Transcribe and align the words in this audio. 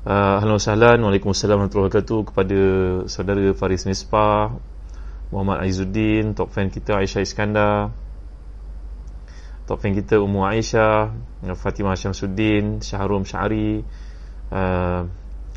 Uh, 0.00 0.40
Halo 0.40 0.56
sahlan, 0.56 1.04
Waalaikumsalam 1.04 1.60
warahmatullahi 1.60 1.92
wabarakatuh 1.92 2.32
kepada 2.32 2.60
saudara 3.04 3.52
Faris 3.52 3.84
Nispa, 3.84 4.48
Muhammad 5.28 5.60
Aizuddin, 5.60 6.32
top 6.32 6.56
fan 6.56 6.72
kita 6.72 6.96
Aisyah 6.96 7.20
Iskandar, 7.20 7.92
top 9.68 9.76
fan 9.76 9.92
kita 9.92 10.16
Ummu 10.16 10.40
Aisyah, 10.40 11.12
Fatimah 11.52 12.00
Syamsuddin, 12.00 12.80
Syaharum 12.80 13.28
Syari, 13.28 13.84
uh, 14.48 15.04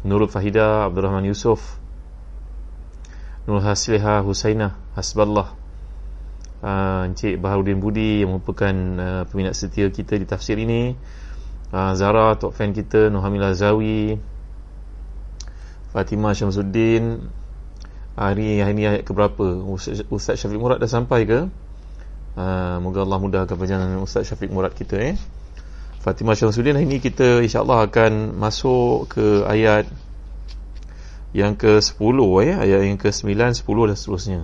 Nurul 0.04 0.28
Fahida, 0.28 0.92
Abdul 0.92 1.08
Rahman 1.08 1.24
Yusof, 1.24 1.80
Nur 3.48 3.64
Hasliha 3.64 4.28
Husainah, 4.28 4.76
Hasballah, 4.92 5.56
uh, 6.60 7.08
Encik 7.08 7.40
Baharudin 7.40 7.80
Budi 7.80 8.28
yang 8.28 8.36
merupakan 8.36 8.76
uh, 8.76 9.24
peminat 9.24 9.56
setia 9.56 9.88
kita 9.88 10.20
di 10.20 10.28
tafsir 10.28 10.60
ini, 10.60 11.00
uh, 11.72 11.96
Zara, 11.96 12.36
top 12.36 12.52
fan 12.52 12.76
kita, 12.76 13.08
Nur 13.08 13.24
Hamilah 13.24 13.56
Zawi, 13.56 14.33
Fatimah 15.94 16.34
Syamsuddin 16.34 17.30
Hari 18.14 18.62
ini 18.62 18.86
ayat 18.86 19.06
keberapa 19.06 19.42
Ustaz, 20.10 20.42
Syafiq 20.42 20.58
Murad 20.58 20.82
dah 20.82 20.90
sampai 20.90 21.26
ke 21.30 21.50
uh, 22.38 22.78
Moga 22.82 23.06
Allah 23.06 23.22
mudahkan 23.22 23.54
perjalanan 23.54 24.02
Ustaz 24.02 24.26
Syafiq 24.26 24.50
Murad 24.50 24.74
kita 24.74 24.98
eh. 24.98 25.18
Fatimah 26.02 26.34
Syamsuddin 26.34 26.78
hari 26.78 26.90
ini 26.90 26.98
kita 26.98 27.46
insyaAllah 27.46 27.86
akan 27.90 28.38
masuk 28.38 29.14
ke 29.14 29.26
ayat 29.46 29.86
Yang 31.34 31.54
ke 31.62 31.72
10 31.78 32.02
eh. 32.46 32.54
Ayat 32.58 32.80
yang 32.90 32.98
ke 32.98 33.10
9, 33.14 33.34
10 33.34 33.62
dan 33.62 33.98
seterusnya 33.98 34.42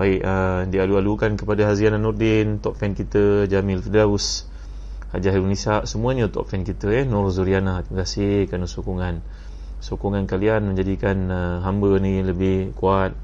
Baik 0.00 0.20
uh, 0.24 0.64
Dialu-alukan 0.68 1.36
kepada 1.36 1.68
Haziana 1.68 2.00
Nurdin 2.00 2.60
Top 2.60 2.80
fan 2.80 2.96
kita 2.96 3.48
Jamil 3.48 3.84
Fidaus 3.84 4.48
Hajah 5.12 5.36
Nisa 5.44 5.84
Semuanya 5.84 6.28
top 6.32 6.48
fan 6.52 6.64
kita 6.64 6.88
eh. 6.92 7.04
Nur 7.04 7.28
Zuriana 7.28 7.84
Terima 7.84 8.04
kasih 8.04 8.48
kerana 8.48 8.64
sokongan 8.64 9.20
sokongan 9.82 10.30
kalian 10.30 10.70
menjadikan 10.70 11.26
uh, 11.26 11.58
hamba 11.66 11.98
ni 11.98 12.22
lebih 12.22 12.70
kuat 12.78 13.18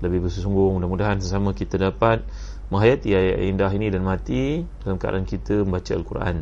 lebih 0.00 0.24
bersungguh. 0.26 0.80
Mudah-mudahan 0.80 1.20
sesama 1.20 1.52
kita 1.52 1.76
dapat 1.76 2.24
menghayati 2.72 3.12
ayat 3.12 3.36
indah 3.52 3.70
ini 3.76 3.92
dan 3.92 4.02
mati 4.02 4.64
dalam 4.80 4.96
keadaan 4.96 5.28
kita 5.28 5.60
membaca 5.60 5.92
Al-Quran. 5.92 6.36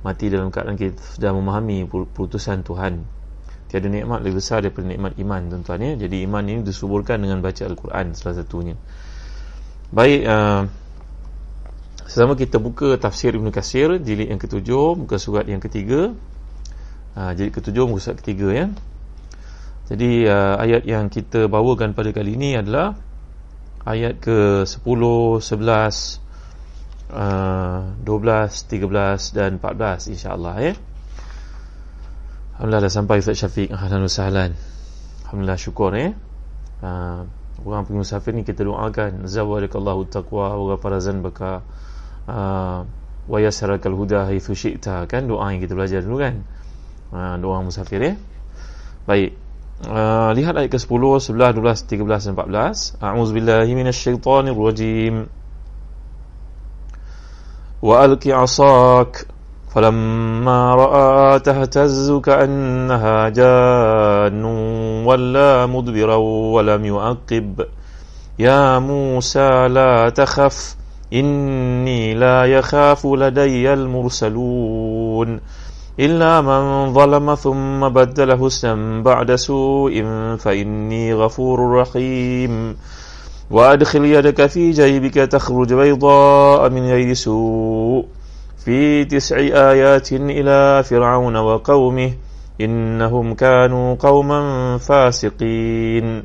Mati 0.00 0.24
dalam 0.32 0.48
keadaan 0.48 0.80
kita 0.80 0.96
sudah 1.20 1.30
memahami 1.36 1.84
putusan 2.16 2.64
Tuhan. 2.64 3.04
Tiada 3.68 3.86
nikmat 3.86 4.24
lebih 4.24 4.42
besar 4.42 4.64
daripada 4.64 4.88
nikmat 4.88 5.14
iman 5.20 5.46
tuan-tuan 5.46 5.78
ya. 5.84 5.92
Jadi 6.00 6.24
iman 6.24 6.42
ini 6.42 6.64
disuburkan 6.64 7.20
dengan 7.20 7.44
baca 7.44 7.62
Al-Quran 7.68 8.16
salah 8.16 8.34
satunya. 8.40 8.74
Baik 9.92 10.20
uh, 10.24 10.64
sesama 12.08 12.32
kita 12.34 12.56
buka 12.56 12.96
tafsir 12.96 13.36
Ibn 13.36 13.52
Qasir 13.52 14.00
jilid 14.00 14.32
yang 14.32 14.40
ketujuh 14.40 14.98
muka 14.98 15.20
surat 15.20 15.46
yang 15.46 15.60
ketiga 15.60 16.16
Ha, 17.18 17.34
jadi 17.34 17.50
ketujuh 17.50 17.90
muka 17.90 18.00
surat 18.02 18.18
ketiga 18.22 18.48
ya. 18.54 18.66
Jadi 19.90 20.22
uh, 20.30 20.54
ayat 20.62 20.86
yang 20.86 21.10
kita 21.10 21.50
bawakan 21.50 21.98
pada 21.98 22.14
kali 22.14 22.38
ini 22.38 22.54
adalah 22.54 22.94
ayat 23.82 24.22
ke 24.22 24.62
10, 24.62 24.86
11, 24.86 25.42
uh, 27.10 27.98
12, 27.98 28.06
13 28.06 29.34
dan 29.34 29.50
14 29.58 30.14
insya-Allah 30.14 30.54
ya. 30.62 30.72
Alhamdulillah 32.54 32.82
dah 32.86 32.92
sampai 32.92 33.18
Ustaz 33.18 33.42
Syafiq. 33.42 33.74
Ahlan 33.74 34.06
sahlan. 34.06 34.54
Alhamdulillah 35.26 35.58
syukur 35.58 35.90
ya. 35.98 36.14
Uh, 36.84 37.26
orang 37.64 37.84
pergi 37.84 37.98
musafir 37.98 38.32
ni 38.32 38.42
kita 38.46 38.64
doakan 38.64 39.28
zawadakallahu 39.28 40.08
taqwa 40.08 40.56
wa 40.56 40.64
ghafara 40.72 40.96
zanbaka 41.02 41.60
uh, 42.24 42.86
wa 43.28 43.38
yasarakal 43.38 43.92
huda 43.92 44.28
haitsu 44.32 44.56
syi'ta 44.56 45.04
kan 45.04 45.28
doa 45.28 45.52
yang 45.52 45.60
kita 45.60 45.76
belajar 45.76 46.00
dulu 46.00 46.24
kan 46.24 46.40
ha, 47.11 47.37
dua 47.37 47.59
orang 47.59 47.69
musafir 47.69 48.01
ya 48.01 48.13
baik 49.05 49.37
uh, 49.85 50.33
lihat 50.33 50.57
ayat 50.57 50.69
ke-10 50.71 51.29
11 51.29 51.33
12 51.33 51.85
13 51.87 52.33
dan 52.33 52.33
14 52.33 53.01
a'udzubillahi 53.01 53.71
minasyaitonir 53.77 54.57
rajim 54.57 55.15
wa 57.81 57.93
alqi 58.01 58.33
'asak 58.33 59.35
فلما 59.75 60.75
رأى 60.75 61.39
تهتز 61.39 62.11
كأنها 62.23 63.29
جان 63.29 64.43
ولا 65.05 65.65
مدبرا 65.65 66.15
ولم 66.55 66.85
يعقب 66.85 67.67
يا 68.39 68.79
موسى 68.79 69.67
لا 69.67 70.09
تخف 70.09 70.75
إني 71.13 72.13
لا 72.13 72.45
يخاف 72.45 73.05
لدي 73.05 73.73
المرسلون 73.73 75.39
إلا 76.00 76.40
من 76.40 76.92
ظلم 76.92 77.34
ثم 77.34 77.88
بدل 77.88 78.38
حسنا 78.38 79.02
بعد 79.02 79.34
سوء 79.34 80.04
فإني 80.36 81.14
غفور 81.14 81.80
رحيم. 81.80 82.76
وأدخل 83.50 84.04
يدك 84.04 84.46
في 84.46 84.70
جيبك 84.70 85.14
تخرج 85.14 85.74
بيضاء 85.74 86.70
من 86.70 86.82
غير 86.88 87.12
سوء. 87.12 88.04
في 88.64 89.04
تسع 89.04 89.36
آيات 89.36 90.12
إلى 90.12 90.82
فرعون 90.82 91.36
وقومه 91.36 92.12
إنهم 92.60 93.34
كانوا 93.34 93.94
قوما 93.94 94.78
فاسقين. 94.78 96.22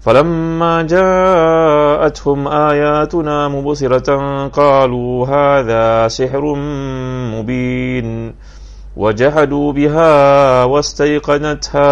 فلما 0.00 0.82
جاءتهم 0.82 2.48
آياتنا 2.48 3.48
مبصرة 3.48 4.48
قالوا 4.48 5.26
هذا 5.26 6.08
سحر 6.08 6.54
مبين. 7.34 8.34
وجحدوا 8.99 9.67
بها 9.75 10.11
واستيقنتها 10.63 11.91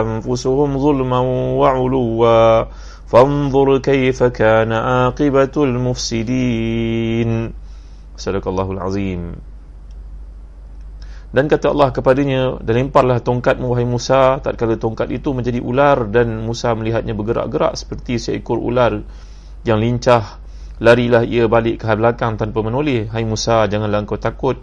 أنفسهم 0.00 0.70
ظلما 0.78 1.20
وعلوا 1.60 2.64
فانظر 3.06 3.68
كيف 3.78 4.18
كان 4.22 4.72
عاقبة 4.72 5.54
المفسدين 5.56 7.30
صدق 8.16 8.44
الله 8.48 8.68
العظيم 8.72 9.22
Dan 11.26 11.52
kata 11.52 11.68
Allah 11.68 11.90
kepadanya 11.92 12.62
Dan 12.64 12.86
lemparlah 12.86 13.20
tongkatmu 13.20 13.74
wahai 13.74 13.84
Musa 13.84 14.40
Tak 14.40 14.56
kala 14.56 14.78
tongkat 14.80 15.10
itu 15.10 15.34
menjadi 15.36 15.58
ular 15.60 16.08
Dan 16.08 16.40
Musa 16.40 16.72
melihatnya 16.72 17.12
bergerak-gerak 17.12 17.76
Seperti 17.76 18.16
seekor 18.16 18.56
ular 18.56 19.04
Yang 19.66 19.78
lincah 19.84 20.24
Larilah 20.80 21.26
ia 21.28 21.44
balik 21.44 21.82
ke 21.82 21.92
belakang 21.92 22.40
tanpa 22.40 22.64
menoleh 22.64 23.10
Hai 23.10 23.26
Musa 23.28 23.68
janganlah 23.68 24.06
engkau 24.06 24.16
takut 24.16 24.56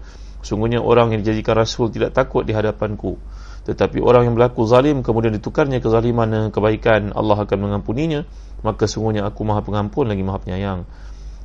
Sungguhnya 0.44 0.78
orang 0.82 1.15
yang 1.15 1.21
dijadikan 1.26 1.59
Rasul 1.59 1.91
Tidak 1.91 2.15
takut 2.15 2.47
di 2.47 2.54
hadapanku 2.54 3.19
Tetapi 3.66 3.99
orang 3.99 4.31
yang 4.31 4.34
berlaku 4.38 4.65
zalim 4.65 5.03
Kemudian 5.03 5.34
ditukarnya 5.34 5.82
kezaliman 5.82 6.28
dengan 6.31 6.49
kebaikan 6.54 7.10
Allah 7.15 7.43
akan 7.43 7.59
mengampuninya 7.59 8.22
Maka 8.62 8.87
sungguhnya 8.87 9.26
aku 9.26 9.43
maha 9.43 9.62
pengampun 9.62 10.06
lagi 10.10 10.22
maha 10.22 10.38
penyayang 10.43 10.87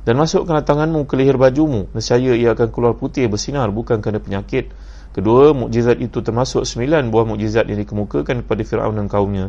Dan 0.06 0.14
masukkanlah 0.18 0.62
tanganmu 0.62 1.06
ke 1.10 1.14
leher 1.18 1.34
bajumu 1.34 1.90
Nescaya 1.90 2.38
ia 2.38 2.54
akan 2.54 2.68
keluar 2.70 2.94
putih 2.94 3.26
bersinar 3.26 3.70
Bukan 3.74 3.98
kerana 3.98 4.22
penyakit 4.22 4.70
Kedua, 5.14 5.54
mukjizat 5.54 6.02
itu 6.02 6.26
termasuk 6.26 6.66
sembilan 6.66 7.06
buah 7.06 7.22
mukjizat 7.22 7.70
yang 7.70 7.78
dikemukakan 7.86 8.42
kepada 8.42 8.62
Fir'aun 8.66 8.98
dan 8.98 9.06
kaumnya. 9.06 9.46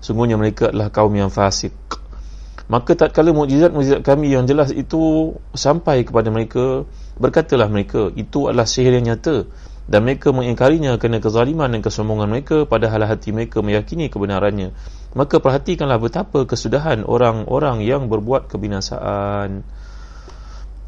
Sungguhnya 0.00 0.40
mereka 0.40 0.72
adalah 0.72 0.88
kaum 0.88 1.12
yang 1.12 1.28
fasik. 1.28 1.76
Maka 2.64 2.96
tak 2.96 3.12
kala 3.12 3.36
mukjizat-mukjizat 3.36 4.00
kami 4.00 4.32
yang 4.32 4.48
jelas 4.48 4.72
itu 4.72 5.36
sampai 5.52 6.08
kepada 6.08 6.32
mereka, 6.32 6.88
berkatalah 7.18 7.70
mereka, 7.70 8.10
itu 8.14 8.50
adalah 8.50 8.66
sihir 8.66 8.98
yang 9.00 9.14
nyata. 9.14 9.46
Dan 9.84 10.08
mereka 10.08 10.32
mengingkarinya 10.32 10.96
kerana 10.96 11.20
kezaliman 11.20 11.68
dan 11.68 11.84
kesombongan 11.84 12.32
mereka 12.32 12.64
padahal 12.64 13.04
hati 13.04 13.36
mereka 13.36 13.60
meyakini 13.60 14.08
kebenarannya. 14.08 14.72
Maka 15.12 15.44
perhatikanlah 15.44 16.00
betapa 16.00 16.48
kesudahan 16.48 17.04
orang-orang 17.04 17.84
yang 17.84 18.08
berbuat 18.08 18.48
kebinasaan. 18.48 19.60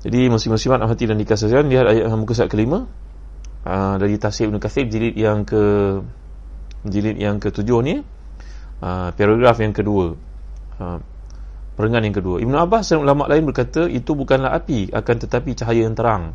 Jadi 0.01 0.33
muslim-muslimat 0.33 0.81
hati 0.87 1.05
dan 1.13 1.21
dikasihkan 1.21 1.69
lihat 1.69 1.93
ayat 1.93 2.09
muka 2.17 2.33
surat 2.33 2.49
kelima 2.49 2.89
uh, 3.67 3.95
dari 3.99 4.17
tafsir 4.17 4.47
Ibn 4.47 4.63
Kathir 4.63 4.87
jilid 4.87 5.19
yang 5.19 5.43
ke 5.43 5.99
jilid 6.87 7.19
yang 7.19 7.43
ketujuh 7.43 7.79
ni 7.83 7.95
uh, 8.81 9.11
paragraf 9.11 9.59
yang 9.59 9.75
kedua 9.75 10.15
uh, 10.79 10.99
perengan 11.77 12.03
yang 12.03 12.17
kedua 12.17 12.41
Ibn 12.41 12.55
Abbas 12.67 12.91
dan 12.91 13.05
ulama 13.05 13.29
lain 13.29 13.45
berkata 13.47 13.87
itu 13.87 14.17
bukanlah 14.17 14.57
api 14.57 14.91
akan 14.91 15.17
tetapi 15.23 15.53
cahaya 15.55 15.85
yang 15.85 15.95
terang 15.95 16.33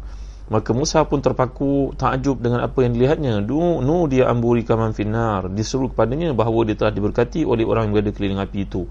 Maka 0.52 0.76
Musa 0.76 1.08
pun 1.08 1.24
terpaku 1.24 1.96
takjub 1.96 2.44
dengan 2.44 2.60
apa 2.60 2.84
yang 2.84 2.92
dilihatnya. 2.92 3.40
Nu, 3.40 3.80
nu 3.80 4.04
dia 4.12 4.28
amburi 4.28 4.68
kaman 4.68 4.92
finar. 4.92 5.48
Disuruh 5.48 5.88
kepadanya 5.88 6.36
bahawa 6.36 6.68
dia 6.68 6.76
telah 6.76 6.92
diberkati 6.92 7.48
oleh 7.48 7.64
orang 7.64 7.88
yang 7.88 7.94
berada 7.96 8.12
keliling 8.12 8.44
api 8.44 8.68
itu. 8.68 8.84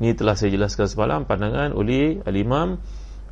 Ini 0.00 0.16
telah 0.16 0.32
saya 0.32 0.56
jelaskan 0.56 0.88
semalam 0.88 1.28
pandangan 1.28 1.76
oleh 1.76 2.24
Al-Imam 2.24 2.80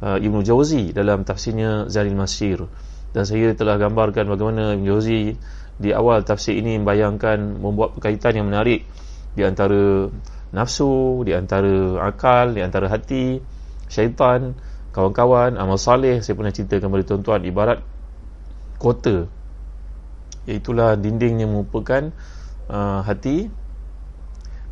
uh, 0.04 0.20
Ibn 0.20 0.36
Jauzi 0.44 0.92
dalam 0.92 1.24
tafsirnya 1.24 1.88
Zalil 1.88 2.12
Masir. 2.12 2.60
Dan 3.16 3.24
saya 3.24 3.56
telah 3.56 3.80
gambarkan 3.80 4.28
bagaimana 4.28 4.76
Ibn 4.76 4.84
Jauzi 4.84 5.32
di 5.80 5.90
awal 5.96 6.28
tafsir 6.28 6.60
ini 6.60 6.76
membayangkan 6.76 7.56
membuat 7.56 7.96
perkaitan 7.96 8.36
yang 8.36 8.52
menarik 8.52 8.84
di 9.32 9.48
antara 9.48 10.12
nafsu, 10.52 11.24
di 11.24 11.32
antara 11.32 11.98
akal, 12.04 12.52
di 12.52 12.60
antara 12.60 12.86
hati, 12.92 13.40
syaitan, 13.88 14.52
kawan-kawan 14.92 15.56
amal 15.56 15.80
saleh. 15.80 16.20
Saya 16.20 16.36
pernah 16.36 16.52
ceritakan 16.52 16.92
kepada 16.92 17.04
tuan-tuan 17.08 17.42
ibarat 17.48 17.78
kota. 18.76 19.26
Iaitulah 20.44 21.00
dinding 21.00 21.42
yang 21.42 21.50
merupakan 21.56 22.12
uh, 22.68 23.00
hati. 23.02 23.48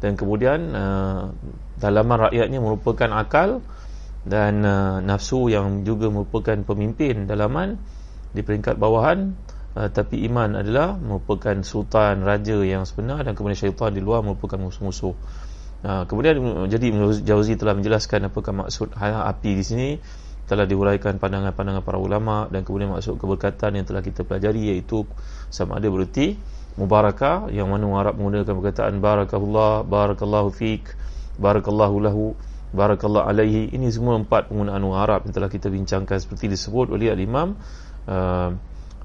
Dan 0.00 0.16
kemudian 0.16 0.72
uh, 0.72 1.32
dalaman 1.80 2.28
rakyatnya 2.28 2.60
merupakan 2.60 3.10
akal. 3.16 3.64
Dan 4.20 4.60
uh, 4.60 5.00
nafsu 5.00 5.48
yang 5.48 5.80
juga 5.88 6.12
merupakan 6.12 6.60
pemimpin 6.60 7.24
dalaman 7.24 7.80
di 8.36 8.44
peringkat 8.44 8.76
bawahan. 8.76 9.32
Uh, 9.70 9.88
tapi 9.88 10.26
iman 10.28 10.60
adalah 10.60 10.98
merupakan 10.98 11.56
sultan 11.64 12.20
raja 12.20 12.60
yang 12.60 12.84
sebenar. 12.84 13.24
Dan 13.24 13.32
kemudian 13.32 13.56
syaitan 13.56 13.96
di 13.96 14.04
luar 14.04 14.20
merupakan 14.20 14.60
musuh-musuh 14.60 15.16
Ha, 15.80 16.04
kemudian 16.04 16.36
jadi 16.68 16.92
Jauzi 17.24 17.56
telah 17.56 17.72
menjelaskan 17.72 18.28
apakah 18.28 18.52
maksud 18.52 18.92
api 19.00 19.50
di 19.56 19.64
sini 19.64 19.88
telah 20.44 20.68
diuraikan 20.68 21.16
pandangan-pandangan 21.16 21.80
para 21.80 21.96
ulama 21.96 22.50
dan 22.52 22.68
kemudian 22.68 22.92
maksud 22.92 23.16
keberkatan 23.16 23.80
yang 23.80 23.86
telah 23.88 24.04
kita 24.04 24.26
pelajari 24.26 24.76
iaitu 24.76 25.08
sama 25.48 25.80
ada 25.80 25.88
bererti 25.88 26.36
mubarakah 26.76 27.48
yang 27.48 27.72
mana 27.72 27.88
orang 27.88 28.00
Arab 28.02 28.14
menggunakan 28.20 28.54
perkataan 28.60 28.94
barakallah 29.00 29.86
barakallahu 29.86 30.52
fik 30.52 30.84
barakallahu 31.40 31.96
lahu 32.02 32.24
barakallahu 32.76 33.24
alaihi. 33.24 33.72
Ini 33.72 33.88
semua 33.88 34.20
empat 34.20 34.52
penggunaan 34.52 34.84
orang 34.84 35.00
Arab 35.00 35.20
yang 35.26 35.34
telah 35.38 35.48
kita 35.48 35.72
bincangkan 35.72 36.18
seperti 36.20 36.50
disebut 36.50 36.92
oleh 36.92 37.08
al-Imam 37.08 37.56
uh, 38.10 38.50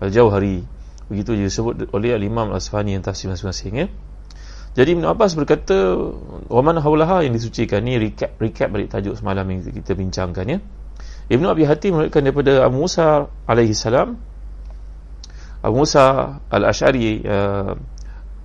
Al-Jauhari 0.04 0.66
begitu 1.08 1.38
disebut 1.38 1.94
oleh 1.94 2.18
al-Imam 2.18 2.50
Al-Asfani 2.52 2.98
yang 2.98 3.06
tafsir 3.06 3.30
masing-masing 3.30 3.74
ya 3.78 3.88
jadi 4.76 4.92
Ibn 5.00 5.08
Abbas 5.08 5.40
berkata 5.40 5.96
Waman 6.52 6.84
haulaha 6.84 7.24
yang 7.24 7.32
disucikan 7.32 7.80
Ni 7.88 7.96
recap, 7.96 8.36
recap 8.44 8.68
balik 8.76 8.92
tajuk 8.92 9.16
semalam 9.16 9.48
yang 9.48 9.64
kita 9.64 9.96
bincangkan 9.96 10.46
ya. 10.46 10.60
Ibn 11.32 11.46
Abi 11.50 11.64
Hatim 11.66 11.98
melihatkan 11.98 12.22
daripada 12.22 12.68
Abu 12.68 12.86
Musa 12.86 13.32
alaihi 13.50 13.74
salam 13.74 14.20
Abu 15.66 15.82
Musa 15.82 16.38
al-Ash'ari 16.54 17.26
uh, 17.26 17.74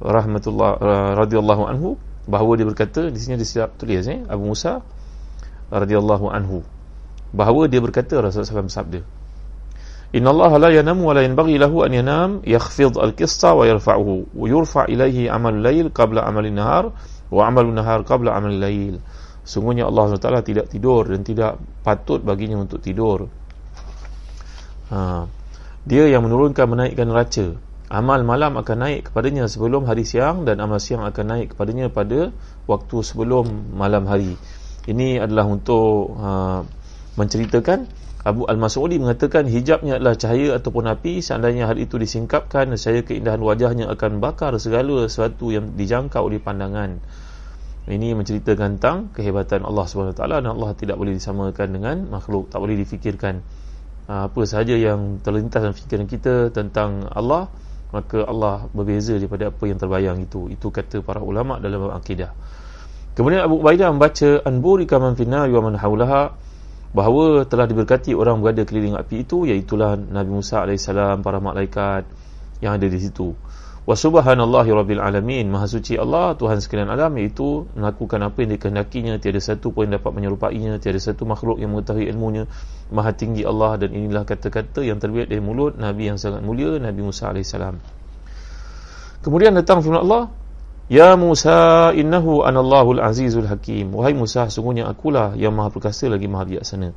rahmatullah 0.00 0.70
uh, 0.80 1.12
radhiyallahu 1.20 1.68
anhu 1.68 2.00
bahawa 2.24 2.56
dia 2.56 2.64
berkata 2.64 3.12
di 3.12 3.20
sini 3.20 3.36
ada 3.36 3.44
silap 3.44 3.76
tulis 3.76 4.08
eh 4.08 4.24
Abu 4.24 4.48
Musa 4.48 4.80
radhiyallahu 5.68 6.32
anhu 6.32 6.64
bahawa 7.36 7.68
dia 7.68 7.84
berkata 7.84 8.16
Rasulullah 8.16 8.64
SAW 8.64 8.72
sabda 8.72 9.00
Wa 10.10 10.58
la 10.58 11.22
yanbaghi 11.22 11.54
lahu 11.54 11.86
an 11.86 11.92
yanam 11.94 12.30
yakhfid 12.42 12.98
al-qista 12.98 13.54
wa 13.54 13.62
yarfa'uhu 13.62 14.34
wa 14.34 14.46
yurfa' 14.50 14.90
ilayhi 14.90 15.30
amal 15.30 15.54
layl 15.54 15.94
qabla 15.94 16.26
amal 16.26 16.42
nahar 16.50 16.90
wa 17.30 17.46
amal 17.46 17.70
nahar 17.70 18.02
qabla 18.02 18.34
amal 18.34 18.50
layl 18.50 18.98
sungguhnya 19.46 19.86
Allah 19.86 20.10
SWT 20.10 20.46
tidak 20.46 20.66
tidur 20.66 21.06
dan 21.06 21.22
tidak 21.22 21.62
patut 21.86 22.20
baginya 22.22 22.58
untuk 22.58 22.82
tidur. 22.82 23.30
Ha. 24.90 25.22
dia 25.86 26.10
yang 26.10 26.26
menurunkan 26.26 26.66
menaikkan 26.66 27.06
raca 27.14 27.54
amal 27.90 28.22
malam 28.26 28.58
akan 28.58 28.76
naik 28.86 29.10
kepadanya 29.10 29.46
sebelum 29.46 29.86
hari 29.86 30.02
siang 30.02 30.42
dan 30.42 30.58
amal 30.58 30.82
siang 30.82 31.06
akan 31.06 31.26
naik 31.26 31.54
kepadanya 31.54 31.90
pada 31.90 32.34
waktu 32.66 32.96
sebelum 33.02 33.74
malam 33.74 34.06
hari. 34.10 34.34
Ini 34.86 35.22
adalah 35.22 35.46
untuk 35.46 36.14
uh, 36.18 36.66
menceritakan 37.14 37.86
Abu 38.20 38.44
Al-Mas'udi 38.44 39.00
mengatakan 39.00 39.48
hijabnya 39.48 39.96
adalah 39.96 40.12
cahaya 40.12 40.60
ataupun 40.60 40.92
api 40.92 41.24
seandainya 41.24 41.64
hal 41.64 41.80
itu 41.80 41.96
disingkapkan 41.96 42.68
saya 42.76 43.00
keindahan 43.00 43.40
wajahnya 43.40 43.88
akan 43.88 44.20
bakar 44.20 44.52
segala 44.60 45.08
sesuatu 45.08 45.48
yang 45.48 45.72
dijangkau 45.72 46.28
oleh 46.28 46.36
pandangan. 46.36 47.00
Ini 47.88 48.12
menceritakan 48.12 48.76
tentang 48.76 49.08
kehebatan 49.16 49.64
Allah 49.64 49.88
SWT 49.88 50.20
dan 50.20 50.52
Allah 50.52 50.76
tidak 50.76 51.00
boleh 51.00 51.16
disamakan 51.16 51.68
dengan 51.72 51.96
makhluk 52.12 52.52
tak 52.52 52.60
boleh 52.60 52.76
difikirkan. 52.76 53.40
Apa 54.04 54.44
sahaja 54.44 54.76
yang 54.76 55.24
terlintas 55.24 55.64
dalam 55.64 55.72
fikiran 55.72 56.04
kita 56.04 56.52
tentang 56.52 57.08
Allah 57.08 57.48
maka 57.88 58.22
Allah 58.28 58.68
berbeza 58.76 59.16
daripada 59.16 59.48
apa 59.48 59.64
yang 59.64 59.80
terbayang 59.80 60.20
itu. 60.20 60.52
Itu 60.52 60.68
kata 60.68 61.00
para 61.00 61.24
ulama 61.24 61.56
dalam 61.56 61.88
akidah. 61.88 62.36
Kemudian 63.16 63.48
Abu 63.48 63.64
Ubaidah 63.64 63.90
membaca 63.90 64.44
anburi 64.44 64.84
kaman 64.84 65.16
finnar 65.16 65.48
wa 65.48 65.72
man 65.72 65.74
bahawa 66.90 67.46
telah 67.46 67.70
diberkati 67.70 68.18
orang 68.18 68.42
berada 68.42 68.66
keliling 68.66 68.98
api 68.98 69.22
itu 69.22 69.46
iaitulah 69.46 69.94
Nabi 69.94 70.30
Musa 70.30 70.66
AS 70.66 70.90
para 71.22 71.38
malaikat 71.38 72.06
yang 72.58 72.76
ada 72.76 72.86
di 72.86 72.98
situ. 72.98 73.34
Wa 73.80 73.96
subhanallahi 73.96 74.70
rabbil 74.70 75.00
alamin 75.00 75.48
maha 75.48 75.64
suci 75.66 75.96
Allah 75.96 76.36
Tuhan 76.36 76.60
sekalian 76.60 76.92
alam 76.92 77.16
iaitu 77.16 77.64
melakukan 77.74 78.20
apa 78.22 78.44
yang 78.44 78.54
dikehendakinya 78.54 79.16
tiada 79.16 79.40
satu 79.40 79.72
pun 79.72 79.88
yang 79.88 79.98
dapat 79.98 80.12
menyerupainya 80.14 80.76
tiada 80.78 81.00
satu 81.00 81.24
makhluk 81.24 81.58
yang 81.58 81.72
mengetahui 81.72 82.06
ilmunya. 82.06 82.44
Maha 82.92 83.16
tinggi 83.16 83.42
Allah 83.46 83.80
dan 83.80 83.96
inilah 83.96 84.28
kata-kata 84.28 84.84
yang 84.84 85.00
terbiak 85.00 85.32
dari 85.32 85.40
mulut 85.40 85.80
Nabi 85.80 86.12
yang 86.12 86.18
sangat 86.20 86.44
mulia 86.44 86.76
Nabi 86.76 87.00
Musa 87.00 87.32
AS 87.32 87.54
kemudian 89.20 89.52
datang 89.52 89.84
firman 89.84 90.00
Allah 90.04 90.32
Ya 90.90 91.14
Musa 91.14 91.94
innahu 91.94 92.42
anallahu 92.42 92.98
al-azizul 92.98 93.46
hakim. 93.46 93.94
Wahai 93.94 94.10
Musa, 94.10 94.50
sungguhnya 94.50 94.90
akulah 94.90 95.38
yang 95.38 95.54
maha 95.54 95.70
perkasa 95.70 96.10
lagi 96.10 96.26
maha 96.26 96.50
bijaksana. 96.50 96.90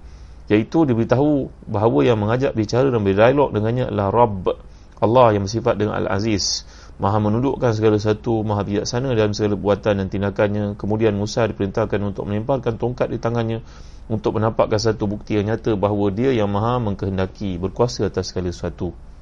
Yaitu 0.50 0.90
diberitahu 0.90 1.54
bahawa 1.70 2.02
yang 2.02 2.18
mengajak 2.18 2.58
bicara 2.58 2.90
dan 2.90 3.06
berdialog 3.06 3.54
dengannya 3.54 3.86
adalah 3.86 4.10
Rabb. 4.10 4.50
Allah 4.98 5.38
yang 5.38 5.46
bersifat 5.46 5.78
dengan 5.78 6.02
Al-Aziz. 6.02 6.66
Maha 6.98 7.22
menundukkan 7.22 7.70
segala 7.78 8.02
satu 8.02 8.42
maha 8.42 8.66
bijaksana 8.66 9.14
dalam 9.14 9.38
segala 9.38 9.62
buatan 9.62 10.02
dan 10.02 10.10
tindakannya. 10.10 10.74
Kemudian 10.74 11.14
Musa 11.14 11.46
diperintahkan 11.46 12.02
untuk 12.02 12.26
melemparkan 12.26 12.82
tongkat 12.82 13.14
di 13.14 13.22
tangannya 13.22 13.62
untuk 14.10 14.42
menampakkan 14.42 14.82
satu 14.82 15.06
bukti 15.06 15.38
yang 15.38 15.54
nyata 15.54 15.78
bahawa 15.78 16.10
dia 16.10 16.34
yang 16.34 16.50
maha 16.50 16.82
mengkehendaki 16.82 17.62
berkuasa 17.62 18.10
atas 18.10 18.34
segala 18.34 18.50
sesuatu 18.50 19.13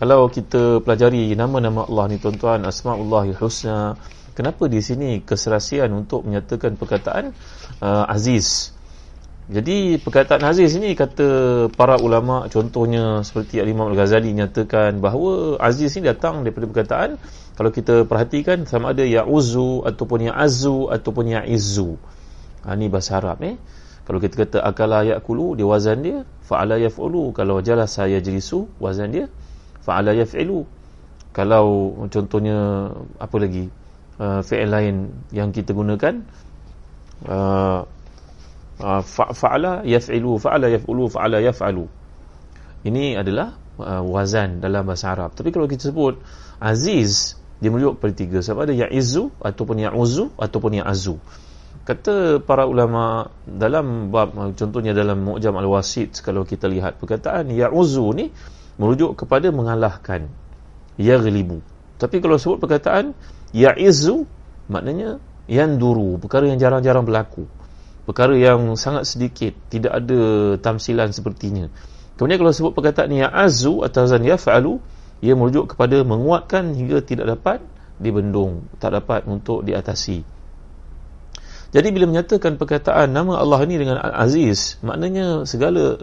kalau 0.00 0.32
kita 0.32 0.80
pelajari 0.80 1.36
nama-nama 1.36 1.84
Allah 1.84 2.08
ni 2.08 2.16
tuan-tuan 2.16 2.64
asmaullahil 2.64 3.36
husna 3.36 4.00
kenapa 4.32 4.64
di 4.64 4.80
sini 4.80 5.20
keserasian 5.20 5.92
untuk 5.92 6.24
menyatakan 6.24 6.80
perkataan 6.80 7.36
uh, 7.84 8.08
aziz? 8.08 8.72
Jadi 9.50 10.00
perkataan 10.00 10.40
aziz 10.46 10.72
ini 10.78 10.96
kata 10.96 11.68
para 11.76 12.00
ulama 12.00 12.48
contohnya 12.48 13.20
seperti 13.20 13.60
Imam 13.60 13.92
Al-Ghazali 13.92 14.32
nyatakan 14.32 15.04
bahawa 15.04 15.60
aziz 15.60 15.92
ini 16.00 16.08
datang 16.08 16.48
daripada 16.48 16.64
perkataan 16.70 17.10
kalau 17.60 17.68
kita 17.68 18.08
perhatikan 18.08 18.64
sama 18.64 18.96
ada 18.96 19.04
ya'uzu 19.04 19.84
ataupun 19.84 20.32
ya'azu 20.32 20.88
ataupun 20.96 21.36
ya'izzu 21.36 22.00
ha, 22.64 22.72
ini 22.72 22.88
bahasa 22.88 23.20
Arab 23.20 23.44
eh? 23.44 23.60
Kalau 24.08 24.16
kita 24.16 24.48
kata 24.48 24.58
akala 24.64 25.04
ya'kulu 25.04 25.60
dia 25.60 25.68
wazan 25.68 26.00
dia 26.00 26.24
fa'ala 26.48 26.80
yaf'ulu. 26.80 27.30
Kalau 27.36 27.60
jalasa 27.60 28.08
yajlisu 28.08 28.80
wazan 28.80 29.12
dia 29.12 29.26
fa'ala 29.90 30.14
yaf'ilu. 30.14 30.62
Kalau 31.34 31.98
contohnya 32.06 32.90
apa 33.18 33.36
lagi? 33.42 33.66
Uh, 34.20 34.38
fi'il 34.46 34.70
lain 34.70 35.10
yang 35.34 35.50
kita 35.50 35.72
gunakan 35.74 36.22
uh, 37.26 37.82
uh, 38.78 39.02
fa'ala 39.34 39.82
yaf'ilu 39.82 40.38
fa'ala 40.38 40.70
yaf'ulu 40.70 41.10
fa'ala 41.10 41.42
yaf'alu. 41.42 41.90
Ini 42.86 43.18
adalah 43.18 43.58
uh, 43.82 44.02
wazan 44.06 44.62
dalam 44.62 44.86
bahasa 44.86 45.10
Arab. 45.10 45.34
Tapi 45.34 45.50
kalau 45.50 45.66
kita 45.66 45.90
sebut 45.90 46.22
aziz 46.62 47.34
dia 47.58 47.68
merujuk 47.68 47.98
kepada 47.98 48.14
tiga. 48.14 48.38
Sebab 48.40 48.70
ada 48.70 48.74
ya'izu 48.86 49.34
ataupun 49.42 49.76
ya'uzu 49.82 50.38
ataupun 50.38 50.80
ya'azu 50.80 51.18
kata 51.80 52.44
para 52.44 52.68
ulama 52.68 53.32
dalam 53.48 54.12
bab 54.12 54.36
contohnya 54.54 54.92
dalam 54.92 55.24
mu'jam 55.24 55.56
al-wasit 55.56 56.20
kalau 56.20 56.44
kita 56.44 56.68
lihat 56.68 57.00
perkataan 57.00 57.50
ya'uzu 57.50 58.06
ni 58.14 58.28
merujuk 58.76 59.18
kepada 59.18 59.50
mengalahkan. 59.50 60.30
Yaghlibu. 61.00 61.64
Tapi 61.96 62.20
kalau 62.20 62.36
sebut 62.36 62.60
perkataan 62.60 63.16
ya'izu 63.56 64.28
maknanya 64.70 65.18
yang 65.50 65.80
duru 65.80 66.20
perkara 66.20 66.46
yang 66.46 66.60
jarang-jarang 66.60 67.02
berlaku. 67.02 67.48
Perkara 68.06 68.34
yang 68.34 68.74
sangat 68.78 69.06
sedikit 69.06 69.52
tidak 69.68 69.92
ada 70.02 70.20
tamsilan 70.58 71.10
sepertinya. 71.10 71.66
Kemudian 72.16 72.36
kalau 72.36 72.52
sebut 72.52 72.72
perkataan 72.76 73.10
ya'azu 73.12 73.80
atau 73.84 74.04
zan 74.04 74.24
yaf'alu 74.24 74.76
ia 75.20 75.36
merujuk 75.36 75.76
kepada 75.76 76.00
menguatkan 76.04 76.72
hingga 76.72 77.04
tidak 77.04 77.36
dapat 77.38 77.60
dibendung 78.00 78.64
tak 78.80 78.96
dapat 78.96 79.28
untuk 79.28 79.64
diatasi. 79.64 80.24
Jadi 81.70 81.88
bila 81.94 82.10
menyatakan 82.10 82.58
perkataan 82.58 83.14
nama 83.14 83.38
Allah 83.38 83.62
ini 83.62 83.78
dengan 83.78 84.00
Al-Aziz 84.00 84.80
maknanya 84.82 85.46
segala 85.46 86.00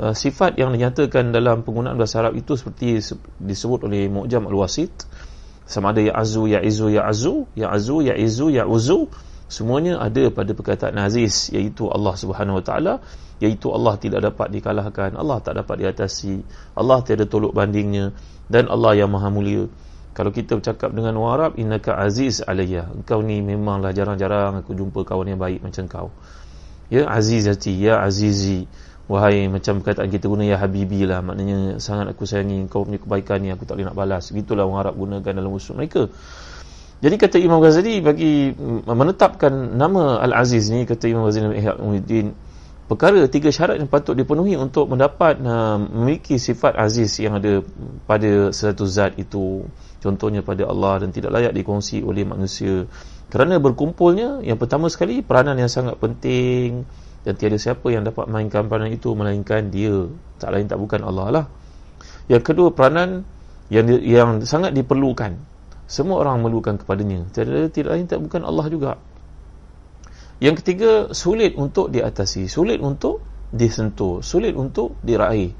uh, 0.00 0.14
sifat 0.14 0.58
yang 0.58 0.74
dinyatakan 0.74 1.30
dalam 1.30 1.62
penggunaan 1.62 1.98
bahasa 1.98 2.22
Arab 2.24 2.38
itu 2.38 2.58
seperti 2.58 2.98
disebut 3.38 3.86
oleh 3.86 4.10
Mu'jam 4.10 4.46
Al-Wasit 4.46 5.06
sama 5.64 5.96
ada 5.96 6.04
ya 6.04 6.12
azu 6.12 6.44
ya 6.44 6.60
izu 6.60 6.92
ya 6.92 7.08
azu 7.08 7.48
ya 7.56 7.72
azu 7.72 8.04
ya 8.04 8.14
izu 8.14 8.52
ya 8.52 8.68
uzu 8.68 9.08
semuanya 9.48 9.96
ada 9.96 10.28
pada 10.28 10.52
perkataan 10.52 10.96
aziz 11.00 11.48
iaitu 11.56 11.88
Allah 11.88 12.12
Subhanahu 12.20 12.60
Wa 12.60 12.64
Taala 12.64 12.94
iaitu 13.40 13.72
Allah 13.72 13.96
tidak 13.96 14.20
dapat 14.28 14.52
dikalahkan 14.52 15.16
Allah 15.16 15.40
tak 15.40 15.56
dapat 15.56 15.80
diatasi 15.80 16.44
Allah 16.76 17.00
tiada 17.00 17.24
tolok 17.24 17.56
bandingnya 17.56 18.12
dan 18.48 18.68
Allah 18.68 18.92
yang 18.92 19.08
maha 19.08 19.32
mulia. 19.32 19.64
Kalau 20.14 20.30
kita 20.30 20.54
bercakap 20.54 20.94
dengan 20.94 21.18
orang 21.18 21.32
Arab 21.34 21.52
innaka 21.58 21.98
aziz 21.98 22.38
alayya. 22.38 22.86
Engkau 22.86 23.18
ni 23.24 23.42
memanglah 23.42 23.90
jarang-jarang 23.90 24.62
aku 24.62 24.70
jumpa 24.76 25.02
kawan 25.02 25.34
yang 25.34 25.40
baik 25.42 25.58
macam 25.58 25.90
kau. 25.90 26.08
Ya 26.86 27.10
azizati 27.10 27.74
ya 27.74 27.98
azizi 27.98 28.68
Wahai 29.04 29.52
macam 29.52 29.84
perkataan 29.84 30.08
kita 30.08 30.32
guna 30.32 30.48
Ya 30.48 30.56
Habibi 30.56 31.04
lah. 31.04 31.20
Maknanya 31.20 31.76
sangat 31.76 32.16
aku 32.16 32.24
sayangi 32.24 32.64
Kau 32.72 32.88
punya 32.88 32.96
kebaikan 32.96 33.44
ni 33.44 33.52
Aku 33.52 33.68
tak 33.68 33.76
boleh 33.76 33.92
nak 33.92 33.96
balas. 33.96 34.32
Begitulah 34.32 34.64
orang 34.64 34.80
Arab 34.80 34.94
gunakan 34.96 35.32
dalam 35.36 35.52
usul 35.52 35.76
mereka. 35.76 36.08
Jadi 37.04 37.14
kata 37.20 37.36
Imam 37.36 37.60
Ghazali 37.60 38.00
Bagi 38.00 38.56
menetapkan 38.88 39.52
nama 39.76 40.24
Al-Aziz 40.24 40.72
ni 40.72 40.88
Kata 40.88 41.04
Imam 41.04 41.28
Ghazali 41.28 41.52
Ihya 41.52 41.76
Umuddin 41.76 42.32
Perkara 42.84 43.28
tiga 43.28 43.52
syarat 43.52 43.76
yang 43.76 43.92
patut 43.92 44.16
dipenuhi 44.16 44.56
Untuk 44.56 44.88
mendapat 44.88 45.36
uh, 45.36 45.76
Memiliki 45.76 46.40
sifat 46.40 46.72
Aziz 46.80 47.20
Yang 47.20 47.34
ada 47.44 47.52
pada 48.08 48.32
satu 48.56 48.88
zat 48.88 49.20
itu. 49.20 49.68
Contohnya 50.00 50.40
pada 50.40 50.64
Allah 50.64 51.04
Dan 51.04 51.12
tidak 51.12 51.28
layak 51.28 51.52
dikongsi 51.52 52.00
oleh 52.00 52.24
manusia. 52.24 52.88
Kerana 53.28 53.60
berkumpulnya 53.60 54.40
Yang 54.40 54.64
pertama 54.64 54.88
sekali 54.88 55.20
Peranan 55.20 55.60
yang 55.60 55.68
sangat 55.68 56.00
penting 56.00 56.88
dan 57.24 57.32
tiada 57.40 57.56
siapa 57.56 57.88
yang 57.88 58.04
dapat 58.04 58.28
mainkan 58.28 58.68
peranan 58.68 58.92
itu 58.92 59.16
melainkan 59.16 59.72
dia. 59.72 60.12
Tak 60.36 60.52
lain 60.52 60.68
tak 60.68 60.76
bukan 60.76 61.00
Allah 61.02 61.26
lah. 61.32 61.46
Yang 62.28 62.52
kedua 62.52 62.68
peranan 62.76 63.24
yang 63.72 63.88
yang 64.04 64.44
sangat 64.44 64.76
diperlukan. 64.76 65.40
Semua 65.88 66.20
orang 66.20 66.44
memerlukan 66.44 66.76
kepadanya. 66.76 67.24
Tiada 67.32 67.72
tidak 67.72 67.96
lain 67.96 68.04
tak 68.04 68.20
bukan 68.20 68.44
Allah 68.44 68.66
juga. 68.68 68.92
Yang 70.40 70.60
ketiga 70.60 70.90
sulit 71.16 71.56
untuk 71.56 71.88
diatasi. 71.88 72.44
Sulit 72.44 72.80
untuk 72.84 73.24
disentuh. 73.48 74.20
Sulit 74.20 74.52
untuk 74.52 75.00
diraih 75.00 75.56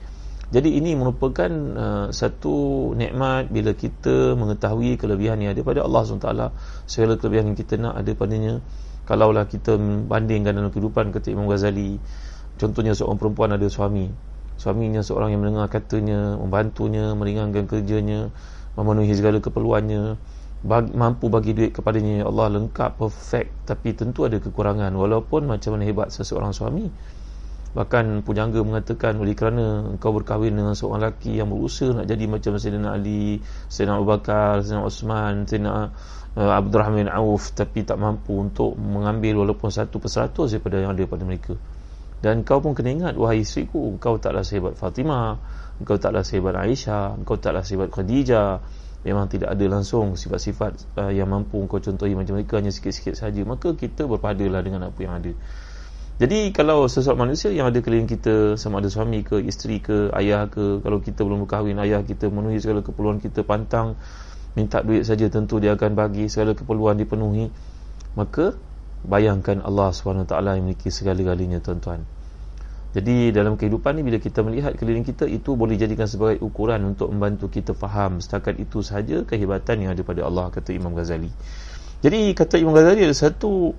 jadi 0.55 0.71
ini 0.71 0.95
merupakan 0.95 1.51
uh, 1.75 2.07
satu 2.15 2.95
nikmat 2.95 3.51
bila 3.51 3.75
kita 3.75 4.39
mengetahui 4.39 4.95
kelebihan 4.95 5.43
yang 5.43 5.51
ada 5.51 5.67
pada 5.67 5.83
Allah 5.83 6.07
SWT. 6.07 6.31
Segala 6.87 7.19
kelebihan 7.19 7.51
yang 7.51 7.59
kita 7.59 7.75
nak 7.75 7.99
ada 7.99 8.15
padanya. 8.15 8.63
Kalaulah 9.03 9.51
kita 9.51 9.75
bandingkan 10.07 10.55
dalam 10.55 10.71
kehidupan 10.71 11.11
kata 11.11 11.35
Imam 11.35 11.51
Ghazali 11.51 11.99
contohnya 12.55 12.95
seorang 12.95 13.19
perempuan 13.19 13.51
ada 13.51 13.67
suami. 13.67 14.15
Suaminya 14.55 15.03
seorang 15.03 15.35
yang 15.35 15.43
mendengar 15.43 15.67
katanya 15.67 16.39
membantunya 16.39 17.19
meringankan 17.19 17.67
kerjanya 17.67 18.31
memenuhi 18.79 19.11
segala 19.11 19.43
keperluannya 19.43 20.15
bagi, 20.63 20.95
mampu 20.95 21.35
bagi 21.35 21.51
duit 21.51 21.75
kepadanya. 21.75 22.23
Ya 22.23 22.25
Allah 22.31 22.63
lengkap 22.63 22.95
perfect. 22.95 23.51
Tapi 23.67 23.91
tentu 23.99 24.23
ada 24.23 24.39
kekurangan. 24.39 24.95
Walaupun 24.95 25.51
macam 25.51 25.75
mana 25.75 25.83
hebat 25.83 26.15
seseorang 26.15 26.55
suami 26.55 26.87
bahkan 27.75 28.23
pujangga 28.23 28.63
mengatakan 28.63 29.19
oleh 29.19 29.35
kerana 29.35 29.99
engkau 29.99 30.15
berkahwin 30.15 30.55
dengan 30.55 30.79
seorang 30.79 31.03
lelaki 31.03 31.43
yang 31.43 31.51
berusaha 31.51 31.91
nak 31.91 32.07
jadi 32.07 32.25
macam 32.31 32.55
Sayyidina 32.55 32.95
Ali 32.95 33.43
Sayyidina 33.67 33.99
Abu 33.99 34.07
Bakar 34.07 34.63
Sayyidina 34.63 34.87
Osman 34.87 35.35
Sayyidina 35.51 35.75
uh, 36.39 36.53
Abdul 36.55 36.79
Rahman 36.79 37.11
Auf 37.11 37.51
tapi 37.51 37.83
tak 37.83 37.99
mampu 37.99 38.39
untuk 38.39 38.79
mengambil 38.79 39.43
walaupun 39.43 39.75
satu 39.75 39.99
perseratus 39.99 40.55
daripada 40.55 40.79
yang 40.79 40.95
ada 40.95 41.03
pada 41.03 41.27
mereka. 41.27 41.59
Dan 42.23 42.47
kau 42.47 42.63
pun 42.63 42.79
kena 42.79 42.95
ingat 42.95 43.15
wahai 43.19 43.43
isteriku 43.43 43.99
kau 43.99 44.23
taklah 44.23 44.47
sehebat 44.47 44.79
Fatimah 44.79 45.43
kau 45.83 45.99
taklah 45.99 46.23
sehebat 46.23 46.55
Aisyah 46.55 47.27
kau 47.27 47.43
taklah 47.43 47.67
sehebat 47.67 47.91
Khadijah. 47.91 48.63
Memang 49.05 49.29
tidak 49.29 49.53
ada 49.53 49.67
langsung 49.69 50.17
sifat-sifat 50.17 50.97
uh, 50.97 51.13
yang 51.13 51.29
mampu 51.29 51.61
kau 51.67 51.83
contohi 51.83 52.15
macam 52.15 52.39
mereka 52.39 52.63
hanya 52.63 52.71
sikit-sikit 52.71 53.19
saja. 53.19 53.43
Maka 53.45 53.77
kita 53.77 54.07
berpadalah 54.09 54.63
dengan 54.63 54.89
apa 54.89 54.97
yang 55.03 55.21
ada 55.21 55.35
jadi 56.15 56.55
kalau 56.55 56.87
sesuatu 56.87 57.19
manusia 57.19 57.51
yang 57.51 57.71
ada 57.71 57.83
keliling 57.83 58.07
kita 58.07 58.55
sama 58.55 58.79
ada 58.79 58.87
suami 58.87 59.27
ke 59.27 59.43
isteri 59.43 59.83
ke 59.83 60.15
ayah 60.15 60.47
ke 60.47 60.79
kalau 60.81 61.03
kita 61.03 61.27
belum 61.27 61.47
berkahwin 61.47 61.79
ayah 61.83 62.07
kita 62.07 62.31
memenuhi 62.31 62.63
segala 62.63 62.87
keperluan 62.87 63.19
kita 63.19 63.43
pantang 63.43 63.99
minta 64.55 64.79
duit 64.87 65.03
saja 65.03 65.27
tentu 65.27 65.59
dia 65.59 65.75
akan 65.75 65.99
bagi 65.99 66.31
segala 66.31 66.55
keperluan 66.55 66.95
dipenuhi 66.95 67.51
maka 68.15 68.55
bayangkan 69.05 69.61
Allah 69.61 69.93
SWT 69.93 70.33
yang 70.33 70.65
memiliki 70.65 70.89
segala-galanya 70.89 71.61
tuan-tuan. 71.61 72.03
Jadi 72.95 73.35
dalam 73.35 73.59
kehidupan 73.59 73.99
ni 73.99 74.07
bila 74.07 74.23
kita 74.23 74.47
melihat 74.47 74.79
keliling 74.79 75.03
kita 75.03 75.27
itu 75.27 75.59
boleh 75.59 75.75
jadikan 75.75 76.07
sebagai 76.07 76.39
ukuran 76.47 76.95
untuk 76.95 77.11
membantu 77.11 77.51
kita 77.51 77.75
faham 77.75 78.23
setakat 78.23 78.55
itu 78.63 78.87
sahaja 78.87 79.27
kehebatan 79.27 79.83
yang 79.83 79.91
ada 79.99 80.07
pada 80.07 80.23
Allah 80.23 80.47
kata 80.55 80.71
Imam 80.71 80.95
Ghazali. 80.95 81.29
Jadi 82.07 82.31
kata 82.39 82.55
Imam 82.63 82.71
Ghazali 82.71 83.03
ada 83.03 83.17
satu 83.19 83.75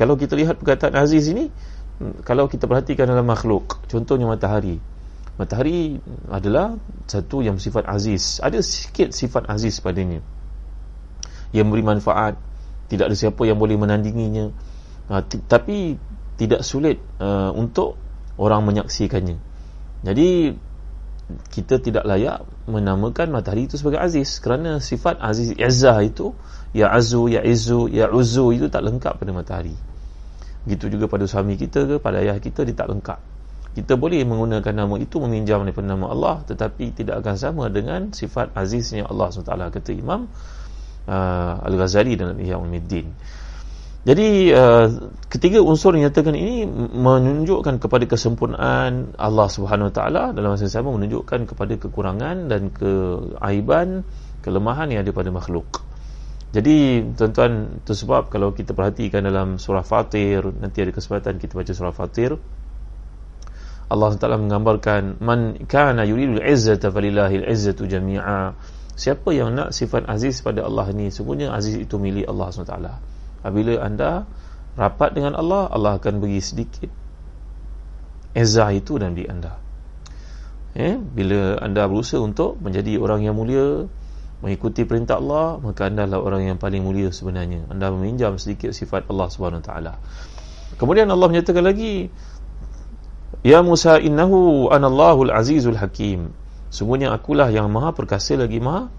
kalau 0.00 0.16
kita 0.16 0.32
lihat 0.32 0.56
perkataan 0.56 0.96
Aziz 0.96 1.28
ini 1.28 1.52
kalau 2.24 2.48
kita 2.48 2.64
perhatikan 2.64 3.04
dalam 3.04 3.28
makhluk 3.28 3.84
contohnya 3.84 4.24
matahari. 4.24 4.80
Matahari 5.36 6.00
adalah 6.32 6.76
satu 7.04 7.44
yang 7.44 7.56
bersifat 7.60 7.88
aziz. 7.88 8.40
Ada 8.44 8.60
sikit 8.60 9.12
sifat 9.12 9.48
aziz 9.48 9.80
padanya. 9.80 10.20
Yang 11.52 11.66
beri 11.76 11.84
manfaat. 11.84 12.40
Tidak 12.88 13.04
ada 13.04 13.16
siapa 13.16 13.44
yang 13.44 13.56
boleh 13.56 13.76
menandinginya. 13.76 14.52
Uh, 15.08 15.22
tapi 15.44 15.96
tidak 16.36 16.64
sulit 16.64 17.00
uh, 17.20 17.52
untuk 17.52 17.96
orang 18.40 18.64
menyaksikannya. 18.64 19.36
Jadi 20.00 20.56
kita 21.52 21.84
tidak 21.84 22.04
layak 22.08 22.44
menamakan 22.64 23.32
matahari 23.32 23.68
itu 23.68 23.76
sebagai 23.80 24.00
aziz. 24.00 24.40
Kerana 24.40 24.80
sifat 24.80 25.20
aziz 25.20 25.52
izzah 25.56 26.00
itu 26.04 26.32
ya 26.72 26.92
azu 26.92 27.28
ya 27.28 27.44
izu 27.44 27.92
ya 27.92 28.08
uzu 28.08 28.56
itu 28.56 28.68
tak 28.68 28.84
lengkap 28.88 29.20
pada 29.20 29.32
matahari 29.32 29.89
begitu 30.64 30.92
juga 30.92 31.08
pada 31.08 31.24
suami 31.24 31.56
kita 31.56 31.86
ke 31.86 31.94
pada 31.98 32.20
ayah 32.20 32.36
kita 32.36 32.64
dia 32.68 32.76
tak 32.76 32.92
lengkap 32.92 33.18
kita 33.70 33.94
boleh 33.94 34.26
menggunakan 34.26 34.74
nama 34.74 34.94
itu 34.98 35.22
meminjam 35.22 35.62
daripada 35.62 35.86
nama 35.94 36.10
Allah 36.10 36.36
tetapi 36.44 36.90
tidak 36.92 37.22
akan 37.22 37.34
sama 37.38 37.64
dengan 37.70 38.10
sifat 38.10 38.50
aziznya 38.52 39.06
Allah 39.06 39.30
SWT 39.30 39.46
kata 39.46 39.90
Imam 39.94 40.26
uh, 41.06 41.54
Al-Ghazali 41.64 42.18
dalam 42.18 42.34
Ihya 42.36 42.58
Ulmiddin 42.58 43.14
jadi 44.00 44.28
uh, 44.56 45.12
ketiga 45.28 45.60
unsur 45.60 45.92
yang 45.92 46.08
nyatakan 46.08 46.32
ini 46.32 46.64
menunjukkan 46.96 47.76
kepada 47.84 48.08
kesempurnaan 48.08 49.12
Allah 49.20 49.48
Subhanahu 49.52 49.92
Wa 49.92 49.94
Taala 49.94 50.24
dalam 50.32 50.56
masa 50.56 50.72
sama 50.72 50.88
menunjukkan 50.96 51.44
kepada 51.44 51.76
kekurangan 51.76 52.48
dan 52.48 52.72
keaiban 52.72 54.08
kelemahan 54.40 54.88
yang 54.88 55.04
ada 55.04 55.12
pada 55.12 55.28
makhluk. 55.28 55.84
Jadi 56.50 57.06
tuan-tuan 57.14 57.78
itu 57.78 57.94
sebab 57.94 58.26
kalau 58.26 58.50
kita 58.50 58.74
perhatikan 58.74 59.22
dalam 59.22 59.54
surah 59.54 59.86
Fatir 59.86 60.42
nanti 60.58 60.82
ada 60.82 60.90
kesempatan 60.90 61.38
kita 61.38 61.54
baca 61.54 61.70
surah 61.70 61.94
Fatir 61.94 62.34
Allah 63.90 64.10
Taala 64.14 64.38
menggambarkan 64.38 65.18
man 65.18 65.66
kana 65.66 66.06
yuridu 66.06 66.38
al-izzata 66.38 66.94
falillahi 66.94 67.42
al-izzatu 67.42 67.90
jami'a. 67.90 68.54
Siapa 68.94 69.34
yang 69.34 69.50
nak 69.58 69.74
sifat 69.74 70.06
aziz 70.06 70.38
pada 70.46 70.62
Allah 70.62 70.86
ni, 70.94 71.10
semuanya 71.10 71.50
aziz 71.50 71.74
itu 71.74 71.98
milik 71.98 72.30
Allah 72.30 72.52
SWT. 72.54 72.76
Apabila 73.42 73.82
anda 73.82 74.28
rapat 74.78 75.16
dengan 75.18 75.34
Allah, 75.34 75.66
Allah 75.72 75.98
akan 75.98 76.22
bagi 76.22 76.38
sedikit 76.38 76.86
izzah 78.36 78.70
itu 78.70 78.94
dalam 79.00 79.18
diri 79.18 79.26
anda. 79.26 79.58
Eh, 80.78 80.94
bila 80.94 81.58
anda 81.58 81.82
berusaha 81.90 82.22
untuk 82.22 82.62
menjadi 82.62 82.94
orang 83.02 83.26
yang 83.26 83.34
mulia, 83.34 83.90
mengikuti 84.40 84.88
perintah 84.88 85.20
Allah, 85.20 85.60
maka 85.60 85.88
anda 85.88 86.08
adalah 86.08 86.24
orang 86.24 86.42
yang 86.52 86.58
paling 86.58 86.80
mulia 86.80 87.12
sebenarnya. 87.12 87.68
Anda 87.68 87.92
meminjam 87.92 88.40
sedikit 88.40 88.72
sifat 88.72 89.08
Allah 89.12 89.28
Subhanahu 89.28 89.60
taala. 89.60 90.00
Kemudian 90.80 91.08
Allah 91.12 91.28
menyatakan 91.28 91.60
lagi, 91.60 92.08
Ya 93.40 93.64
Musa 93.64 93.96
innahu 93.96 94.68
anallahu 94.68 95.28
al-azizul 95.28 95.76
hakim. 95.76 96.32
Semuanya 96.68 97.16
akulah 97.16 97.48
yang 97.48 97.72
maha 97.72 97.96
perkasa 97.96 98.36
lagi 98.36 98.60
maha 98.60 98.92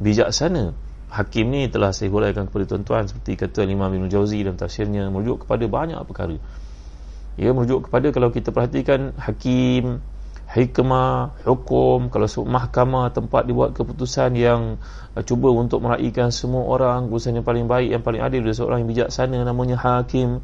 bijaksana. 0.00 0.76
Hakim 1.08 1.48
ni 1.48 1.64
telah 1.72 1.96
saya 1.96 2.12
huraikan 2.12 2.44
kepada 2.50 2.76
tuan-tuan 2.76 3.08
seperti 3.08 3.40
kata 3.40 3.64
Imam 3.64 3.88
Ibn 3.88 4.12
Jauzi 4.12 4.44
dalam 4.44 4.60
tafsirnya 4.60 5.08
merujuk 5.08 5.48
kepada 5.48 5.64
banyak 5.64 5.96
perkara. 6.04 6.36
Ia 7.40 7.56
merujuk 7.56 7.88
kepada 7.88 8.12
kalau 8.12 8.28
kita 8.32 8.52
perhatikan 8.52 9.16
hakim, 9.16 10.04
hikmah, 10.46 11.42
hukum, 11.42 12.06
kalau 12.08 12.30
sebut 12.30 12.46
mahkamah 12.46 13.10
tempat 13.10 13.42
dibuat 13.44 13.74
keputusan 13.74 14.38
yang 14.38 14.78
uh, 15.18 15.22
cuba 15.26 15.50
untuk 15.50 15.82
meraihkan 15.82 16.30
semua 16.30 16.64
orang 16.70 17.10
keputusan 17.10 17.42
yang 17.42 17.46
paling 17.46 17.66
baik, 17.66 17.90
yang 17.90 18.04
paling 18.06 18.22
adil. 18.22 18.46
Dari 18.46 18.54
seorang 18.54 18.86
yang 18.86 18.90
bijaksana 18.90 19.42
namanya 19.42 19.76
hakim. 19.76 20.40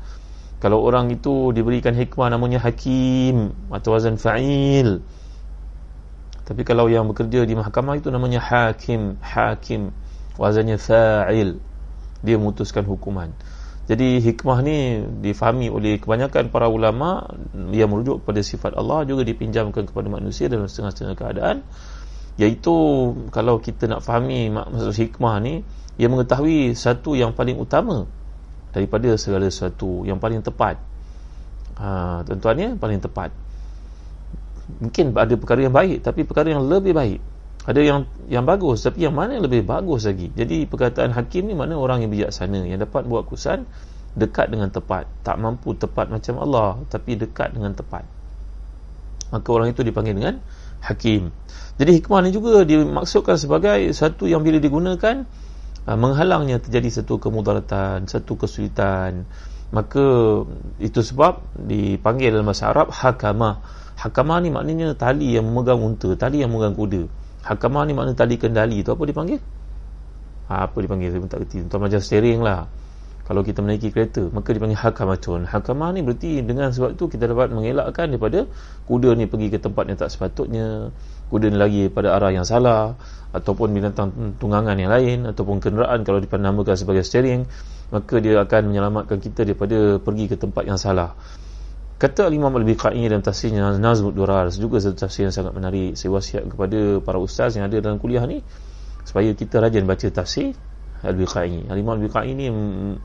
Kalau 0.63 0.79
orang 0.83 1.11
itu 1.11 1.51
diberikan 1.51 1.95
hikmah 1.95 2.31
namanya 2.31 2.63
hakim 2.63 3.51
atau 3.71 3.99
wazan 3.99 4.15
fa'il. 4.15 5.03
Tapi 6.43 6.63
kalau 6.63 6.87
yang 6.87 7.07
bekerja 7.11 7.43
di 7.47 7.55
mahkamah 7.59 7.99
itu 7.99 8.11
namanya 8.11 8.39
hakim 8.39 9.19
hakim. 9.23 9.91
Wazannya 10.39 10.79
fa'il. 10.79 11.59
Dia 12.23 12.39
memutuskan 12.39 12.87
hukuman 12.87 13.35
jadi 13.93 14.25
hikmah 14.25 14.65
ni 14.65 15.05
difahami 15.21 15.69
oleh 15.69 16.01
kebanyakan 16.01 16.49
para 16.49 16.65
ulama 16.73 17.29
yang 17.77 17.93
merujuk 17.93 18.25
kepada 18.25 18.41
sifat 18.41 18.73
Allah 18.73 19.05
juga 19.05 19.21
dipinjamkan 19.21 19.85
kepada 19.85 20.09
manusia 20.09 20.49
dalam 20.49 20.65
setengah-setengah 20.65 21.13
keadaan. 21.13 21.57
Iaitu 22.41 22.73
kalau 23.29 23.61
kita 23.61 23.93
nak 23.93 24.01
fahami 24.01 24.49
maksud 24.49 24.97
hikmah 24.97 25.37
ni 25.45 25.61
ia 26.01 26.09
mengetahui 26.09 26.73
satu 26.73 27.13
yang 27.13 27.37
paling 27.37 27.61
utama 27.61 28.09
daripada 28.73 29.13
segala 29.21 29.53
sesuatu 29.53 30.09
yang 30.09 30.17
paling 30.17 30.41
tepat. 30.41 30.81
Ha, 31.77 32.25
tuan-tuan 32.25 32.81
paling 32.81 32.97
tepat. 32.97 33.29
Mungkin 34.81 35.13
ada 35.13 35.37
perkara 35.37 35.69
yang 35.69 35.77
baik 35.77 36.01
tapi 36.01 36.25
perkara 36.25 36.49
yang 36.49 36.65
lebih 36.65 36.97
baik 36.97 37.21
ada 37.63 37.79
yang 37.79 38.11
yang 38.27 38.43
bagus 38.43 38.83
tapi 38.83 39.07
yang 39.07 39.15
mana 39.15 39.39
yang 39.39 39.47
lebih 39.47 39.63
bagus 39.63 40.03
lagi? 40.03 40.35
Jadi 40.35 40.67
perkataan 40.67 41.15
hakim 41.15 41.47
ni 41.47 41.55
mana 41.55 41.79
orang 41.79 42.03
yang 42.03 42.11
bijaksana 42.11 42.67
yang 42.67 42.83
dapat 42.83 43.07
buat 43.07 43.23
keputusan 43.31 43.63
dekat 44.19 44.51
dengan 44.51 44.75
tepat. 44.75 45.07
Tak 45.23 45.39
mampu 45.39 45.71
tepat 45.79 46.11
macam 46.11 46.43
Allah 46.43 46.83
tapi 46.91 47.15
dekat 47.15 47.55
dengan 47.55 47.71
tepat. 47.71 48.03
Maka 49.31 49.49
orang 49.55 49.71
itu 49.71 49.87
dipanggil 49.87 50.19
dengan 50.19 50.43
hakim. 50.83 51.31
Jadi 51.79 52.03
hikmah 52.03 52.21
ni 52.27 52.35
juga 52.35 52.67
dimaksudkan 52.67 53.39
sebagai 53.39 53.79
satu 53.95 54.27
yang 54.27 54.43
bila 54.43 54.59
digunakan 54.59 55.23
uh, 55.87 55.97
menghalangnya 55.97 56.59
terjadi 56.59 57.01
satu 57.01 57.23
kemudaratan 57.23 58.11
satu 58.11 58.43
kesulitan. 58.43 59.23
Maka 59.71 60.03
itu 60.83 61.01
sebab 61.01 61.47
dipanggil 61.57 62.35
dalam 62.35 62.51
bahasa 62.51 62.75
Arab 62.75 62.91
hakamah. 62.91 63.63
Hakamah 64.03 64.43
ni 64.43 64.51
maknanya 64.51 64.99
tali 64.99 65.39
yang 65.39 65.47
memegang 65.47 65.79
unta 65.79 66.11
tali 66.19 66.43
yang 66.43 66.51
memegang 66.51 66.75
kuda 66.75 67.23
Hakamah 67.43 67.83
ni 67.87 67.93
makna 67.93 68.15
tali 68.15 68.39
kendali 68.39 68.87
tu 68.87 68.95
apa 68.95 69.03
dipanggil? 69.03 69.43
Ha, 70.47 70.71
apa 70.71 70.77
dipanggil? 70.79 71.11
Saya 71.11 71.21
pun 71.23 71.31
tak 71.31 71.41
kerti. 71.47 71.67
Tuan 71.67 71.81
macam 71.83 71.99
steering 71.99 72.41
lah. 72.43 72.71
Kalau 73.23 73.47
kita 73.47 73.63
menaiki 73.63 73.95
kereta, 73.95 74.27
maka 74.35 74.51
dipanggil 74.51 74.79
hakamatun. 74.79 75.47
Hakamah 75.47 75.95
ni 75.95 76.03
berarti 76.03 76.43
dengan 76.43 76.75
sebab 76.75 76.99
itu 76.99 77.07
kita 77.07 77.31
dapat 77.31 77.55
mengelakkan 77.55 78.11
daripada 78.11 78.51
kuda 78.91 79.15
ni 79.15 79.31
pergi 79.31 79.47
ke 79.55 79.59
tempat 79.63 79.87
yang 79.87 79.99
tak 79.99 80.11
sepatutnya, 80.11 80.91
kuda 81.31 81.47
ni 81.55 81.59
lagi 81.59 81.83
pada 81.87 82.19
arah 82.19 82.35
yang 82.35 82.43
salah, 82.43 82.99
ataupun 83.31 83.71
binatang 83.71 84.37
tunggangan 84.43 84.75
yang 84.75 84.91
lain, 84.91 85.31
ataupun 85.31 85.63
kenderaan 85.63 86.03
kalau 86.03 86.19
dipanamakan 86.19 86.75
sebagai 86.75 87.07
steering, 87.07 87.47
maka 87.95 88.19
dia 88.19 88.43
akan 88.43 88.75
menyelamatkan 88.75 89.23
kita 89.23 89.47
daripada 89.47 90.03
pergi 90.03 90.25
ke 90.27 90.37
tempat 90.37 90.67
yang 90.67 90.77
salah. 90.77 91.15
Kata 92.03 92.27
Imam 92.35 92.51
Al-Biqai 92.51 92.99
dalam 93.07 93.23
tafsirnya 93.23 93.79
Nazmud 93.79 94.19
Durar 94.19 94.51
juga 94.51 94.83
satu 94.83 95.07
tafsir 95.07 95.31
yang 95.31 95.31
sangat 95.31 95.55
menarik. 95.55 95.95
Saya 95.95 96.11
wasiat 96.11 96.51
kepada 96.51 96.99
para 96.99 97.23
ustaz 97.23 97.55
yang 97.55 97.71
ada 97.71 97.79
dalam 97.79 98.03
kuliah 98.03 98.27
ni 98.27 98.43
supaya 99.07 99.31
kita 99.31 99.63
rajin 99.63 99.87
baca 99.87 100.11
tafsir 100.11 100.51
Al-Biqai. 101.07 101.71
Imam 101.71 101.95
Al-Biqai 101.95 102.35
ni 102.35 102.51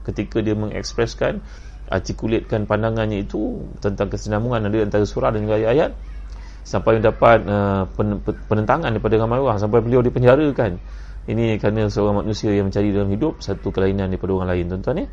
ketika 0.01 0.42
dia 0.42 0.58
mengekspreskan 0.58 1.46
artikulitkan 1.94 2.66
pandangannya 2.66 3.22
itu 3.22 3.70
tentang 3.86 4.10
kesinambungan 4.10 4.66
ada 4.66 4.89
antara 4.89 5.06
surah 5.06 5.30
dan 5.30 5.46
juga 5.46 5.62
ayat-ayat 5.62 5.94
sampai 6.66 6.98
mendapat 6.98 7.38
uh, 7.46 7.86
penentangan 8.50 8.89
daripada 8.98 9.13
ramai 9.22 9.38
orang 9.38 9.62
sampai 9.62 9.77
beliau 9.86 10.01
dipenjarakan. 10.01 10.82
Ini 11.30 11.62
kerana 11.62 11.86
seorang 11.86 12.25
manusia 12.25 12.50
yang 12.50 12.74
mencari 12.74 12.89
dalam 12.89 13.13
hidup 13.13 13.46
satu 13.46 13.70
kelainan 13.70 14.10
daripada 14.10 14.34
orang 14.42 14.58
lain 14.58 14.74
tuan-tuan 14.74 15.06
ya. 15.06 15.08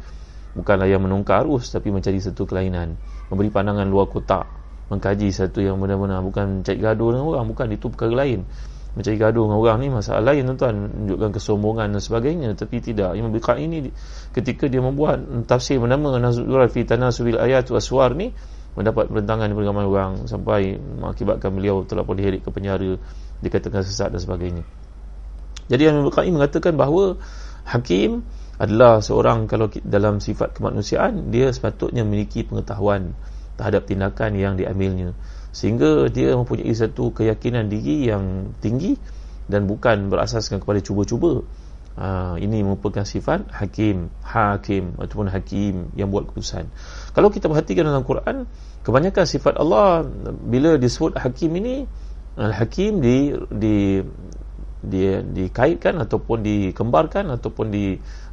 Bukanlah 0.54 0.86
yang 0.86 1.02
menungkar 1.02 1.42
arus 1.42 1.74
tapi 1.74 1.90
mencari 1.90 2.22
satu 2.22 2.46
kelainan. 2.46 2.94
Memberi 3.28 3.50
pandangan 3.50 3.86
luar 3.90 4.06
kotak. 4.06 4.46
Mengkaji 4.88 5.34
satu 5.34 5.58
yang 5.58 5.82
benar-benar 5.82 6.22
bukan 6.22 6.62
cari 6.62 6.78
gaduh 6.78 7.10
dengan 7.10 7.26
orang 7.26 7.44
bukan 7.50 7.66
itu 7.74 7.90
perkara 7.90 8.22
lain. 8.22 8.46
Mencari 8.94 9.18
gaduh 9.18 9.50
dengan 9.50 9.58
orang 9.58 9.76
ni 9.82 9.88
masalah 9.90 10.22
lain 10.22 10.46
tuan-tuan. 10.46 10.74
Menunjukkan 10.78 11.30
kesombongan 11.34 11.86
dan 11.90 12.00
sebagainya 12.00 12.48
tapi 12.54 12.78
tidak. 12.78 13.18
Yang 13.18 13.34
berkat 13.34 13.56
ini 13.58 13.90
ketika 14.30 14.70
dia 14.70 14.78
membuat 14.78 15.26
tafsir 15.50 15.82
bernama 15.82 16.14
Nazrul 16.22 16.70
fi 16.70 16.86
tanasubil 16.86 17.42
ayat 17.42 17.66
waswar 17.74 18.14
ni 18.14 18.30
mendapat 18.74 19.06
perentangan 19.06 19.50
daripada 19.50 19.66
ramai 19.70 19.86
orang 19.86 20.12
sampai 20.26 20.78
mengakibatkan 20.78 21.50
beliau 21.54 21.86
telah 21.86 22.02
pun 22.02 22.18
diheret 22.18 22.42
ke 22.42 22.50
penjara 22.50 22.98
dikatakan 23.42 23.82
sesat 23.86 24.10
dan 24.10 24.22
sebagainya. 24.22 24.62
Jadi 25.70 25.82
yang 25.82 26.02
berkat 26.04 26.28
mengatakan 26.28 26.74
bahawa 26.76 27.16
hakim 27.64 28.26
adalah 28.58 29.02
seorang 29.02 29.50
kalau 29.50 29.66
dalam 29.82 30.22
sifat 30.22 30.54
kemanusiaan 30.54 31.34
dia 31.34 31.50
sepatutnya 31.50 32.06
memiliki 32.06 32.46
pengetahuan 32.46 33.14
terhadap 33.58 33.86
tindakan 33.86 34.34
yang 34.38 34.54
diambilnya. 34.54 35.14
Sehingga 35.54 36.10
dia 36.10 36.34
mempunyai 36.34 36.74
satu 36.74 37.14
keyakinan 37.14 37.70
diri 37.70 38.10
yang 38.10 38.54
tinggi 38.58 38.98
dan 39.46 39.70
bukan 39.70 40.10
berasaskan 40.10 40.58
kepada 40.62 40.82
cuba-cuba. 40.82 41.46
Ha, 41.94 42.34
ini 42.42 42.66
merupakan 42.66 43.06
sifat 43.06 43.54
hakim 43.54 44.10
hakim 44.26 44.98
ataupun 44.98 45.30
hakim 45.30 45.94
yang 45.94 46.10
buat 46.10 46.26
keputusan. 46.26 46.66
Kalau 47.14 47.30
kita 47.30 47.46
perhatikan 47.46 47.86
dalam 47.86 48.02
Quran 48.02 48.50
kebanyakan 48.82 49.24
sifat 49.30 49.54
Allah 49.62 50.02
bila 50.42 50.74
disebut 50.74 51.14
hakim 51.14 51.54
ini 51.54 51.86
al-hakim 52.34 52.98
di, 52.98 53.30
di 53.46 54.02
dia 54.84 55.24
dikaitkan 55.24 55.96
ataupun 56.04 56.44
dikembarkan 56.44 57.32
ataupun 57.32 57.72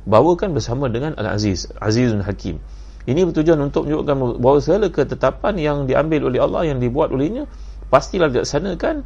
dibawakan 0.05 0.57
bersama 0.57 0.89
dengan 0.89 1.13
Al-Aziz 1.17 1.69
Azizun 1.77 2.25
Hakim 2.25 2.57
ini 3.09 3.25
bertujuan 3.25 3.57
untuk 3.61 3.89
menunjukkan 3.89 4.15
bahawa 4.37 4.59
segala 4.61 4.87
ketetapan 4.93 5.53
yang 5.57 5.77
diambil 5.89 6.29
oleh 6.29 6.39
Allah 6.41 6.69
yang 6.69 6.77
dibuat 6.77 7.09
olehnya 7.09 7.49
pastilah 7.89 8.29
dilaksanakan 8.29 9.05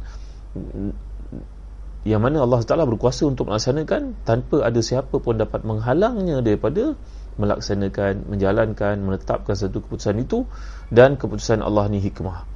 yang 2.06 2.22
mana 2.22 2.46
Allah 2.46 2.62
Taala 2.62 2.86
berkuasa 2.86 3.26
untuk 3.26 3.50
melaksanakan 3.50 4.14
tanpa 4.22 4.62
ada 4.62 4.78
siapa 4.78 5.18
pun 5.18 5.36
dapat 5.36 5.66
menghalangnya 5.66 6.38
daripada 6.38 6.94
melaksanakan, 7.36 8.30
menjalankan, 8.30 8.94
menetapkan 9.02 9.58
satu 9.58 9.82
keputusan 9.84 10.22
itu 10.22 10.46
dan 10.88 11.20
keputusan 11.20 11.60
Allah 11.60 11.90
ni 11.90 12.00
hikmah. 12.00 12.46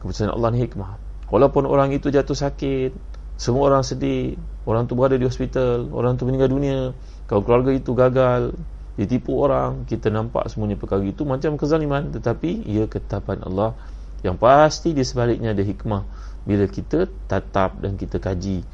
Keputusan 0.00 0.32
Allah 0.32 0.54
ni 0.54 0.64
hikmah. 0.64 0.96
Walaupun 1.28 1.68
orang 1.68 1.92
itu 1.92 2.08
jatuh 2.08 2.32
sakit, 2.32 2.94
semua 3.40 3.72
orang 3.72 3.80
sedih 3.80 4.36
orang 4.68 4.84
tu 4.84 4.92
berada 4.92 5.16
di 5.16 5.24
hospital 5.24 5.88
orang 5.96 6.20
tu 6.20 6.28
meninggal 6.28 6.52
dunia 6.52 6.92
kalau 7.30 7.46
keluarga 7.46 7.70
itu 7.70 7.94
gagal 7.94 8.58
ditipu 8.98 9.38
orang 9.38 9.86
kita 9.86 10.10
nampak 10.10 10.50
semuanya 10.50 10.74
perkara 10.74 11.06
itu 11.06 11.22
macam 11.22 11.54
kezaliman. 11.54 12.10
Tetapi 12.10 12.66
ia 12.66 12.90
ketetapan 12.90 13.46
Allah 13.46 13.78
yang 14.26 14.34
pasti 14.34 14.90
di 14.90 15.06
sebaliknya 15.06 15.54
ada 15.54 15.62
hikmah. 15.62 16.02
Bila 16.42 16.66
kita 16.66 17.06
tatap 17.30 17.78
dan 17.78 17.94
kita 17.94 18.18
kaji. 18.18 18.66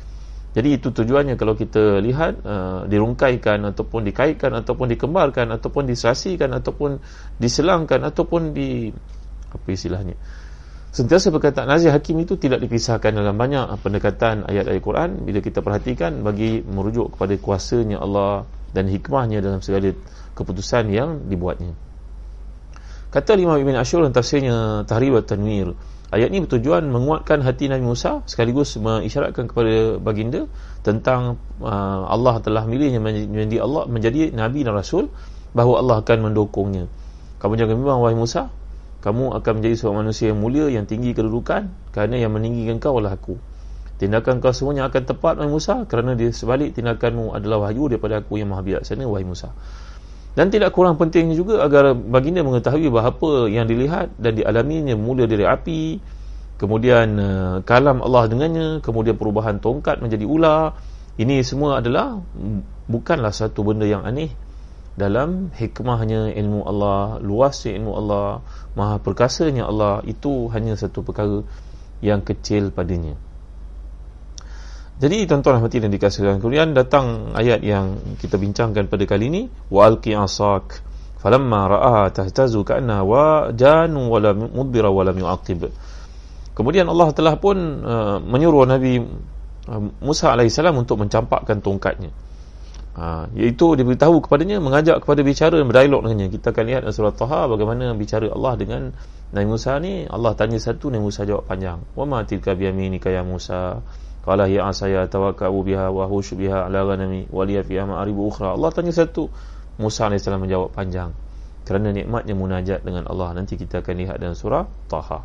Jadi 0.56 0.68
itu 0.72 0.88
tujuannya. 0.88 1.36
Kalau 1.36 1.52
kita 1.52 2.00
lihat 2.00 2.40
uh, 2.48 2.88
dirungkaikan 2.88 3.60
ataupun 3.76 4.08
dikaitkan 4.08 4.56
ataupun 4.56 4.88
dikembarkan 4.88 5.52
ataupun 5.52 5.84
disasikan 5.84 6.56
ataupun 6.56 6.96
diselangkan 7.36 8.08
ataupun 8.08 8.56
di 8.56 8.88
apa 9.52 9.68
istilahnya 9.68 10.16
Sentiasa 10.96 11.28
perkataan 11.28 11.68
Nazir 11.68 11.92
Hakim 11.92 12.16
itu 12.24 12.40
tidak 12.40 12.64
dipisahkan 12.64 13.12
dalam 13.12 13.36
banyak 13.36 13.84
pendekatan 13.84 14.48
ayat-ayat 14.48 14.80
Quran 14.80 15.28
bila 15.28 15.44
kita 15.44 15.60
perhatikan 15.60 16.24
bagi 16.24 16.64
merujuk 16.64 17.12
kepada 17.12 17.36
kuasanya 17.36 18.00
Allah 18.00 18.48
dan 18.72 18.88
hikmahnya 18.88 19.44
dalam 19.44 19.60
segala 19.60 19.92
keputusan 20.32 20.88
yang 20.88 21.28
dibuatnya. 21.28 21.76
Kata 23.12 23.36
Imam 23.36 23.60
Ibn 23.60 23.76
Ashur 23.76 24.00
dalam 24.00 24.16
tafsirnya 24.16 24.88
Tahrib 24.88 25.20
Tanwir 25.28 25.76
Ayat 26.16 26.32
ini 26.32 26.48
bertujuan 26.48 26.88
menguatkan 26.88 27.44
hati 27.44 27.68
Nabi 27.68 27.92
Musa 27.92 28.24
sekaligus 28.24 28.80
mengisyaratkan 28.80 29.52
kepada 29.52 30.00
baginda 30.00 30.48
tentang 30.80 31.36
uh, 31.60 32.08
Allah 32.08 32.40
telah 32.40 32.64
milihnya 32.64 33.04
menjadi 33.04 33.60
Allah 33.60 33.84
menjadi 33.84 34.32
Nabi 34.32 34.64
dan 34.64 34.72
Rasul 34.72 35.12
bahawa 35.52 35.84
Allah 35.84 35.96
akan 36.00 36.32
mendukungnya. 36.32 36.88
Kamu 37.42 37.52
jangan 37.58 37.74
bimbang 37.74 38.00
wahai 38.00 38.16
Musa, 38.16 38.48
kamu 39.06 39.38
akan 39.38 39.62
menjadi 39.62 39.74
seorang 39.78 40.02
manusia 40.02 40.34
yang 40.34 40.42
mulia 40.42 40.66
yang 40.66 40.82
tinggi 40.82 41.14
kedudukan 41.14 41.70
kerana 41.94 42.18
yang 42.18 42.34
meninggikan 42.34 42.82
kau 42.82 42.98
adalah 42.98 43.14
aku. 43.14 43.38
Tindakan 44.02 44.42
kau 44.42 44.50
semuanya 44.50 44.90
akan 44.90 45.02
tepat 45.06 45.38
wahai 45.38 45.46
Musa 45.46 45.86
kerana 45.86 46.18
dia 46.18 46.34
sebalik 46.34 46.74
tindakanmu 46.74 47.30
adalah 47.30 47.70
wahyu 47.70 47.86
daripada 47.86 48.18
aku 48.18 48.42
yang 48.42 48.50
maha 48.50 48.66
bijaksana 48.66 49.06
wahai 49.06 49.22
Musa. 49.22 49.54
Dan 50.34 50.50
tidak 50.50 50.74
kurang 50.74 50.98
pentingnya 50.98 51.38
juga 51.38 51.62
agar 51.62 51.94
baginda 51.94 52.42
mengetahui 52.42 52.90
bahawa 52.90 53.14
apa 53.14 53.30
yang 53.46 53.70
dilihat 53.70 54.10
dan 54.18 54.42
dialaminya 54.42 54.98
mula 54.98 55.30
dari 55.30 55.46
api 55.46 56.02
kemudian 56.58 57.08
uh, 57.16 57.56
kalam 57.62 58.02
Allah 58.02 58.26
dengannya 58.26 58.82
kemudian 58.82 59.14
perubahan 59.14 59.62
tongkat 59.62 60.02
menjadi 60.02 60.26
ular. 60.26 60.74
Ini 61.16 61.46
semua 61.46 61.78
adalah 61.78 62.20
bukanlah 62.90 63.30
satu 63.30 63.62
benda 63.64 63.86
yang 63.86 64.02
aneh 64.02 64.45
dalam 64.96 65.52
hikmahnya 65.52 66.32
ilmu 66.32 66.64
Allah, 66.64 67.20
luasnya 67.20 67.76
ilmu 67.76 67.92
Allah, 67.92 68.40
maha 68.72 68.96
perkasanya 68.96 69.68
Allah, 69.68 70.00
itu 70.08 70.48
hanya 70.56 70.72
satu 70.72 71.04
perkara 71.04 71.44
yang 72.00 72.24
kecil 72.24 72.72
padanya. 72.72 73.12
Jadi 74.96 75.28
tuan-tuan 75.28 75.60
rahmati 75.60 75.84
dan 75.84 75.92
dikasihkan 75.92 76.40
kemudian 76.40 76.72
datang 76.72 77.36
ayat 77.36 77.60
yang 77.60 78.00
kita 78.16 78.40
bincangkan 78.40 78.88
pada 78.88 79.04
kali 79.04 79.28
ini 79.28 79.42
wa 79.68 79.84
alqi 79.84 80.16
asak 80.16 80.80
falamma 81.20 81.68
ra'aha 81.68 82.04
tahtazu 82.16 82.64
ka'anna 82.64 83.04
wa 83.04 83.52
janu 83.52 84.08
wa 84.08 84.16
lam 84.16 84.48
mudbira 84.56 84.88
wa 84.88 85.04
lam 85.04 85.20
yu'aqib. 85.20 85.68
Kemudian 86.56 86.88
Allah 86.88 87.12
telah 87.12 87.36
pun 87.36 87.60
uh, 87.84 88.16
menyuruh 88.24 88.64
Nabi 88.64 89.04
uh, 89.68 89.80
Musa 90.00 90.32
alaihi 90.32 90.48
salam 90.48 90.80
untuk 90.80 90.96
mencampakkan 90.96 91.60
tongkatnya 91.60 92.08
Ha, 92.96 93.28
iaitu 93.36 93.76
dia 93.76 93.84
beritahu 93.84 94.24
kepadanya 94.24 94.56
mengajak 94.56 95.04
kepada 95.04 95.20
bicara 95.20 95.60
dan 95.60 95.68
berdialog 95.68 96.00
dengannya. 96.08 96.32
Kita 96.32 96.56
akan 96.56 96.64
lihat 96.64 96.80
dalam 96.88 96.96
surah 96.96 97.12
Taha 97.12 97.44
bagaimana 97.52 97.92
bicara 97.92 98.24
Allah 98.32 98.56
dengan 98.56 98.82
Nabi 99.36 99.46
Musa 99.52 99.76
ni. 99.84 100.08
Allah 100.08 100.32
tanya 100.32 100.56
satu 100.56 100.88
Nabi 100.88 101.04
Musa 101.04 101.28
jawab 101.28 101.44
panjang. 101.44 101.84
Wa 101.92 102.08
ma 102.08 102.24
tilka 102.24 102.56
bi 102.56 102.64
yaminika 102.64 103.12
ya 103.12 103.20
Musa? 103.20 103.84
Qala 104.24 104.48
ya 104.48 104.72
asaya 104.72 105.04
tawakkau 105.12 105.60
biha 105.60 105.92
wa 105.92 106.08
hushu 106.08 106.40
biha 106.40 106.72
ala 106.72 106.88
ghanami 106.88 107.28
wa 107.28 107.44
liya 107.44 107.60
fiha 107.68 107.84
ma'aribu 107.84 108.32
ukhra. 108.32 108.56
Allah 108.56 108.72
tanya 108.72 108.96
satu 108.96 109.28
Musa 109.76 110.08
AS 110.08 110.24
menjawab 110.24 110.72
panjang. 110.72 111.12
Kerana 111.68 111.92
nikmatnya 111.92 112.32
munajat 112.32 112.80
dengan 112.80 113.04
Allah. 113.12 113.36
Nanti 113.36 113.60
kita 113.60 113.84
akan 113.84 113.92
lihat 113.92 114.24
dalam 114.24 114.32
surah 114.32 114.64
Taha. 114.88 115.20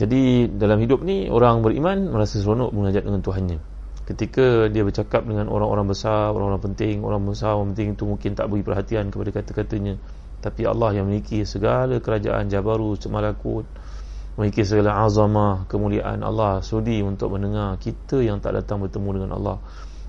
Jadi 0.00 0.48
dalam 0.56 0.80
hidup 0.80 1.04
ni 1.04 1.28
orang 1.28 1.60
beriman 1.60 2.08
merasa 2.08 2.40
seronok 2.40 2.72
munajat 2.72 3.04
dengan 3.04 3.20
Tuhannya 3.20 3.69
ketika 4.10 4.66
dia 4.66 4.82
bercakap 4.82 5.22
dengan 5.22 5.46
orang-orang 5.46 5.86
besar, 5.86 6.34
orang-orang 6.34 6.74
penting, 6.74 7.06
orang 7.06 7.22
besar, 7.22 7.54
orang 7.54 7.78
penting 7.78 7.94
itu 7.94 8.04
mungkin 8.10 8.34
tak 8.34 8.50
beri 8.50 8.66
perhatian 8.66 9.14
kepada 9.14 9.30
kata-katanya. 9.30 9.94
Tapi 10.42 10.66
Allah 10.66 10.98
yang 10.98 11.06
memiliki 11.06 11.46
segala 11.46 12.02
kerajaan 12.02 12.50
Jabarut, 12.50 12.98
Malakut, 13.06 13.70
memiliki 14.34 14.66
segala 14.66 15.06
azamah, 15.06 15.70
kemuliaan 15.70 16.26
Allah 16.26 16.58
sudi 16.58 16.98
untuk 17.06 17.38
mendengar 17.38 17.78
kita 17.78 18.18
yang 18.18 18.42
tak 18.42 18.58
datang 18.58 18.82
bertemu 18.82 19.22
dengan 19.22 19.30
Allah. 19.38 19.56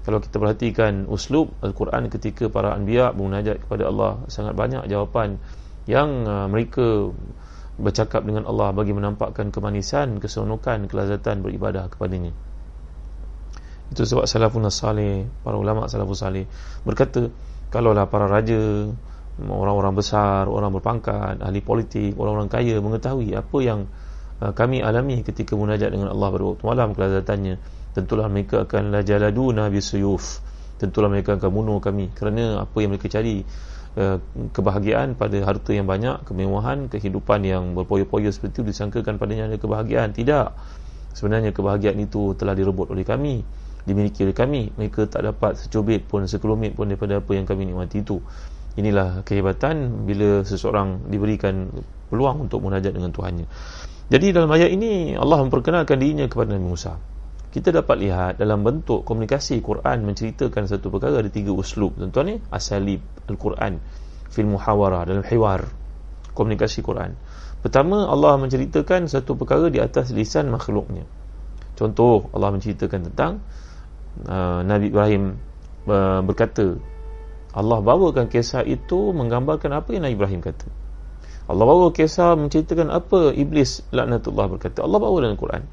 Kalau 0.02 0.18
kita 0.18 0.42
perhatikan 0.42 1.06
uslub 1.06 1.54
Al-Quran 1.62 2.10
ketika 2.10 2.50
para 2.50 2.74
anbiya 2.74 3.14
bermunajat 3.14 3.70
kepada 3.70 3.86
Allah, 3.86 4.26
sangat 4.34 4.58
banyak 4.58 4.90
jawapan 4.90 5.38
yang 5.86 6.26
uh, 6.26 6.50
mereka 6.50 7.14
bercakap 7.78 8.26
dengan 8.26 8.50
Allah 8.50 8.74
bagi 8.74 8.98
menampakkan 8.98 9.54
kemanisan, 9.54 10.18
keseronokan, 10.18 10.90
kelazatan 10.90 11.46
beribadah 11.46 11.86
kepadanya. 11.94 12.34
Itu 13.92 14.08
sebab 14.08 14.24
salafun 14.24 14.72
salih, 14.72 15.28
para 15.44 15.60
ulama 15.60 15.92
salafun 15.92 16.16
salih 16.16 16.48
berkata, 16.88 17.28
kalaulah 17.68 18.08
para 18.08 18.28
raja, 18.32 18.88
orang-orang 19.40 19.94
besar, 20.00 20.48
orang 20.48 20.72
berpangkat, 20.76 21.44
ahli 21.44 21.60
politik, 21.60 22.16
orang-orang 22.16 22.48
kaya 22.48 22.80
mengetahui 22.80 23.36
apa 23.36 23.58
yang 23.60 23.92
uh, 24.40 24.56
kami 24.56 24.80
alami 24.80 25.24
ketika 25.28 25.60
munajat 25.60 25.92
dengan 25.92 26.12
Allah 26.12 26.28
pada 26.32 26.44
waktu 26.48 26.64
malam 26.64 26.88
kelazatannya, 26.96 27.56
tentulah 27.92 28.28
mereka 28.32 28.64
akan 28.64 28.96
lajaladuna 28.96 29.68
bisuyuf. 29.68 30.40
Tentulah 30.80 31.12
mereka 31.12 31.38
akan 31.38 31.52
bunuh 31.52 31.78
kami 31.78 32.10
kerana 32.16 32.66
apa 32.66 32.78
yang 32.80 32.96
mereka 32.96 33.12
cari 33.12 33.46
uh, 34.00 34.18
kebahagiaan 34.56 35.20
pada 35.20 35.36
harta 35.44 35.72
yang 35.76 35.86
banyak, 35.86 36.24
kemewahan, 36.24 36.88
kehidupan 36.88 37.44
yang 37.44 37.76
berpoya-poya 37.76 38.32
seperti 38.32 38.64
itu 38.64 38.72
disangkakan 38.72 39.20
padanya 39.20 39.52
ada 39.52 39.60
kebahagiaan. 39.60 40.16
Tidak. 40.16 40.48
Sebenarnya 41.12 41.52
kebahagiaan 41.52 42.00
itu 42.00 42.40
telah 42.40 42.56
direbut 42.56 42.88
oleh 42.96 43.04
kami 43.04 43.44
dimiliki 43.86 44.26
oleh 44.26 44.36
kami. 44.36 44.62
Mereka 44.76 45.10
tak 45.10 45.26
dapat 45.26 45.58
secubit 45.58 46.06
pun 46.06 46.26
sekelumit 46.26 46.78
pun 46.78 46.90
daripada 46.90 47.20
apa 47.20 47.32
yang 47.34 47.46
kami 47.46 47.70
nikmati 47.70 48.02
itu. 48.02 48.22
Inilah 48.80 49.28
kehebatan 49.28 50.08
bila 50.08 50.48
seseorang 50.48 51.12
diberikan 51.12 51.68
peluang 52.08 52.48
untuk 52.48 52.64
munajat 52.64 52.96
dengan 52.96 53.12
Tuhannya. 53.12 53.48
Jadi 54.12 54.28
dalam 54.36 54.52
ayat 54.52 54.72
ini 54.72 55.16
Allah 55.16 55.40
memperkenalkan 55.44 55.96
dirinya 55.96 56.28
kepada 56.28 56.56
Nabi 56.56 56.68
Musa. 56.68 57.00
Kita 57.52 57.68
dapat 57.72 58.00
lihat 58.00 58.34
dalam 58.40 58.64
bentuk 58.64 59.04
komunikasi 59.04 59.60
Quran 59.60 60.08
menceritakan 60.08 60.72
satu 60.72 60.88
perkara 60.88 61.20
ada 61.20 61.28
tiga 61.28 61.52
uslub. 61.52 62.00
Tuan-tuan 62.00 62.26
ni 62.32 62.36
asalib 62.48 63.04
Al-Quran 63.28 63.80
fil 64.32 64.48
muhawarah 64.48 65.04
dalam 65.04 65.24
hiwar 65.28 65.68
komunikasi 66.32 66.80
Quran. 66.80 67.16
Pertama 67.60 68.08
Allah 68.08 68.40
menceritakan 68.40 69.12
satu 69.12 69.36
perkara 69.36 69.68
di 69.68 69.84
atas 69.84 70.16
lisan 70.16 70.48
makhluknya. 70.48 71.04
Contoh 71.76 72.32
Allah 72.32 72.56
menceritakan 72.56 73.12
tentang 73.12 73.44
uh, 74.28 74.62
Nabi 74.66 74.92
Ibrahim 74.92 75.38
uh, 75.88 76.22
berkata 76.26 76.78
Allah 77.52 77.84
bawakan 77.84 78.32
kisah 78.32 78.64
itu 78.64 79.12
menggambarkan 79.12 79.76
apa 79.76 79.92
yang 79.92 80.08
Nabi 80.08 80.16
Ibrahim 80.16 80.40
kata. 80.40 80.68
Allah 81.52 81.68
bawa 81.68 81.92
kisah 81.92 82.40
menceritakan 82.40 82.88
apa 82.88 83.36
iblis 83.36 83.84
laknatullah 83.92 84.48
berkata. 84.48 84.80
Allah 84.80 85.00
bawa 85.04 85.20
dalam 85.20 85.36
Quran. 85.36 85.64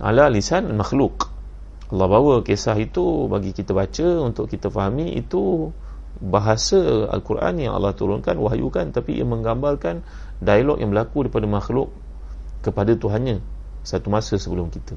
Ala 0.00 0.32
lisan 0.32 0.72
makhluk. 0.72 1.28
Allah 1.92 2.08
bawa 2.08 2.40
kisah 2.40 2.72
itu 2.80 3.28
bagi 3.28 3.52
kita 3.52 3.76
baca 3.76 4.24
untuk 4.24 4.48
kita 4.48 4.72
fahami 4.72 5.12
itu 5.12 5.68
bahasa 6.24 7.10
Al-Quran 7.12 7.68
yang 7.68 7.76
Allah 7.76 7.92
turunkan 7.92 8.40
wahyukan 8.40 8.96
tapi 8.96 9.20
ia 9.20 9.28
menggambarkan 9.28 10.00
dialog 10.40 10.80
yang 10.80 10.88
berlaku 10.94 11.28
daripada 11.28 11.44
makhluk 11.50 11.92
kepada 12.64 12.96
Tuhannya 12.96 13.42
satu 13.82 14.08
masa 14.08 14.38
sebelum 14.38 14.70
kita 14.70 14.94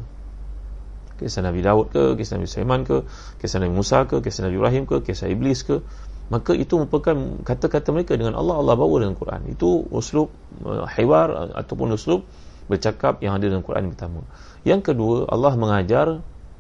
kisah 1.20 1.42
Nabi 1.44 1.64
Daud 1.64 1.92
ke, 1.92 2.20
kisah 2.20 2.36
Nabi 2.40 2.48
Sulaiman 2.48 2.82
ke, 2.84 3.08
kisah 3.40 3.58
Nabi 3.64 3.74
Musa 3.74 4.04
ke, 4.08 4.20
kisah 4.20 4.48
Nabi 4.48 4.56
Ibrahim 4.60 4.84
ke, 4.88 5.02
kisah 5.04 5.28
Iblis 5.32 5.64
ke, 5.64 5.80
maka 6.28 6.58
itu 6.58 6.74
merupakan 6.82 7.14
kata-kata 7.46 7.94
mereka 7.94 8.18
dengan 8.18 8.34
Allah 8.34 8.58
Allah 8.58 8.74
bawa 8.74 8.98
dalam 8.98 9.14
Quran. 9.14 9.46
Itu 9.46 9.86
uslub 9.94 10.34
uh, 10.66 10.90
hiwar 10.90 11.54
ataupun 11.54 11.94
uslub 11.94 12.26
bercakap 12.66 13.22
yang 13.22 13.38
ada 13.38 13.46
dalam 13.46 13.62
Quran 13.62 13.94
pertama. 13.94 14.26
Yang 14.66 14.94
kedua, 14.94 15.30
Allah 15.30 15.54
mengajar 15.54 16.08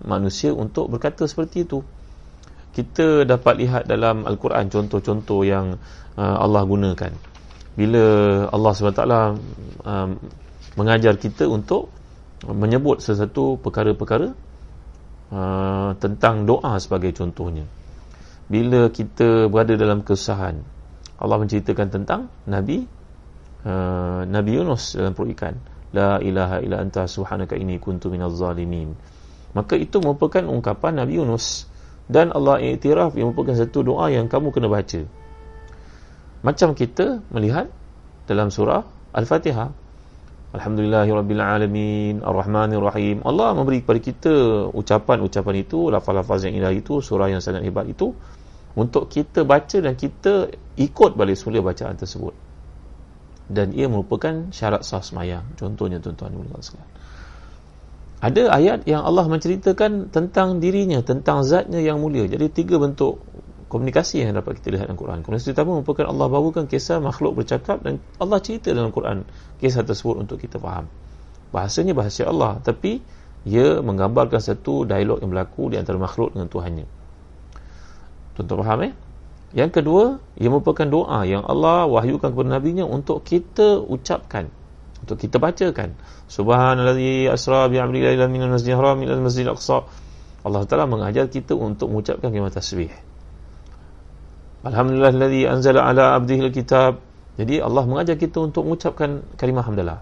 manusia 0.06 0.54
untuk 0.54 0.94
berkata 0.94 1.26
seperti 1.26 1.66
itu. 1.66 1.82
Kita 2.76 3.26
dapat 3.26 3.56
lihat 3.58 3.84
dalam 3.88 4.28
Al-Quran 4.28 4.68
contoh-contoh 4.70 5.42
yang 5.48 5.80
uh, 6.20 6.36
Allah 6.38 6.62
gunakan. 6.68 7.12
Bila 7.76 8.04
Allah 8.52 8.72
SWT 8.72 9.04
um, 9.84 10.10
mengajar 10.80 11.16
kita 11.20 11.48
untuk 11.48 11.92
menyebut 12.52 13.02
sesuatu 13.02 13.58
perkara-perkara 13.58 14.30
uh, 15.34 15.92
tentang 15.98 16.46
doa 16.46 16.78
sebagai 16.78 17.16
contohnya. 17.16 17.66
Bila 18.46 18.94
kita 18.94 19.50
berada 19.50 19.74
dalam 19.74 20.06
kesusahan, 20.06 20.62
Allah 21.18 21.38
menceritakan 21.42 21.88
tentang 21.90 22.30
Nabi 22.46 22.86
uh, 23.66 24.22
Nabi 24.28 24.52
Yunus 24.62 24.94
dalam 24.94 25.18
perut 25.18 25.34
ikan. 25.34 25.56
La 25.96 26.20
ilaha 26.20 26.60
illa 26.60 26.84
anta 26.84 27.08
subhanaka 27.08 27.56
inni 27.56 27.80
kuntu 27.80 28.12
minaz 28.12 28.36
zalimin. 28.36 28.92
Maka 29.56 29.80
itu 29.80 30.04
merupakan 30.04 30.44
ungkapan 30.44 31.00
Nabi 31.00 31.24
Yunus 31.24 31.72
dan 32.12 32.36
Allah 32.36 32.62
iktiraf 32.62 33.16
yang 33.16 33.32
merupakan 33.32 33.56
satu 33.56 33.82
doa 33.82 34.12
yang 34.12 34.28
kamu 34.28 34.52
kena 34.52 34.68
baca. 34.68 35.08
Macam 36.46 36.78
kita 36.78 37.24
melihat 37.34 37.72
dalam 38.30 38.54
surah 38.54 38.86
Al-Fatihah 39.16 39.85
Alhamdulillahirrabbilalamin 40.54 42.22
Ar-Rahmanirrahim. 42.22 43.26
Allah 43.26 43.58
memberi 43.58 43.82
kepada 43.82 44.00
kita 44.04 44.34
ucapan-ucapan 44.70 45.56
itu 45.66 45.90
Lafaz-lafaz 45.90 46.46
yang 46.46 46.62
indah 46.62 46.74
itu 46.76 47.02
Surah 47.02 47.32
yang 47.34 47.42
sangat 47.42 47.66
hebat 47.66 47.90
itu 47.90 48.14
Untuk 48.78 49.10
kita 49.10 49.42
baca 49.42 49.78
dan 49.82 49.98
kita 49.98 50.54
ikut 50.76 51.16
balik 51.16 51.40
semula 51.40 51.64
bacaan 51.64 51.96
tersebut. 51.96 52.36
Dan 53.48 53.72
ia 53.72 53.88
merupakan 53.88 54.52
syarat 54.52 54.84
sah 54.84 55.00
semayang. 55.00 55.48
Contohnya 55.56 56.04
tuan-tuan 56.04 56.36
Ada 58.20 58.52
ayat 58.52 58.84
yang 58.84 59.08
Allah 59.08 59.26
menceritakan 59.32 60.12
tentang 60.12 60.60
dirinya 60.60 61.00
Tentang 61.00 61.48
zatnya 61.48 61.80
yang 61.80 62.04
mulia. 62.04 62.28
Jadi 62.28 62.52
tiga 62.52 62.76
bentuk 62.76 63.24
komunikasi 63.68 64.22
yang 64.22 64.38
dapat 64.38 64.62
kita 64.62 64.78
lihat 64.78 64.86
dalam 64.88 65.00
Quran. 65.00 65.20
Komunikasi 65.26 65.54
pertama 65.54 65.82
merupakan 65.82 66.06
Allah 66.06 66.28
bawakan 66.30 66.66
kisah 66.70 67.02
makhluk 67.02 67.42
bercakap 67.42 67.82
dan 67.82 67.98
Allah 68.22 68.38
cerita 68.42 68.72
dalam 68.72 68.94
Quran 68.94 69.26
kisah 69.58 69.82
tersebut 69.82 70.22
untuk 70.22 70.38
kita 70.38 70.62
faham. 70.62 70.86
Bahasanya 71.50 71.98
bahasa 71.98 72.28
Allah 72.30 72.62
tapi 72.62 73.02
ia 73.46 73.80
menggambarkan 73.82 74.42
satu 74.42 74.90
dialog 74.90 75.22
yang 75.22 75.30
berlaku 75.30 75.74
di 75.74 75.78
antara 75.78 75.98
makhluk 76.02 76.34
dengan 76.34 76.50
Tuhannya. 76.50 76.86
Tuan-tuan 78.36 78.60
faham 78.66 78.80
eh? 78.90 78.94
Yang 79.56 79.72
kedua, 79.80 80.20
ia 80.36 80.52
merupakan 80.52 80.84
doa 80.84 81.24
yang 81.24 81.48
Allah 81.48 81.88
wahyukan 81.88 82.36
kepada 82.36 82.60
Nabi-Nya 82.60 82.84
untuk 82.84 83.24
kita 83.24 83.80
ucapkan, 83.80 84.52
untuk 85.00 85.16
kita 85.16 85.40
bacakan. 85.40 85.96
Subhanallazi 86.28 87.32
asra 87.32 87.72
bi 87.72 87.80
'abdihi 87.80 88.20
ila 88.20 88.28
minal 88.28 88.52
masjidil 88.52 88.76
haram 88.76 89.00
ila 89.00 89.16
masjidil 89.24 89.56
aqsa. 89.56 89.88
Allah 90.44 90.62
Taala 90.68 90.92
mengajar 90.92 91.32
kita 91.32 91.56
untuk 91.56 91.88
mengucapkan 91.88 92.36
kalimat 92.36 92.52
tasbih. 92.52 92.92
Alhamdulillah 94.66 95.14
alladhi 95.14 95.46
anzala 95.46 95.86
ala 95.86 96.18
abdihi 96.18 96.42
alkitab. 96.50 96.98
Jadi 97.38 97.62
Allah 97.62 97.86
mengajar 97.86 98.18
kita 98.18 98.42
untuk 98.42 98.66
mengucapkan 98.66 99.22
kalimah 99.38 99.62
hamdalah. 99.62 100.02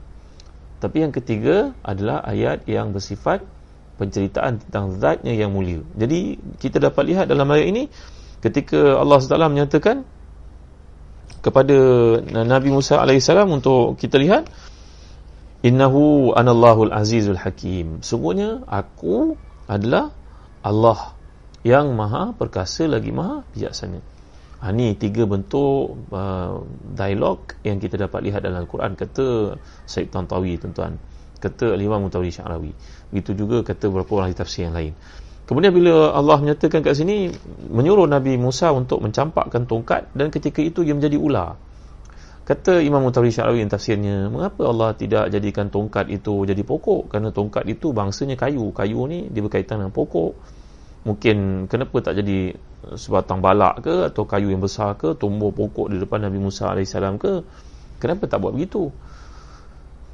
Tapi 0.80 1.04
yang 1.04 1.12
ketiga 1.12 1.76
adalah 1.84 2.23
ayat 2.23 2.63
yang 2.63 2.95
bersifat 2.95 3.43
penceritaan 3.99 4.63
tentang 4.63 4.95
zatnya 4.95 5.36
yang 5.36 5.52
mulia. 5.52 5.84
Jadi 5.99 6.39
kita 6.63 6.80
dapat 6.80 7.04
lihat 7.12 7.26
dalam 7.28 7.47
ayat 7.52 7.67
ini 7.76 7.84
ketika 8.39 8.99
Allah 8.99 9.19
SWT 9.19 9.52
menyatakan 9.52 10.08
kepada 11.43 11.78
Nabi 12.23 12.69
Musa 12.71 13.04
AS 13.04 13.28
untuk 13.28 13.99
kita 13.99 14.15
lihat 14.15 14.47
innahu 15.60 16.32
anallahu 16.36 16.88
azizul 16.88 17.39
hakim. 17.39 17.99
Sungguhnya 17.99 18.63
aku 18.67 19.36
adalah 19.67 20.15
Allah 20.63 21.15
yang 21.67 21.95
maha 21.95 22.32
perkasa 22.32 22.88
lagi 22.88 23.12
maha 23.12 23.43
bijaksana. 23.52 24.12
Ha, 24.63 24.71
ni 24.71 24.95
tiga 24.95 25.28
bentuk 25.28 26.08
uh, 26.15 26.63
dialog 26.95 27.43
yang 27.67 27.84
kita 27.84 27.99
dapat 27.99 28.23
lihat 28.23 28.47
dalam 28.47 28.63
Al-Quran 28.63 28.95
kata 28.95 29.60
Syed 29.84 30.08
Tantawi 30.08 30.56
tuan-tuan 30.56 30.95
kata 31.43 31.76
Al-Imam 31.76 32.08
Mutawri 32.08 32.32
Syarawi 32.32 32.71
begitu 33.12 33.36
juga 33.36 33.60
kata 33.60 33.91
beberapa 33.91 34.23
orang 34.23 34.32
tafsir 34.32 34.71
yang 34.71 34.76
lain 34.80 34.95
Kemudian 35.43 35.76
bila 35.76 36.15
Allah 36.15 36.39
menyatakan 36.39 36.80
kat 36.80 36.95
sini 36.95 37.28
menyuruh 37.67 38.08
Nabi 38.08 38.39
Musa 38.39 38.71
untuk 38.71 39.04
mencampakkan 39.04 39.67
tongkat 39.67 40.08
dan 40.15 40.32
ketika 40.32 40.63
itu 40.63 40.88
ia 40.88 40.95
menjadi 40.95 41.19
ular. 41.19 41.60
Kata 42.47 42.80
Imam 42.80 43.04
Mutawri 43.04 43.32
Syarawi 43.32 43.63
yang 43.63 43.71
tafsirnya, 43.71 44.28
mengapa 44.28 44.67
Allah 44.67 44.95
tidak 44.95 45.32
jadikan 45.32 45.71
tongkat 45.71 46.12
itu 46.12 46.43
jadi 46.47 46.60
pokok? 46.63 47.12
Kerana 47.12 47.32
tongkat 47.32 47.67
itu 47.67 47.91
bangsanya 47.91 48.36
kayu. 48.36 48.71
Kayu 48.76 48.99
ni 49.08 49.32
dia 49.32 49.43
berkaitan 49.43 49.84
dengan 49.84 49.95
pokok. 49.95 50.32
Mungkin 51.03 51.67
kenapa 51.67 51.99
tak 51.99 52.23
jadi 52.23 52.55
sebatang 52.95 53.43
balak 53.43 53.83
ke 53.83 53.95
atau 54.07 54.23
kayu 54.23 54.51
yang 54.51 54.63
besar 54.63 54.95
ke 54.95 55.15
tumbuh 55.19 55.51
pokok 55.51 55.91
di 55.91 55.99
depan 55.99 56.23
Nabi 56.23 56.39
Musa 56.39 56.71
AS 56.71 56.95
ke? 56.95 57.33
Kenapa 57.99 58.27
tak 58.27 58.39
buat 58.39 58.55
begitu? 58.55 58.91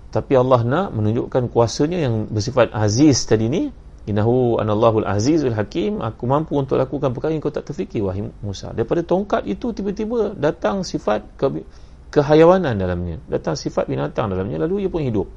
Tapi 0.09 0.33
Allah 0.33 0.65
nak 0.65 0.87
menunjukkan 0.97 1.53
kuasanya 1.53 2.01
yang 2.01 2.25
bersifat 2.25 2.73
aziz 2.73 3.29
tadi 3.29 3.45
ni 3.45 3.69
Innahu 4.09 4.57
anallahu 4.57 5.05
al-azizul 5.05 5.53
hakim 5.53 6.01
Aku 6.01 6.25
mampu 6.25 6.57
untuk 6.57 6.81
lakukan 6.81 7.13
perkara 7.13 7.29
yang 7.29 7.45
kau 7.45 7.53
tak 7.53 7.69
terfikir 7.69 8.01
Wahai 8.01 8.25
Musa 8.41 8.73
Daripada 8.73 9.05
tongkat 9.05 9.45
itu 9.45 9.69
tiba-tiba 9.69 10.33
datang 10.33 10.81
sifat 10.81 11.37
ke, 11.37 11.61
kehayawanan 12.09 12.73
dalamnya 12.73 13.21
Datang 13.29 13.53
sifat 13.53 13.85
binatang 13.85 14.33
dalamnya 14.33 14.65
Lalu 14.65 14.87
ia 14.87 14.89
pun 14.89 15.05
hidup 15.05 15.29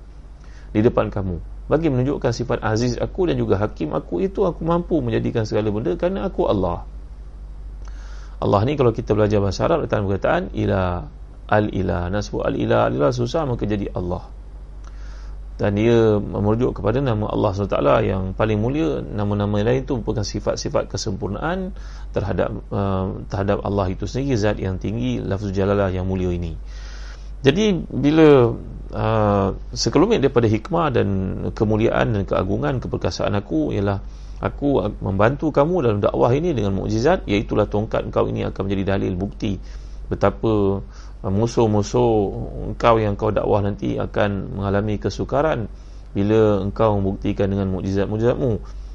Di 0.73 0.81
depan 0.81 1.13
kamu 1.13 1.52
Bagi 1.73 1.89
menunjukkan 1.89 2.37
sifat 2.37 2.61
aziz 2.61 3.01
aku 3.01 3.33
dan 3.33 3.41
juga 3.41 3.57
hakim 3.57 3.97
aku 3.97 4.21
Itu 4.21 4.45
aku 4.45 4.61
mampu 4.61 5.01
menjadikan 5.01 5.49
segala 5.49 5.73
benda 5.73 5.97
Kerana 5.97 6.29
aku 6.29 6.45
Allah. 6.45 6.85
Allah 8.45 8.61
ni 8.69 8.77
kalau 8.77 8.93
kita 8.93 9.17
belajar 9.17 9.41
bahasa 9.41 9.65
Arab 9.65 9.89
Datang 9.89 10.05
perkataan 10.05 10.53
Ila 10.53 11.09
Al-ilah 11.49 12.13
Nasbu 12.13 12.45
al-ilah 12.45 12.93
Al-ilah 12.93 13.09
susah 13.17 13.49
maka 13.49 13.65
jadi 13.65 13.89
Allah. 13.97 14.29
Dan 15.63 15.79
dia 15.79 16.17
merujuk 16.19 16.81
kepada 16.81 16.99
nama 16.99 17.29
Allah 17.29 17.55
SWT 17.55 17.79
yang 18.03 18.23
paling 18.33 18.59
mulia. 18.59 18.99
Nama-nama 18.99 19.63
lain 19.63 19.87
itu 19.87 19.95
merupakan 19.95 20.27
sifat-sifat 20.27 20.91
kesempurnaan 20.91 21.77
terhadap 22.11 22.51
uh, 22.73 23.23
terhadap 23.31 23.63
Allah 23.63 23.87
itu 23.93 24.09
sendiri 24.09 24.35
zat 24.35 24.59
yang 24.59 24.83
tinggi 24.83 25.23
lafzul 25.23 25.53
jalalah 25.55 25.93
yang 25.93 26.09
mulia 26.09 26.33
ini. 26.35 26.57
Jadi 27.47 27.79
bila 27.95 28.51
uh, 28.93 29.57
sekelumit 29.73 30.21
daripada 30.23 30.47
hikmah 30.47 30.87
dan 30.93 31.09
kemuliaan 31.57 32.15
dan 32.15 32.23
keagungan 32.29 32.79
keperkasaan 32.79 33.35
aku 33.35 33.73
ialah 33.73 34.05
aku 34.39 34.85
membantu 35.01 35.51
kamu 35.51 35.75
dalam 35.83 35.99
dakwah 35.99 36.31
ini 36.31 36.53
dengan 36.53 36.77
mukjizat 36.77 37.25
iaitu 37.27 37.57
tongkat 37.69 38.09
engkau 38.09 38.29
ini 38.29 38.47
akan 38.47 38.61
menjadi 38.69 38.97
dalil 38.97 39.15
bukti 39.17 39.57
betapa 40.11 40.83
musuh-musuh 41.23 42.13
engkau 42.75 42.95
yang 42.99 43.15
kau 43.15 43.31
dakwah 43.31 43.63
nanti 43.63 43.97
akan 43.97 44.59
mengalami 44.59 44.99
kesukaran 44.99 45.71
bila 46.13 46.61
engkau 46.61 46.99
membuktikan 47.01 47.49
dengan 47.49 47.73
mukjizat-mukjizatmu. 47.73 48.53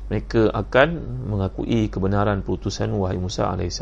Mereka 0.07 0.53
akan 0.53 0.87
mengakui 1.33 1.89
kebenaran 1.89 2.45
putusan 2.45 2.93
wahai 2.95 3.17
Musa 3.17 3.49
AS 3.51 3.81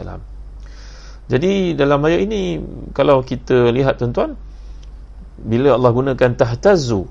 jadi 1.25 1.73
dalam 1.73 2.05
ayat 2.05 2.21
ini 2.29 2.61
kalau 2.93 3.25
kita 3.25 3.73
lihat 3.73 3.97
tuan-tuan 3.97 4.37
bila 5.39 5.75
Allah 5.75 5.91
gunakan 5.91 6.31
tahtazu 6.35 7.07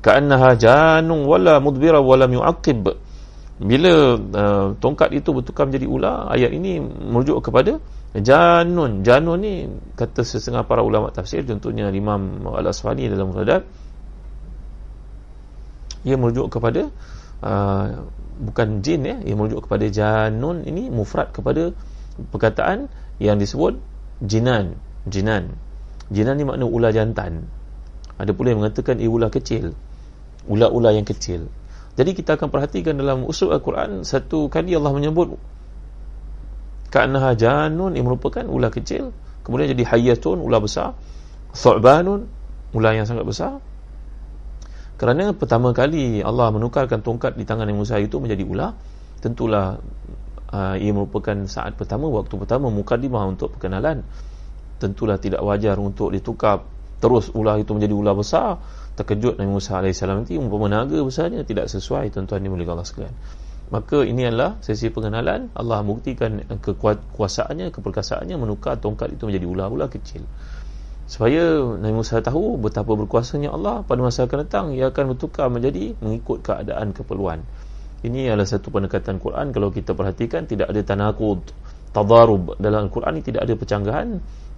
ka'annaha 0.00 0.56
janun 0.56 1.28
wala 1.28 1.60
mudbira 1.60 2.00
wala 2.00 2.24
mu'aqib 2.24 2.96
bila 3.54 4.18
uh, 4.18 4.74
tongkat 4.82 5.14
itu 5.14 5.30
bertukar 5.30 5.70
menjadi 5.70 5.86
ular 5.86 6.26
ayat 6.34 6.50
ini 6.50 6.82
merujuk 6.82 7.38
kepada 7.38 7.78
Janun. 8.14 9.02
Janun 9.02 9.42
ni 9.42 9.66
kata 9.98 10.22
setengah 10.22 10.62
para 10.62 10.86
ulama 10.86 11.10
tafsir 11.10 11.42
contohnya 11.42 11.90
Imam 11.90 12.46
Al-Asfani 12.46 13.10
dalam 13.10 13.34
Musadat 13.34 13.66
ia 16.06 16.14
merujuk 16.14 16.46
kepada 16.46 16.94
uh, 17.42 18.06
bukan 18.38 18.86
jin 18.86 19.02
ya 19.02 19.16
ia 19.18 19.34
merujuk 19.34 19.66
kepada 19.66 19.90
Janun 19.90 20.62
ini 20.62 20.94
mufrad 20.94 21.34
kepada 21.34 21.74
perkataan 22.30 22.86
yang 23.18 23.38
disebut 23.38 23.82
jinan 24.22 24.78
jinan 25.10 25.58
jinan 26.12 26.36
ni 26.40 26.44
makna 26.44 26.64
ular 26.68 26.92
jantan. 26.92 27.46
Ada 28.20 28.30
pula 28.36 28.52
yang 28.54 28.64
mengatakan 28.64 29.00
ia 29.00 29.10
ular 29.10 29.30
kecil. 29.32 29.74
Ular-ular 30.44 30.92
yang 30.92 31.08
kecil. 31.08 31.48
Jadi 31.94 32.10
kita 32.12 32.36
akan 32.36 32.50
perhatikan 32.50 32.98
dalam 32.98 33.22
usul 33.24 33.54
Al-Quran 33.54 34.02
satu 34.02 34.50
kali 34.50 34.74
Allah 34.74 34.90
menyebut 34.90 35.38
ka'annaha 36.90 37.38
janun 37.38 37.94
yang 37.94 38.06
merupakan 38.06 38.42
ular 38.46 38.70
kecil. 38.70 39.14
Kemudian 39.46 39.70
jadi 39.72 39.84
hayyatun 39.86 40.42
ular 40.42 40.60
besar. 40.62 40.98
Thu'banun 41.54 42.26
ular 42.74 42.92
yang 42.98 43.06
sangat 43.06 43.24
besar. 43.24 43.62
Kerana 44.94 45.34
pertama 45.34 45.74
kali 45.74 46.22
Allah 46.22 46.54
menukarkan 46.54 47.02
tongkat 47.02 47.34
di 47.34 47.42
tangan 47.42 47.66
Musa 47.74 47.98
itu 47.98 48.22
menjadi 48.22 48.46
ular 48.46 48.70
tentulah 49.18 49.80
uh, 50.54 50.76
ia 50.78 50.92
merupakan 50.94 51.34
saat 51.50 51.74
pertama 51.74 52.06
waktu 52.12 52.36
pertama 52.36 52.68
mukadimah 52.70 53.24
untuk 53.26 53.56
perkenalan 53.56 54.04
tentulah 54.78 55.18
tidak 55.20 55.40
wajar 55.42 55.78
untuk 55.78 56.10
ditukar. 56.10 56.66
Terus 56.98 57.28
ular 57.36 57.60
itu 57.60 57.74
menjadi 57.76 57.92
ular 57.92 58.16
besar 58.16 58.58
terkejut 58.94 59.42
Nabi 59.42 59.50
Musa 59.50 59.82
AS 59.82 60.00
nanti 60.06 60.38
umpama 60.38 60.70
naga 60.70 60.94
besarnya 61.02 61.42
tidak 61.42 61.66
sesuai 61.66 62.14
tuan-tuan 62.14 62.46
ini 62.46 62.48
mulia 62.50 62.70
Allah 62.70 62.86
sekalian. 62.86 63.14
Maka 63.74 64.06
ini 64.06 64.22
adalah 64.28 64.62
sesi 64.62 64.86
pengenalan. 64.92 65.50
Allah 65.56 65.82
membuktikan 65.82 66.46
kekuasaannya 66.62 67.74
keperkasaannya 67.74 68.36
menukar 68.38 68.78
tongkat 68.78 69.18
itu 69.18 69.26
menjadi 69.26 69.46
ular-ular 69.50 69.90
kecil. 69.90 70.22
Supaya 71.10 71.58
Nabi 71.74 71.94
Musa 71.96 72.22
tahu 72.22 72.54
betapa 72.60 72.94
berkuasanya 72.94 73.50
Allah. 73.50 73.82
Pada 73.82 73.98
masa 74.04 74.30
akan 74.30 74.38
datang 74.46 74.66
ia 74.76 74.94
akan 74.94 75.16
bertukar 75.16 75.50
menjadi 75.50 75.98
mengikut 75.98 76.46
keadaan 76.46 76.94
keperluan. 76.94 77.42
Ini 78.04 78.30
adalah 78.30 78.46
satu 78.46 78.68
pendekatan 78.68 79.18
Quran. 79.18 79.50
Kalau 79.50 79.72
kita 79.72 79.96
perhatikan 79.96 80.44
tidak 80.46 80.70
ada 80.70 80.80
tanakud 80.84 81.40
tadarub. 81.90 82.54
Dalam 82.60 82.86
Al-Quran 82.86 83.16
ini 83.16 83.24
tidak 83.24 83.48
ada 83.48 83.54
percanggahan 83.56 84.08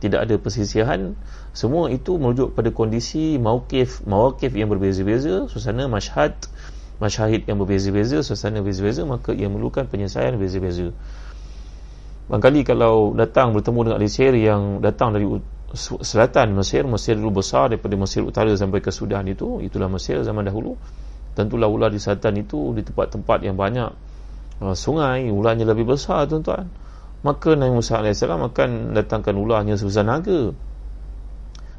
tidak 0.02 0.28
ada 0.28 0.34
persisihan 0.36 1.16
semua 1.56 1.88
itu 1.88 2.20
merujuk 2.20 2.52
pada 2.52 2.68
kondisi 2.68 3.40
mauqif 3.40 4.04
mawakif 4.04 4.52
yang 4.52 4.68
berbeza-beza 4.68 5.48
suasana 5.48 5.88
masyhad 5.88 6.36
masyahid 7.00 7.48
yang 7.48 7.56
berbeza-beza 7.56 8.20
suasana 8.20 8.60
berbeza-beza 8.60 9.08
maka 9.08 9.32
ia 9.32 9.48
memerlukan 9.48 9.88
penyelesaian 9.88 10.36
berbeza-beza 10.36 10.92
Bangkali 12.26 12.66
kalau 12.66 13.14
datang 13.14 13.54
bertemu 13.54 13.86
dengan 13.86 14.00
Mesir 14.02 14.34
yang 14.34 14.82
datang 14.82 15.14
dari 15.14 15.30
selatan 16.02 16.58
Mesir, 16.58 16.82
Mesir 16.82 17.14
dulu 17.14 17.38
besar 17.38 17.70
daripada 17.70 17.94
Mesir 17.94 18.26
utara 18.26 18.50
sampai 18.58 18.82
ke 18.82 18.90
Sudan 18.90 19.22
itu, 19.30 19.62
itulah 19.62 19.86
Mesir 19.86 20.18
zaman 20.26 20.42
dahulu. 20.42 20.74
Tentulah 21.38 21.70
ular 21.70 21.94
di 21.94 22.02
selatan 22.02 22.42
itu 22.42 22.74
di 22.74 22.82
tempat-tempat 22.82 23.46
yang 23.46 23.54
banyak 23.54 23.90
uh, 24.58 24.74
sungai, 24.74 25.30
ularnya 25.30 25.70
lebih 25.70 25.86
besar 25.86 26.26
tuan-tuan. 26.26 26.66
Maka 27.26 27.58
Nabi 27.58 27.82
Musa 27.82 27.98
AS 27.98 28.22
akan 28.22 28.94
datangkan 28.94 29.34
ularnya 29.34 29.74
sebesar 29.74 30.06
naga. 30.06 30.54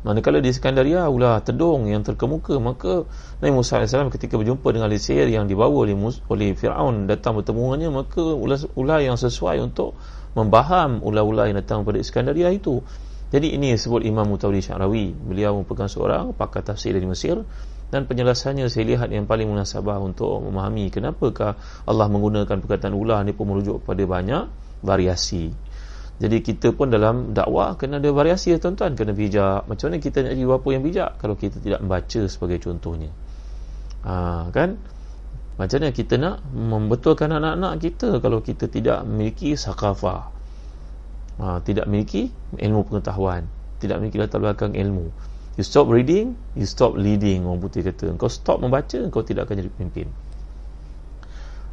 Manakala 0.04 0.44
di 0.44 0.52
Skandaria 0.52 1.08
ulah 1.08 1.40
tedung 1.40 1.88
yang 1.88 2.04
terkemuka 2.04 2.60
maka 2.60 3.08
Nabi 3.40 3.56
Musa 3.56 3.80
AS 3.80 3.96
ketika 3.96 4.36
berjumpa 4.36 4.76
dengan 4.76 4.92
Lisir 4.92 5.24
yang 5.32 5.48
dibawa 5.48 5.88
oleh, 5.88 5.96
oleh 6.28 6.52
Fir'aun 6.52 7.08
datang 7.08 7.40
bertemu 7.40 7.64
dengannya 7.64 7.90
maka 7.96 8.24
ulah-ulah 8.24 9.00
yang 9.00 9.16
sesuai 9.16 9.64
untuk 9.64 9.96
membaham 10.36 11.00
ulah-ulah 11.00 11.48
yang 11.48 11.64
datang 11.64 11.88
pada 11.88 12.04
Skandaria 12.04 12.52
itu. 12.52 12.84
Jadi 13.32 13.56
ini 13.56 13.72
disebut 13.72 14.04
Imam 14.04 14.28
Mutawli 14.28 14.60
Syarawi. 14.60 15.16
Beliau 15.16 15.56
merupakan 15.64 15.88
seorang 15.88 16.36
pakar 16.36 16.68
tafsir 16.68 16.92
dari 16.92 17.08
Mesir 17.08 17.40
dan 17.88 18.04
penjelasannya 18.04 18.68
saya 18.68 18.84
lihat 18.84 19.16
yang 19.16 19.24
paling 19.24 19.48
munasabah 19.48 19.96
untuk 20.04 20.44
memahami 20.44 20.92
kenapakah 20.92 21.56
Allah 21.88 22.08
menggunakan 22.12 22.60
perkataan 22.60 22.92
ulah 22.92 23.24
ini 23.24 23.32
pun 23.32 23.48
merujuk 23.48 23.88
kepada 23.88 24.04
banyak 24.04 24.67
variasi 24.82 25.54
jadi 26.18 26.42
kita 26.42 26.74
pun 26.74 26.90
dalam 26.90 27.38
dakwah 27.38 27.78
kena 27.78 28.02
ada 28.02 28.10
variasi 28.10 28.50
ya 28.50 28.58
tuan-tuan, 28.58 28.98
kena 28.98 29.14
bijak. 29.14 29.70
Macam 29.70 29.86
mana 29.94 30.02
kita 30.02 30.26
nak 30.26 30.34
jadi 30.34 30.50
apa 30.50 30.68
yang 30.74 30.82
bijak 30.82 31.10
kalau 31.22 31.36
kita 31.38 31.62
tidak 31.62 31.80
membaca 31.86 32.22
sebagai 32.26 32.58
contohnya. 32.58 33.14
Ha, 34.02 34.50
kan? 34.50 34.82
Macam 35.62 35.78
mana 35.78 35.94
kita 35.94 36.18
nak 36.18 36.42
membetulkan 36.50 37.30
anak-anak 37.30 37.74
kita 37.82 38.18
kalau 38.18 38.42
kita 38.42 38.66
tidak 38.66 39.06
memiliki 39.06 39.54
sakafah. 39.54 40.34
Ha, 41.38 41.62
tidak 41.62 41.86
memiliki 41.86 42.34
ilmu 42.58 42.82
pengetahuan, 42.90 43.46
tidak 43.78 44.02
memiliki 44.02 44.18
latar 44.18 44.42
belakang 44.42 44.74
ilmu. 44.74 45.14
You 45.54 45.66
stop 45.66 45.86
reading, 45.86 46.34
you 46.58 46.66
stop 46.66 46.98
leading 46.98 47.46
orang 47.46 47.62
putih 47.62 47.86
kata. 47.86 48.18
Kau 48.18 48.30
stop 48.30 48.58
membaca, 48.66 49.06
kau 49.14 49.22
tidak 49.22 49.46
akan 49.46 49.62
jadi 49.62 49.70
pemimpin. 49.70 50.10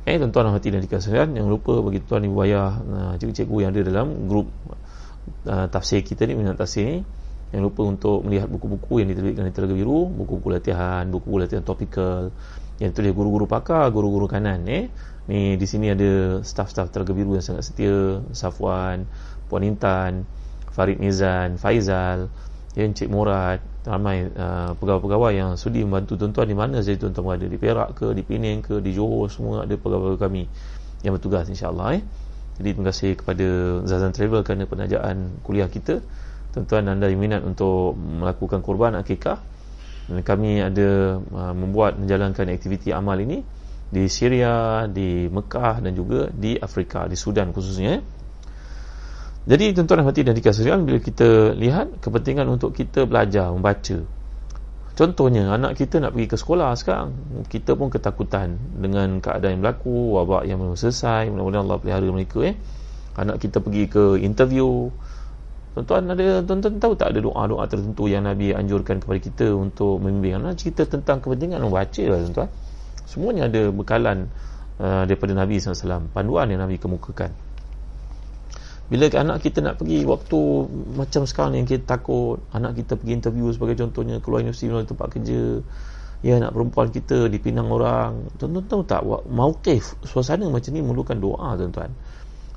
Eh 0.04 0.20
tuan-tuan 0.20 0.52
hati 0.52 0.68
dan 0.68 0.84
dikasihkan 0.84 1.32
Jangan 1.32 1.48
lupa 1.48 1.80
bagi 1.80 2.04
tuan 2.04 2.28
ibu 2.28 2.36
ayah 2.44 2.76
Cikgu-cikgu 3.16 3.56
yang 3.64 3.70
ada 3.72 3.80
dalam 3.88 4.28
grup 4.28 4.52
uh, 5.48 5.64
Tafsir 5.72 6.04
kita 6.04 6.28
ni 6.28 6.36
Minat 6.36 6.60
tafsir 6.60 6.84
ni 6.84 6.96
Jangan 7.48 7.64
lupa 7.64 7.88
untuk 7.88 8.20
melihat 8.28 8.52
buku-buku 8.52 9.00
Yang 9.00 9.16
diterbitkan 9.16 9.48
di 9.48 9.52
Telaga 9.56 9.72
Biru 9.72 10.12
Buku-buku 10.12 10.52
latihan 10.52 11.08
Buku-buku 11.08 11.40
latihan 11.40 11.64
topikal 11.64 12.28
Yang 12.76 13.00
tulis 13.00 13.12
guru-guru 13.16 13.48
pakar 13.48 13.88
Guru-guru 13.88 14.28
kanan 14.28 14.68
eh. 14.68 14.92
Ni 15.24 15.56
di 15.56 15.64
sini 15.64 15.88
ada 15.88 16.44
Staff-staff 16.44 16.92
Telaga 16.92 17.16
Biru 17.16 17.40
yang 17.40 17.44
sangat 17.48 17.64
setia 17.64 18.20
Safwan 18.36 19.08
Puan 19.48 19.64
Intan 19.64 20.28
Farid 20.68 21.00
Mizan 21.00 21.56
Faizal 21.56 22.28
Encik 22.76 23.08
Murad 23.08 23.73
ramai 23.84 24.24
uh, 24.32 24.72
pegawai-pegawai 24.80 25.32
yang 25.36 25.50
sudi 25.60 25.84
membantu 25.84 26.16
tuan-tuan 26.16 26.48
di 26.48 26.56
mana 26.56 26.80
saja 26.80 27.04
tuan-tuan 27.04 27.36
berada 27.36 27.46
di 27.46 27.58
Perak 27.60 27.88
ke, 27.92 28.06
di 28.16 28.24
Penang 28.24 28.64
ke, 28.64 28.80
di 28.80 28.96
Johor 28.96 29.28
semua 29.28 29.68
ada 29.68 29.76
pegawai 29.76 30.16
kami 30.16 30.48
yang 31.04 31.12
bertugas 31.12 31.44
insya-Allah 31.52 32.00
eh. 32.00 32.02
Jadi 32.54 32.68
terima 32.70 32.86
kasih 32.88 33.10
kepada 33.18 33.46
Zazan 33.82 34.14
Travel 34.14 34.46
kerana 34.46 34.64
penajaan 34.64 35.42
kuliah 35.42 35.66
kita. 35.66 35.98
Tuan-tuan 36.54 36.86
anda 36.86 37.10
yang 37.10 37.18
minat 37.18 37.42
untuk 37.42 37.98
melakukan 37.98 38.62
korban 38.62 38.94
akikah 38.94 39.42
dan 40.06 40.22
kami 40.22 40.62
ada 40.62 41.18
uh, 41.18 41.54
membuat 41.56 41.98
menjalankan 41.98 42.46
aktiviti 42.52 42.94
amal 42.94 43.18
ini 43.18 43.42
di 43.90 44.06
Syria, 44.06 44.86
di 44.86 45.26
Mekah 45.28 45.82
dan 45.82 45.92
juga 45.92 46.30
di 46.30 46.54
Afrika, 46.56 47.10
di 47.10 47.18
Sudan 47.18 47.50
khususnya. 47.50 48.00
Eh. 48.00 48.02
Jadi 49.44 49.76
tuan-tuan 49.76 50.00
dan 50.00 50.06
hati 50.08 50.24
dan 50.24 50.32
dikasihkan 50.32 50.88
bila 50.88 50.96
kita 51.04 51.52
lihat 51.52 52.00
kepentingan 52.00 52.48
untuk 52.48 52.72
kita 52.72 53.04
belajar 53.04 53.52
membaca. 53.52 54.00
Contohnya 54.96 55.52
anak 55.52 55.76
kita 55.76 56.00
nak 56.00 56.16
pergi 56.16 56.32
ke 56.32 56.36
sekolah 56.40 56.72
sekarang, 56.80 57.12
kita 57.52 57.76
pun 57.76 57.92
ketakutan 57.92 58.56
dengan 58.80 59.20
keadaan 59.20 59.60
yang 59.60 59.62
berlaku, 59.66 60.16
wabak 60.16 60.48
yang 60.48 60.64
belum 60.64 60.80
selesai, 60.80 61.28
mudah-mudahan 61.28 61.64
Allah 61.68 61.78
pelihara 61.82 62.08
mereka 62.08 62.40
eh. 62.40 62.56
Anak 63.20 63.44
kita 63.44 63.60
pergi 63.60 63.84
ke 63.84 64.16
interview. 64.24 64.88
Tuan-tuan 65.76 66.08
ada 66.08 66.40
tuan-tuan 66.40 66.80
tahu 66.80 66.92
tak 66.96 67.12
ada 67.12 67.20
doa-doa 67.20 67.68
tertentu 67.68 68.08
yang 68.08 68.24
Nabi 68.24 68.56
anjurkan 68.56 69.02
kepada 69.02 69.18
kita 69.20 69.52
untuk 69.52 70.00
membimbing 70.00 70.40
anak 70.40 70.56
cerita 70.56 70.88
tentang 70.88 71.20
kepentingan 71.20 71.60
membaca 71.60 72.02
lah 72.08 72.18
tuan-tuan. 72.24 72.48
Semuanya 73.04 73.52
ada 73.52 73.68
bekalan 73.68 74.32
uh, 74.80 75.04
daripada 75.04 75.36
Nabi 75.36 75.60
SAW, 75.60 76.08
panduan 76.16 76.48
yang 76.48 76.64
Nabi 76.64 76.80
kemukakan 76.80 77.53
bila 78.84 79.08
anak 79.16 79.40
kita 79.40 79.64
nak 79.64 79.80
pergi 79.80 80.04
waktu 80.04 80.40
macam 80.92 81.24
sekarang 81.24 81.56
yang 81.56 81.64
kita 81.64 81.96
takut 81.96 82.44
anak 82.52 82.76
kita 82.76 83.00
pergi 83.00 83.12
interview 83.16 83.48
sebagai 83.48 83.80
contohnya 83.80 84.20
keluar 84.20 84.44
universiti 84.44 84.68
melalui 84.68 84.88
tempat 84.88 85.08
kerja 85.08 85.40
ya 86.20 86.40
anak 86.40 86.52
perempuan 86.52 86.88
kita 86.92 87.28
dipinang 87.32 87.72
orang 87.72 88.28
tuan-tuan 88.36 88.64
tahu 88.68 88.82
tak 88.84 89.00
mauqif 89.28 89.96
suasana 90.04 90.48
macam 90.52 90.70
ni 90.72 90.80
memerlukan 90.84 91.16
doa 91.16 91.56
tuan-tuan. 91.56 91.92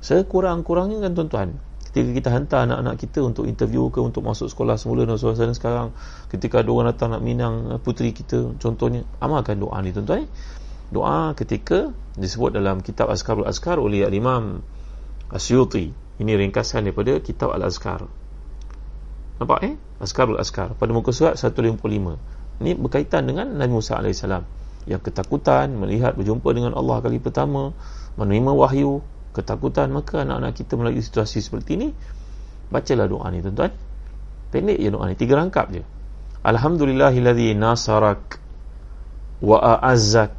Sekurang-kurangnya 0.04 1.04
kan 1.04 1.12
tuan-tuan 1.16 1.48
ketika 1.88 2.10
kita 2.12 2.28
hantar 2.28 2.60
anak-anak 2.68 3.00
kita 3.00 3.24
untuk 3.24 3.48
interview 3.48 3.88
ke 3.88 4.04
untuk 4.04 4.20
masuk 4.20 4.52
sekolah 4.52 4.76
semula 4.76 5.08
dan 5.08 5.16
suasana 5.16 5.56
sekarang 5.56 5.96
ketika 6.28 6.60
ada 6.60 6.68
orang 6.68 6.92
datang 6.92 7.16
nak 7.16 7.22
minang 7.24 7.80
puteri 7.80 8.12
kita 8.12 8.60
contohnya 8.60 9.08
amalkan 9.24 9.56
doa 9.56 9.80
ni 9.80 9.96
tuan-tuan 9.96 10.28
doa 10.92 11.32
ketika 11.32 11.88
disebut 12.20 12.52
dalam 12.52 12.84
kitab 12.84 13.08
Azkarul 13.08 13.48
Azkar 13.48 13.80
oleh 13.80 14.04
Al-Imam 14.04 14.60
Asyuti 15.32 16.07
ini 16.18 16.34
ringkasan 16.34 16.90
daripada 16.90 17.22
kitab 17.22 17.54
Al-Azkar. 17.54 18.06
Nampak 19.38 19.60
eh? 19.62 19.74
Azkarul 20.02 20.38
Azkar. 20.38 20.74
Pada 20.74 20.90
muka 20.90 21.14
surat 21.14 21.38
155. 21.38 21.78
Ini 22.58 22.74
berkaitan 22.74 23.22
dengan 23.30 23.54
Nabi 23.54 23.70
Musa 23.70 24.02
AS. 24.02 24.26
Yang 24.88 25.02
ketakutan 25.10 25.70
melihat 25.78 26.18
berjumpa 26.18 26.48
dengan 26.50 26.74
Allah 26.74 26.98
kali 26.98 27.22
pertama. 27.22 27.70
Menerima 28.18 28.50
wahyu. 28.50 28.98
Ketakutan. 29.30 29.94
Maka 29.94 30.26
anak-anak 30.26 30.58
kita 30.58 30.74
melalui 30.74 30.98
situasi 30.98 31.38
seperti 31.38 31.78
ini. 31.78 31.88
Bacalah 32.68 33.06
doa 33.06 33.30
ni 33.30 33.38
tuan-tuan. 33.38 33.70
Pendek 34.50 34.78
je 34.82 34.90
doa 34.90 35.06
ni. 35.06 35.14
Tiga 35.14 35.38
rangkap 35.38 35.70
je. 35.70 35.86
Alhamdulillahilladzi 36.42 37.54
nasarak 37.54 38.42
wa 39.38 39.78
a'azzak 39.78 40.34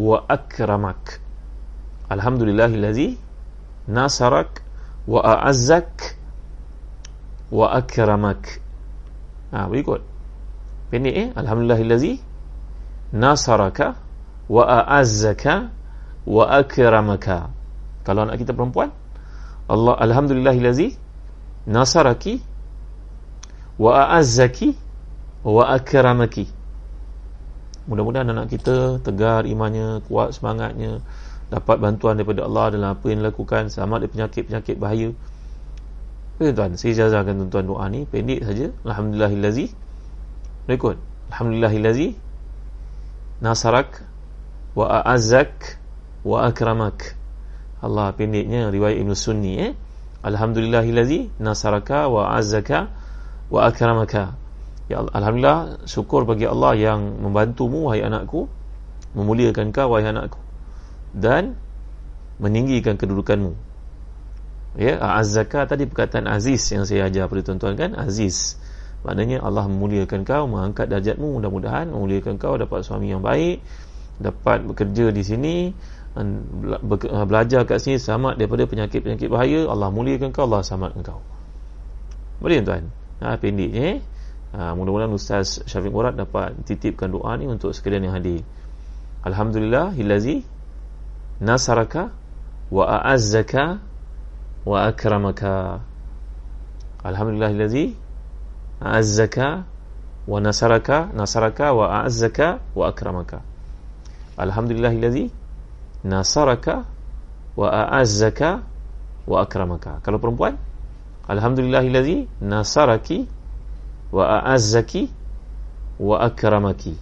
wa 0.00 0.24
akramak. 0.32 1.20
Alhamdulillahilladzi 2.08 3.20
nasarak 3.92 4.63
wa 5.04 5.20
a'azzak 5.20 6.16
wa 7.52 7.70
akramak 7.76 8.60
ha 9.52 9.68
berikut. 9.68 10.02
Pendek 10.90 11.14
eh? 11.14 11.28
Alhamdulillahillazi 11.36 12.20
nasaraka 13.14 13.94
wa 14.50 14.62
a'azzaka 14.66 15.70
wa 16.24 16.44
akramaka 16.48 17.52
kalau 18.04 18.24
anak 18.24 18.40
kita 18.40 18.56
perempuan 18.56 18.92
Allah 19.68 19.96
alhamdulillahillazi 19.96 20.96
nasaraki 21.68 22.40
wa 23.80 24.08
a'azzaki 24.08 24.76
wa 25.44 25.68
akramaki 25.72 26.48
mudah-mudahan 27.88 28.32
anak 28.32 28.52
kita 28.52 29.00
tegar 29.04 29.44
imannya 29.44 30.00
kuat 30.08 30.32
semangatnya 30.36 31.04
dapat 31.52 31.76
bantuan 31.80 32.16
daripada 32.16 32.46
Allah 32.48 32.72
dalam 32.72 32.88
apa 32.96 33.04
yang 33.10 33.20
dilakukan 33.20 33.68
selamat 33.68 33.98
dari 34.04 34.10
penyakit-penyakit 34.12 34.76
bahaya. 34.80 35.08
Ya, 36.42 36.50
tuan 36.50 36.74
saya 36.74 36.92
jazahkan 36.98 37.46
tuan-tuan 37.46 37.64
doa 37.68 37.84
ni 37.92 38.08
pendek 38.08 38.42
saja. 38.42 38.72
Alhamdulillahillazi 38.82 39.70
berikut. 40.66 40.98
Alhamdulillahillazi 41.30 42.18
nasarak 43.44 44.02
wa 44.74 44.90
a'azzak 45.02 45.78
wa 46.26 46.48
akramak. 46.48 47.14
Allah 47.84 48.16
pendeknya 48.16 48.72
riwayat 48.72 48.96
Ibn 49.04 49.12
Sunni 49.12 49.60
eh? 49.60 49.72
Alhamdulillahillazi 50.24 51.36
nasaraka 51.36 52.08
wa 52.08 52.32
a'azzaka 52.32 52.88
wa 53.52 53.68
akramaka. 53.68 54.34
Ya 54.88 55.04
Allah, 55.04 55.12
alhamdulillah 55.16 55.60
syukur 55.84 56.24
bagi 56.24 56.48
Allah 56.48 56.72
yang 56.76 57.20
membantumu 57.20 57.92
wahai 57.92 58.02
anakku. 58.02 58.48
Memuliakan 59.14 59.70
kau 59.70 59.92
wahai 59.94 60.10
anakku 60.10 60.44
dan 61.14 61.54
meninggikan 62.42 62.98
kedudukanmu. 62.98 63.54
Ya 64.74 64.98
azzaka 64.98 65.70
tadi 65.70 65.86
perkataan 65.86 66.26
aziz 66.26 66.66
yang 66.74 66.82
saya 66.82 67.06
ajar 67.06 67.30
pada 67.30 67.46
tuan-tuan 67.46 67.78
kan? 67.78 67.90
Aziz. 67.94 68.58
Maknanya 69.06 69.44
Allah 69.46 69.70
memuliakan 69.70 70.26
kau 70.26 70.50
mengangkat 70.50 70.90
darjatmu. 70.90 71.38
Mudah-mudahan 71.38 71.94
memuliakan 71.94 72.34
kau 72.42 72.58
dapat 72.58 72.82
suami 72.82 73.14
yang 73.14 73.22
baik 73.22 73.62
dapat 74.14 74.62
bekerja 74.62 75.10
di 75.10 75.22
sini 75.26 75.56
belajar 77.26 77.66
kat 77.66 77.82
sini 77.82 77.98
selamat 77.98 78.38
daripada 78.38 78.66
penyakit-penyakit 78.66 79.26
bahaya. 79.30 79.66
Allah 79.70 79.90
muliakan 79.94 80.34
kau 80.34 80.46
Allah 80.50 80.62
selamatkan 80.66 81.02
kau. 81.06 81.22
Boleh 82.42 82.62
tuan 82.66 82.90
ha, 83.22 83.38
pendeknya 83.38 84.02
ha, 84.54 84.74
mudah-mudahan 84.74 85.10
Ustaz 85.14 85.62
Syafiq 85.66 85.94
Murad 85.94 86.18
dapat 86.18 86.54
titipkan 86.66 87.14
doa 87.14 87.34
ni 87.38 87.46
untuk 87.46 87.70
sekalian 87.70 88.10
yang 88.10 88.14
hadir. 88.18 88.42
Alhamdulillah 89.22 89.94
hilazi 89.94 90.42
nasaraka 91.40 92.10
wa 92.70 92.84
a'azzaka 92.88 93.78
wa 94.66 94.86
akramaka. 94.88 95.80
Alhamdulillahillazi 97.04 97.96
a'azzaka 98.80 99.64
wa 100.26 100.40
nasaraka 100.40 101.08
nasaraka 101.14 101.72
wa 101.72 101.84
a'azzaka 102.00 102.58
wa 102.74 102.88
akramaka. 102.88 103.42
Alhamdulillahillazi 104.36 105.30
nasaraka 106.04 106.84
wa 107.56 107.68
a'azzaka 107.70 108.62
wa 109.26 109.42
akramaka. 109.42 110.00
Kalau 110.02 110.18
perempuan? 110.18 110.56
Alhamdulillahillazi 111.28 112.28
nasaraki 112.40 113.28
wa 114.12 114.24
a'azzaki 114.40 115.08
wa 116.00 116.20
akramaki. 116.20 116.96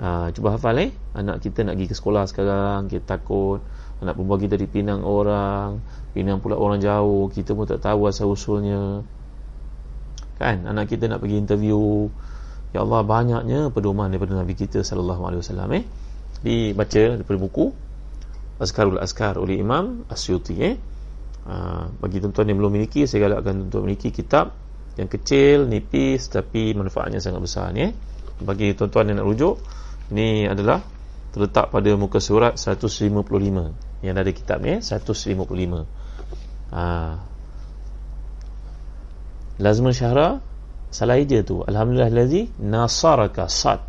Ha, 0.00 0.32
cuba 0.32 0.50
hafal 0.56 0.78
eh 0.78 1.01
Anak 1.12 1.44
kita 1.44 1.60
nak 1.68 1.76
pergi 1.76 1.88
ke 1.92 1.96
sekolah 1.96 2.24
sekarang 2.24 2.88
Kita 2.88 3.16
takut. 3.16 3.60
Anak 4.00 4.16
perempuan 4.16 4.40
kita 4.40 4.56
dipinang 4.56 5.04
orang 5.04 5.78
Pinang 6.16 6.40
pula 6.40 6.56
orang 6.56 6.80
jauh. 6.80 7.28
Kita 7.32 7.52
pun 7.56 7.64
tak 7.68 7.84
tahu 7.84 8.08
asal 8.08 8.28
usulnya. 8.28 9.00
Kan? 10.36 10.68
Anak 10.68 10.92
kita 10.92 11.08
nak 11.08 11.24
pergi 11.24 11.36
interview. 11.40 12.08
Ya 12.72 12.84
Allah 12.84 13.04
banyaknya 13.04 13.68
pedoman 13.68 14.08
daripada 14.08 14.32
Nabi 14.32 14.56
kita 14.56 14.80
Sallallahu 14.80 15.22
Alaihi 15.28 15.40
Wasallam 15.44 15.68
eh? 15.76 15.84
Dibaca 16.40 17.20
daripada 17.20 17.36
buku 17.36 17.68
Azkarul 18.56 18.96
Azkar 18.96 19.36
oleh 19.36 19.60
Imam 19.60 20.08
Asyuti 20.08 20.56
eh? 20.56 20.74
Ha, 21.44 21.84
Bagi 22.00 22.24
tuan-tuan 22.24 22.48
yang 22.48 22.64
belum 22.64 22.72
memiliki 22.72 23.04
Saya 23.04 23.28
galakkan 23.28 23.68
untuk 23.68 23.84
memiliki 23.84 24.08
kitab 24.08 24.56
Yang 24.96 25.20
kecil, 25.20 25.68
nipis 25.68 26.32
Tapi 26.32 26.72
manfaatnya 26.72 27.20
sangat 27.20 27.44
besar 27.44 27.68
ni 27.76 27.88
eh? 27.88 27.92
Bagi 28.40 28.72
tuan-tuan 28.72 29.12
yang 29.12 29.20
nak 29.20 29.28
rujuk 29.28 29.60
ini 30.12 30.44
adalah 30.44 30.84
terletak 31.32 31.72
pada 31.72 31.90
muka 31.96 32.20
surat 32.20 32.60
155 32.60 34.04
yang 34.04 34.14
ada 34.20 34.30
kitab 34.30 34.60
ni 34.60 34.84
155 34.84 35.32
ha. 36.76 36.84
lazmun 39.56 39.92
syahra 39.96 40.44
salah 40.92 41.16
je 41.24 41.40
tu. 41.40 41.64
Alhamdulillah 41.64 42.12
lazi 42.12 42.52
nasaraka 42.60 43.48
sat. 43.48 43.80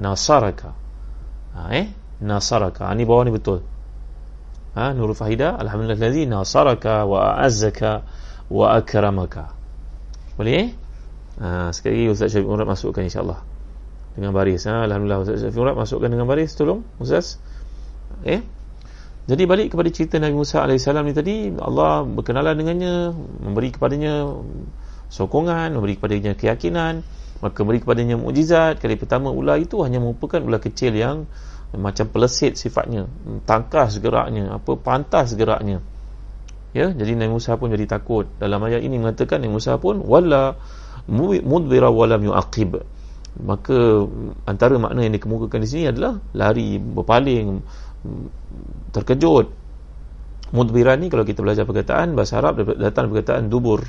Nasaraka. 0.00 0.72
Ha, 1.52 1.60
eh? 1.76 1.92
Nasaraka. 2.24 2.88
Ha, 2.88 2.96
ni 2.96 3.04
bawah 3.04 3.28
ni 3.28 3.32
betul. 3.36 3.60
Ha 4.72 4.96
nurul 4.96 5.14
fahida 5.14 5.58
alhamdulillah 5.60 6.00
lazi 6.00 6.24
nasaraka 6.24 7.04
wa 7.04 7.36
a'azzaka 7.36 7.90
wa 8.48 8.72
akramaka. 8.72 9.52
Boleh? 10.40 10.52
Eh 10.56 10.68
ha, 11.44 11.68
sekali 11.76 12.08
lagi 12.08 12.14
Ustaz 12.14 12.32
Syarif 12.32 12.48
Umar 12.48 12.66
masukkan 12.66 13.04
insyaAllah 13.04 13.47
dengan 14.18 14.34
baris. 14.34 14.66
Ha? 14.66 14.82
Alhamdulillah 14.82 15.22
Ustaz 15.22 15.54
Murad 15.54 15.78
masukkan 15.78 16.10
dengan 16.10 16.26
baris 16.26 16.58
tolong 16.58 16.82
Ustaz. 16.98 17.38
Eh? 18.26 18.42
Jadi 19.30 19.42
balik 19.46 19.70
kepada 19.70 19.88
cerita 19.94 20.18
Nabi 20.18 20.34
Musa 20.34 20.66
AS 20.66 20.88
ni 20.90 21.14
tadi 21.14 21.54
Allah 21.62 22.02
berkenalan 22.02 22.58
dengannya 22.58 23.14
memberi 23.44 23.70
kepadanya 23.70 24.26
sokongan 25.12 25.76
memberi 25.76 26.00
kepadanya 26.00 26.32
keyakinan 26.34 27.06
maka 27.38 27.62
memberi 27.62 27.78
kepadanya 27.78 28.18
mukjizat. 28.18 28.82
Kali 28.82 28.98
pertama 28.98 29.30
ular 29.30 29.62
itu 29.62 29.78
hanya 29.86 30.02
merupakan 30.02 30.42
ular 30.42 30.58
kecil 30.58 30.98
yang 30.98 31.30
macam 31.70 32.10
pelesit 32.10 32.58
sifatnya. 32.58 33.06
Tangkas 33.46 34.02
geraknya 34.02 34.58
apa 34.58 34.74
pantas 34.74 35.38
geraknya 35.38 35.78
ya 36.76 36.92
jadi 36.92 37.16
Nabi 37.16 37.36
Musa 37.36 37.56
pun 37.56 37.72
jadi 37.72 37.86
takut. 37.88 38.28
Dalam 38.36 38.60
ayat 38.64 38.84
ini 38.84 39.00
mengatakan 39.00 39.40
Nabi 39.40 39.52
Musa 39.56 39.76
pun 39.80 40.00
wala 40.04 40.56
mudbira 41.08 41.88
walam 41.88 42.20
yuaqib 42.20 42.97
maka 43.38 44.06
antara 44.50 44.74
makna 44.82 45.06
yang 45.06 45.14
dikemukakan 45.14 45.62
di 45.62 45.68
sini 45.68 45.84
adalah 45.90 46.18
lari 46.34 46.78
berpaling 46.78 47.62
terkejut 48.90 49.46
mudbira 50.50 50.96
ni 50.96 51.12
kalau 51.12 51.22
kita 51.22 51.44
belajar 51.44 51.68
perkataan 51.68 52.18
bahasa 52.18 52.40
Arab 52.40 52.62
datang 52.78 53.12
perkataan 53.12 53.46
dubur 53.46 53.84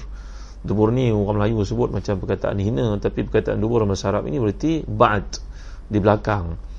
dubur 0.61 0.91
ni 0.91 1.09
orang 1.09 1.39
Melayu 1.39 1.63
sebut 1.63 1.89
macam 1.89 2.19
perkataan 2.19 2.59
hina 2.59 2.99
tapi 2.99 3.23
perkataan 3.25 3.57
dubur 3.57 3.87
bahasa 3.87 4.11
Arab 4.11 4.27
ini 4.27 4.37
berarti 4.37 4.83
ba'd 4.85 5.39
di 5.89 5.97
belakang 5.97 6.69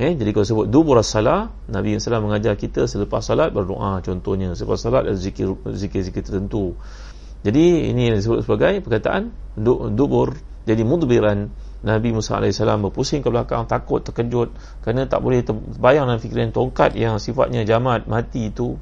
Eh, 0.00 0.16
jadi 0.16 0.32
kalau 0.32 0.46
sebut 0.48 0.66
dubur 0.72 0.96
salat, 1.04 1.52
Nabi 1.68 1.92
SAW 2.00 2.24
mengajar 2.24 2.56
kita 2.56 2.88
selepas 2.88 3.20
salat 3.20 3.52
berdoa 3.52 4.00
contohnya. 4.00 4.56
Selepas 4.56 4.80
salat 4.80 5.04
ada 5.04 5.12
zikir 5.12 5.52
zikir-zikir 5.60 6.24
tertentu. 6.24 6.72
Jadi 7.44 7.92
ini 7.92 8.08
yang 8.08 8.16
disebut 8.16 8.48
sebagai 8.48 8.80
perkataan 8.80 9.28
dubur. 9.92 10.40
Jadi 10.64 10.88
mudbiran 10.88 11.52
Nabi 11.80 12.12
Musa 12.12 12.36
AS 12.36 12.60
berpusing 12.60 13.24
ke 13.24 13.32
belakang 13.32 13.64
takut 13.64 14.04
terkejut. 14.04 14.52
Kerana 14.84 15.08
tak 15.08 15.24
boleh 15.24 15.40
terbayang 15.40 16.12
dalam 16.12 16.20
fikiran 16.20 16.52
tongkat 16.52 16.92
yang 16.92 17.16
sifatnya 17.16 17.64
jamat 17.64 18.04
mati 18.04 18.52
itu 18.52 18.76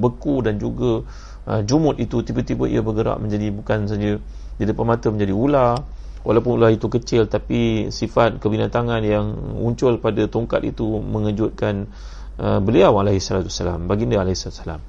beku 0.00 0.40
dan 0.40 0.56
juga 0.56 1.04
uh, 1.44 1.60
jumut 1.60 2.00
itu 2.00 2.24
tiba-tiba 2.24 2.64
ia 2.72 2.80
bergerak 2.80 3.20
menjadi 3.20 3.52
bukan 3.52 3.84
saja 3.84 4.16
di 4.56 4.64
depan 4.64 4.96
mata 4.96 5.12
menjadi 5.12 5.36
ular. 5.36 5.84
Walaupun 6.26 6.58
ular 6.58 6.72
itu 6.74 6.88
kecil 6.88 7.28
tapi 7.28 7.92
sifat 7.92 8.42
kebinatangan 8.42 8.98
yang 9.04 9.36
muncul 9.60 10.00
pada 10.00 10.26
tongkat 10.26 10.72
itu 10.72 10.98
mengejutkan 10.98 11.86
uh, 12.40 12.58
beliau 12.64 12.96
alaihi 12.98 13.20
salatu 13.20 13.52
wasalam 13.52 13.86
baginda 13.86 14.18
alaihi 14.18 14.34
salatu 14.34 14.64
wasalam 14.64 14.80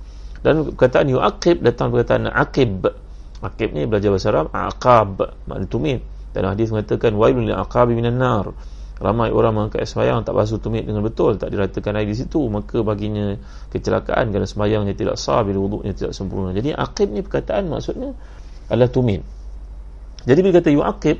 dan 0.41 0.53
perkataan 0.73 1.07
yuaqib 1.11 1.59
datang 1.59 1.91
perkataan 1.91 2.31
aqib. 2.31 2.89
Aqib 3.37 3.69
ni 3.69 3.85
belajar 3.85 4.09
bahasa 4.09 4.27
Arab 4.33 4.47
aqab 4.49 5.09
makna 5.45 5.69
tumit 5.69 6.01
dan 6.35 6.43
hadis 6.47 6.71
mengatakan 6.73 7.15
wailul 7.15 7.47
lil 7.47 7.57
aqabi 7.57 7.95
minan 7.95 8.19
nar. 8.19 8.51
Ramai 8.97 9.29
orang 9.29 9.53
mengangkat 9.53 9.85
sembahyang 9.85 10.25
tak 10.25 10.33
basuh 10.33 10.57
tumit 10.57 10.81
dengan 10.81 11.05
betul 11.05 11.37
tak 11.37 11.53
diratakan 11.53 12.01
air 12.01 12.09
di 12.09 12.17
situ 12.17 12.41
maka 12.49 12.81
baginya 12.81 13.37
kecelakaan 13.69 14.33
kerana 14.33 14.49
sembahyangnya 14.49 14.97
tidak 14.97 15.21
sah 15.21 15.45
bila 15.45 15.61
wuduknya 15.61 15.93
tidak 15.93 16.17
sempurna. 16.17 16.49
Jadi 16.49 16.73
aqib 16.73 17.13
ni 17.13 17.21
perkataan 17.21 17.69
maksudnya 17.69 18.17
adalah 18.73 18.89
tumit. 18.89 19.21
Jadi 20.25 20.39
bila 20.41 20.53
kata 20.57 20.69
yu'aqib 20.73 21.17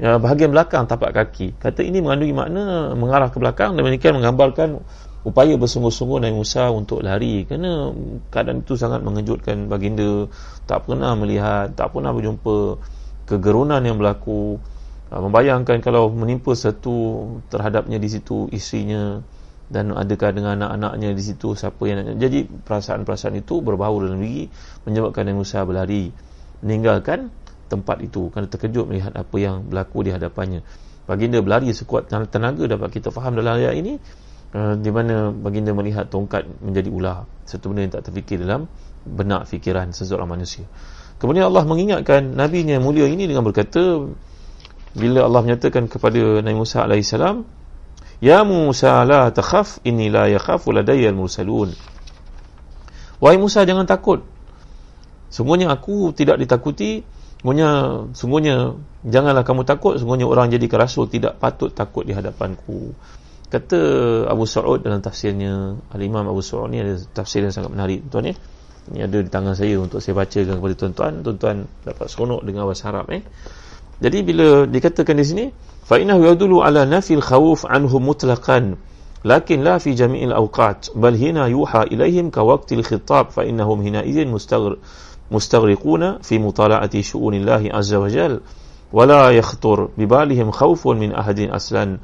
ya, 0.00 0.16
bahagian 0.16 0.50
belakang 0.50 0.88
tapak 0.88 1.12
kaki. 1.12 1.60
Kata 1.60 1.84
ini 1.84 2.00
mengandungi 2.00 2.34
makna 2.34 2.64
mengarah 2.96 3.28
ke 3.28 3.36
belakang 3.36 3.76
dan 3.76 3.84
demikian 3.84 4.16
menggambarkan 4.16 4.80
upaya 5.20 5.54
bersungguh-sungguh 5.60 6.24
Nabi 6.24 6.34
Musa 6.34 6.72
untuk 6.72 7.04
lari. 7.04 7.44
Kerana 7.44 7.92
keadaan 8.32 8.64
itu 8.64 8.80
sangat 8.80 9.04
mengejutkan 9.04 9.68
baginda. 9.68 10.24
Tak 10.64 10.88
pernah 10.88 11.12
melihat 11.14 11.76
tak 11.76 11.92
pernah 11.92 12.16
berjumpa 12.16 12.80
kegerunan 13.30 13.78
yang 13.78 13.94
berlaku 13.94 14.58
ha, 15.14 15.22
membayangkan 15.22 15.78
kalau 15.78 16.10
menimpa 16.10 16.58
satu 16.58 17.26
terhadapnya 17.46 18.02
di 18.02 18.08
situ 18.10 18.50
isinya 18.50 19.22
dan 19.70 19.94
adakah 19.94 20.34
dengan 20.34 20.58
anak-anaknya 20.58 21.14
di 21.14 21.22
situ 21.22 21.54
siapa 21.54 21.78
yang 21.86 22.18
jadi 22.18 22.42
perasaan-perasaan 22.42 23.38
itu 23.38 23.62
berbau 23.62 24.02
dalam 24.02 24.18
diri 24.18 24.50
menyebabkan 24.82 25.30
Nabi 25.30 25.46
Musa 25.46 25.62
berlari 25.62 26.10
meninggalkan 26.66 27.30
tempat 27.70 28.02
itu 28.02 28.34
kerana 28.34 28.50
terkejut 28.50 28.90
melihat 28.90 29.14
apa 29.14 29.36
yang 29.38 29.62
berlaku 29.62 30.02
di 30.02 30.10
hadapannya. 30.10 30.66
Baginda 31.06 31.38
berlari 31.38 31.70
sekuat 31.70 32.10
tenaga 32.10 32.66
dapat 32.66 32.90
kita 32.90 33.14
faham 33.14 33.38
dalam 33.38 33.62
ayat 33.62 33.78
ini 33.78 33.94
uh, 34.58 34.74
di 34.74 34.90
mana 34.90 35.30
baginda 35.30 35.70
melihat 35.70 36.10
tongkat 36.10 36.50
menjadi 36.58 36.90
ular. 36.90 37.30
Satu 37.46 37.70
benda 37.70 37.86
yang 37.86 37.94
tak 37.94 38.10
terfikir 38.10 38.42
dalam 38.42 38.66
benak 39.06 39.46
fikiran 39.46 39.94
seseorang 39.94 40.26
manusia 40.26 40.66
kemudian 41.20 41.46
Allah 41.46 41.68
mengingatkan 41.68 42.32
Nabi 42.32 42.64
yang 42.64 42.82
mulia 42.82 43.06
ini 43.06 43.28
dengan 43.28 43.44
berkata 43.44 44.08
bila 44.96 45.28
Allah 45.28 45.44
menyatakan 45.46 45.86
kepada 45.86 46.42
Nabi 46.42 46.56
Musa 46.56 46.88
AS 46.88 47.14
Ya 48.20 48.44
Musa 48.44 49.00
la 49.08 49.32
takhaf 49.32 49.80
inni 49.86 50.12
la 50.12 50.28
yakhafu 50.28 50.76
ladayya 50.76 51.08
al-mursalun 51.08 51.72
Wahai 53.20 53.36
Musa 53.36 53.68
jangan 53.68 53.84
takut. 53.84 54.24
Sungguhnya 55.28 55.68
aku 55.70 56.16
tidak 56.16 56.40
ditakuti. 56.40 57.04
Sungguhnya, 57.40 57.68
sungguhnya 58.16 58.80
janganlah 59.04 59.44
kamu 59.44 59.68
takut. 59.68 60.00
Sungguhnya 60.00 60.24
orang 60.24 60.48
jadi 60.48 60.64
rasul 60.72 61.04
tidak 61.06 61.36
patut 61.36 61.68
takut 61.68 62.08
di 62.08 62.16
hadapanku. 62.16 62.96
Kata 63.52 63.80
Abu 64.24 64.48
Sa'ud 64.48 64.80
dalam 64.80 65.04
tafsirnya 65.04 65.76
Al-Imam 65.92 66.24
Abu 66.32 66.40
Sa'ud 66.40 66.72
ni 66.72 66.80
ada 66.80 66.96
tafsir 67.12 67.44
yang 67.44 67.52
sangat 67.52 67.70
menarik 67.76 68.08
tuan 68.08 68.30
ni 68.30 68.32
ini 68.93 68.99
ada 69.01 69.17
di 69.17 69.29
tangan 69.29 69.57
saya 69.57 69.81
untuk 69.81 69.99
saya 70.03 70.13
bacakan 70.13 70.61
kepada 70.61 70.75
tuan-tuan 70.77 71.13
tuan-tuan 71.25 71.57
dapat 71.85 72.05
seronok 72.05 72.41
dengan 72.45 72.69
bahasa 72.69 72.93
Arab 72.93 73.09
eh 73.09 73.23
jadi 73.97 74.17
bila 74.21 74.47
dikatakan 74.69 75.15
di 75.17 75.25
sini 75.25 75.45
fa 75.85 75.97
innahu 75.97 76.27
yadullu 76.29 76.61
ala 76.61 76.85
nafil 76.85 77.23
khawf 77.23 77.65
anhum 77.65 78.01
mutlaqan 78.05 78.77
lakin 79.25 79.59
la 79.65 79.81
fi 79.81 79.97
jami'il 79.97 80.35
awqat 80.35 80.93
bal 80.93 81.17
hina 81.17 81.49
yuha 81.49 81.89
ilaihim 81.89 82.29
ka 82.29 82.45
waqtil 82.45 82.85
khitab 82.85 83.33
fa 83.33 83.41
innahum 83.41 83.81
hina 83.81 84.05
idzin 84.05 84.29
mustaghir 84.29 84.77
مستغرقون 85.31 86.21
في 86.21 86.39
مطالعة 86.39 87.01
شؤون 87.01 87.33
الله 87.33 87.69
عز 87.73 87.93
وجل 87.93 88.41
ولا 88.93 89.29
يخطر 89.29 89.89
ببالهم 89.97 90.51
خوف 90.51 90.87
من 90.87 91.11
أحد 91.11 91.39
أصلا 91.39 91.97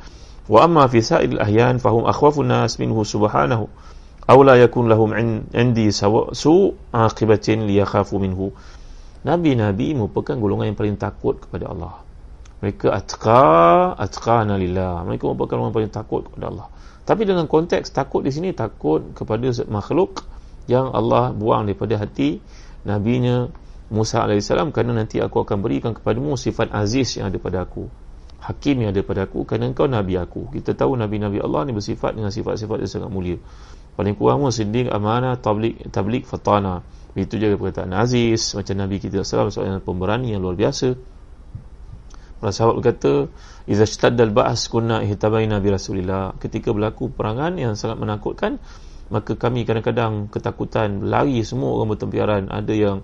وأما 0.49 0.87
في 0.87 1.01
سائر 1.01 1.29
الأحيان 1.29 1.77
فهم 1.77 2.05
أخوف 2.05 2.39
الناس 2.39 2.79
منه 2.79 3.03
سبحانه 3.03 3.67
أو 4.29 4.43
لا 4.43 4.55
يكون 4.55 4.85
لهم 4.89 5.09
عندي 5.55 5.87
سوء 6.31 6.73
عاقبة 6.93 7.47
ليخافوا 7.47 8.19
منه 8.19 8.41
Nabi-Nabi 9.21 9.93
merupakan 9.93 10.33
golongan 10.33 10.73
yang 10.73 10.77
paling 10.81 10.97
takut 10.97 11.37
kepada 11.37 11.69
Allah. 11.69 12.01
Mereka 12.57 12.89
atqa, 12.89 13.93
atqana 13.93 14.57
lillah. 14.57 15.05
Mereka 15.05 15.29
merupakan 15.29 15.61
orang 15.61 15.77
paling 15.77 15.93
takut 15.93 16.25
kepada 16.25 16.49
Allah. 16.49 16.67
Tapi 17.05 17.29
dengan 17.29 17.45
konteks 17.45 17.93
takut 17.93 18.25
di 18.25 18.33
sini 18.33 18.49
takut 18.49 19.13
kepada 19.13 19.45
makhluk 19.69 20.25
yang 20.65 20.89
Allah 20.89 21.37
buang 21.37 21.69
daripada 21.69 22.01
hati 22.01 22.41
nabinya 22.81 23.49
Musa 23.91 24.23
AS 24.23 24.47
kerana 24.49 24.95
nanti 24.95 25.19
aku 25.19 25.43
akan 25.43 25.57
berikan 25.59 25.91
kepadamu 25.91 26.39
sifat 26.39 26.71
aziz 26.71 27.19
yang 27.19 27.27
ada 27.27 27.37
pada 27.37 27.67
aku 27.67 27.91
hakim 28.41 28.81
yang 28.81 28.95
ada 28.95 29.03
pada 29.03 29.27
aku 29.27 29.43
kerana 29.43 29.69
engkau 29.69 29.85
nabi 29.85 30.15
aku 30.17 30.49
kita 30.55 30.73
tahu 30.73 30.95
nabi-nabi 30.95 31.43
Allah 31.43 31.67
ni 31.67 31.75
bersifat 31.75 32.15
dengan 32.17 32.31
sifat-sifat 32.33 32.81
yang 32.81 32.89
sangat 32.89 33.11
mulia 33.11 33.37
paling 33.96 34.14
kurang 34.14 34.44
pun 34.44 34.52
siddiq 34.52 34.92
amanah 34.92 35.40
tablik 35.40 35.88
tablik 35.90 36.28
fatana. 36.28 36.84
Itu 37.16 37.40
juga 37.40 37.56
perkataan 37.56 37.96
aziz 37.96 38.52
macam 38.52 38.76
nabi 38.76 39.00
kita 39.00 39.24
SAW 39.24 39.48
seorang 39.48 39.80
pemberani 39.80 40.36
yang 40.36 40.44
luar 40.44 40.52
biasa. 40.52 40.92
Para 42.36 42.52
sahabat 42.52 42.84
berkata 42.84 43.32
iza 43.64 43.88
shtadda 43.88 44.28
al-ba'as 44.28 44.68
kunna 44.68 45.00
ihtabaina 45.00 45.56
bi 45.64 45.72
rasulillah. 45.72 46.36
Ketika 46.36 46.76
berlaku 46.76 47.08
perangan 47.08 47.56
yang 47.56 47.72
sangat 47.72 47.96
menakutkan 47.96 48.60
maka 49.06 49.38
kami 49.38 49.62
kadang-kadang 49.62 50.26
ketakutan 50.28 51.06
lari 51.06 51.40
semua 51.46 51.78
orang 51.78 51.94
bertempiaran. 51.94 52.42
Ada 52.50 52.74
yang 52.74 52.96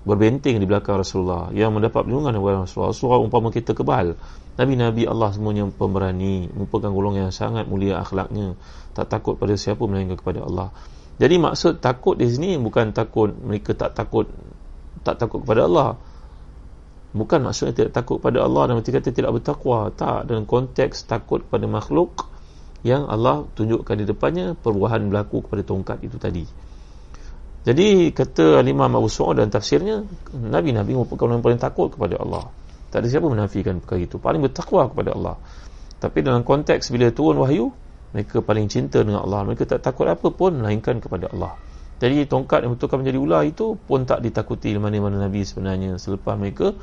berbenteng 0.00 0.60
di 0.60 0.66
belakang 0.68 1.00
Rasulullah 1.00 1.48
yang 1.52 1.72
mendapat 1.72 2.04
perlindungan 2.04 2.36
daripada 2.36 2.64
Rasulullah. 2.64 2.92
Rasulullah 2.92 3.20
umpama 3.20 3.48
kita 3.48 3.72
kebal. 3.72 4.16
Nabi-Nabi 4.60 5.08
Allah 5.08 5.32
semuanya 5.32 5.64
pemberani 5.72 6.44
merupakan 6.52 6.92
golongan 6.92 7.32
yang 7.32 7.36
sangat 7.36 7.64
mulia 7.64 8.04
akhlaknya 8.04 8.60
tak 8.94 9.06
takut 9.10 9.38
pada 9.38 9.54
siapa 9.54 9.82
melainkan 9.86 10.18
kepada 10.18 10.42
Allah. 10.42 10.74
Jadi 11.20 11.36
maksud 11.36 11.84
takut 11.84 12.16
di 12.16 12.26
sini 12.26 12.56
bukan 12.56 12.96
takut 12.96 13.28
mereka 13.30 13.76
tak 13.76 13.92
takut 13.92 14.26
tak 15.04 15.20
takut 15.20 15.44
kepada 15.44 15.68
Allah. 15.68 15.88
Bukan 17.10 17.42
maksudnya 17.42 17.74
tidak 17.74 17.92
takut 17.92 18.22
pada 18.22 18.40
Allah 18.46 18.70
dan 18.70 18.78
mereka 18.78 19.02
kata 19.02 19.10
tidak 19.10 19.30
bertakwa. 19.34 19.90
Tak 19.90 20.30
dalam 20.30 20.46
konteks 20.46 21.04
takut 21.10 21.42
pada 21.42 21.66
makhluk 21.66 22.30
yang 22.86 23.04
Allah 23.10 23.44
tunjukkan 23.52 23.94
di 24.00 24.04
depannya 24.08 24.56
perubahan 24.56 25.10
berlaku 25.10 25.44
kepada 25.44 25.62
tongkat 25.66 25.98
itu 26.06 26.16
tadi. 26.16 26.44
Jadi 27.60 28.08
kata 28.16 28.64
Imam 28.64 28.88
Abu 28.88 29.12
Su'ud 29.12 29.36
dan 29.36 29.52
tafsirnya 29.52 30.00
Nabi-Nabi 30.32 30.96
merupakan 30.96 31.28
orang 31.28 31.42
yang 31.42 31.44
paling 31.44 31.60
takut 31.60 31.92
kepada 31.92 32.16
Allah. 32.16 32.48
Tak 32.88 33.04
ada 33.04 33.08
siapa 33.12 33.28
menafikan 33.28 33.84
perkara 33.84 34.00
itu. 34.00 34.16
Paling 34.16 34.40
bertakwa 34.40 34.88
kepada 34.88 35.12
Allah. 35.12 35.36
Tapi 36.00 36.24
dalam 36.24 36.40
konteks 36.40 36.88
bila 36.88 37.12
turun 37.12 37.36
wahyu 37.44 37.68
mereka 38.10 38.42
paling 38.42 38.66
cinta 38.66 39.02
dengan 39.06 39.22
Allah. 39.22 39.46
Mereka 39.46 39.66
tak 39.70 39.86
takut 39.86 40.10
apa 40.10 40.28
pun 40.34 40.58
melainkan 40.58 40.98
kepada 40.98 41.30
Allah. 41.30 41.54
Jadi 42.00 42.24
tongkat 42.26 42.64
yang 42.64 42.74
betulkan 42.74 43.04
menjadi 43.04 43.18
ular 43.20 43.42
itu 43.44 43.76
pun 43.76 44.08
tak 44.08 44.24
ditakuti 44.24 44.72
mana-mana 44.80 45.20
Nabi 45.28 45.44
sebenarnya. 45.46 46.00
Selepas 46.00 46.34
mereka 46.34 46.74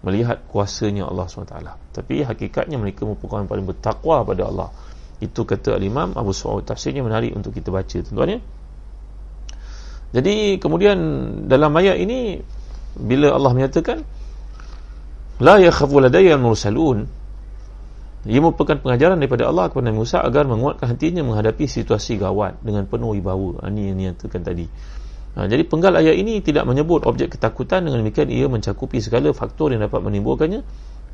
melihat 0.00 0.40
kuasanya 0.48 1.04
Allah 1.10 1.28
SWT. 1.28 1.56
Tapi 1.92 2.24
hakikatnya 2.24 2.80
mereka 2.80 3.04
merupakan 3.04 3.44
yang 3.44 3.50
paling 3.50 3.66
bertakwa 3.68 4.24
pada 4.24 4.42
Allah. 4.48 4.68
Itu 5.20 5.44
kata 5.44 5.76
al-Imam 5.76 6.16
Abu 6.16 6.32
Su'ud. 6.32 6.64
Tafsirnya 6.64 7.04
menarik 7.04 7.36
untuk 7.36 7.52
kita 7.52 7.68
baca 7.68 7.98
tuan-tuan 8.00 8.38
ya. 8.38 8.40
Jadi 10.10 10.58
kemudian 10.58 10.96
dalam 11.46 11.70
ayat 11.76 12.00
ini 12.00 12.40
bila 12.96 13.36
Allah 13.36 13.52
menyatakan 13.54 14.02
la 15.38 15.62
yakhafu 15.62 16.02
ladayya 16.02 16.34
al-mursalun 16.34 17.06
ia 18.28 18.40
merupakan 18.44 18.76
pengajaran 18.76 19.16
daripada 19.16 19.48
Allah 19.48 19.72
kepada 19.72 19.88
Nabi 19.88 20.04
Musa 20.04 20.20
agar 20.20 20.44
menguatkan 20.44 20.92
hatinya 20.92 21.24
menghadapi 21.24 21.64
situasi 21.64 22.20
gawat 22.20 22.60
dengan 22.60 22.84
penuh 22.84 23.16
wibawa. 23.16 23.64
Ha, 23.64 23.72
ini 23.72 23.92
yang 23.92 23.96
dinyatakan 23.96 24.44
tadi. 24.44 24.68
Ha, 25.40 25.48
jadi 25.48 25.64
penggal 25.64 25.96
ayat 25.96 26.20
ini 26.20 26.44
tidak 26.44 26.68
menyebut 26.68 27.08
objek 27.08 27.32
ketakutan 27.40 27.88
dengan 27.88 28.04
demikian 28.04 28.28
ia 28.28 28.44
mencakupi 28.44 29.00
segala 29.00 29.32
faktor 29.32 29.72
yang 29.72 29.80
dapat 29.80 30.04
menimbulkannya. 30.04 30.60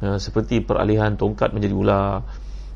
Ha, 0.02 0.18
seperti 0.18 0.66
peralihan 0.66 1.14
tongkat 1.14 1.54
menjadi 1.54 1.74
ular. 1.78 2.26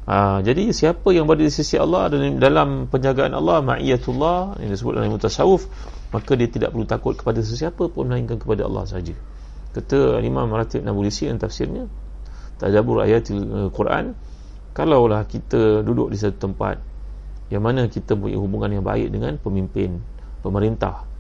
Ha, 0.07 0.47
jadi 0.47 0.70
siapa 0.70 1.11
yang 1.11 1.26
berada 1.26 1.47
di 1.47 1.51
sisi 1.51 1.74
Allah 1.74 2.07
dan 2.11 2.39
dalam 2.39 2.87
penjagaan 2.87 3.35
Allah 3.35 3.66
ma'iyatullah 3.66 4.62
yang 4.62 4.70
disebut 4.70 4.95
dalam 4.95 5.11
mutasawuf 5.11 5.66
maka 6.11 6.35
dia 6.35 6.51
tidak 6.51 6.74
perlu 6.74 6.87
takut 6.89 7.14
kepada 7.14 7.39
sesiapa 7.45 7.87
pun 7.93 8.11
melainkan 8.11 8.41
kepada 8.41 8.66
Allah 8.66 8.89
saja 8.91 9.14
kata 9.70 10.18
Imam 10.24 10.51
Maratib 10.51 10.83
Nabulisi 10.83 11.31
yang 11.31 11.39
tafsirnya 11.39 11.87
tajabur 12.61 13.02
ayat 13.02 13.32
Al-Quran 13.32 14.12
kalaulah 14.76 15.24
kita 15.26 15.80
duduk 15.82 16.12
di 16.12 16.16
satu 16.20 16.36
tempat 16.36 16.78
yang 17.50 17.66
mana 17.66 17.90
kita 17.90 18.14
punya 18.14 18.38
hubungan 18.38 18.70
yang 18.70 18.84
baik 18.86 19.11
dengan 19.11 19.34
pemimpin 19.40 19.98
pemerintah 20.44 21.11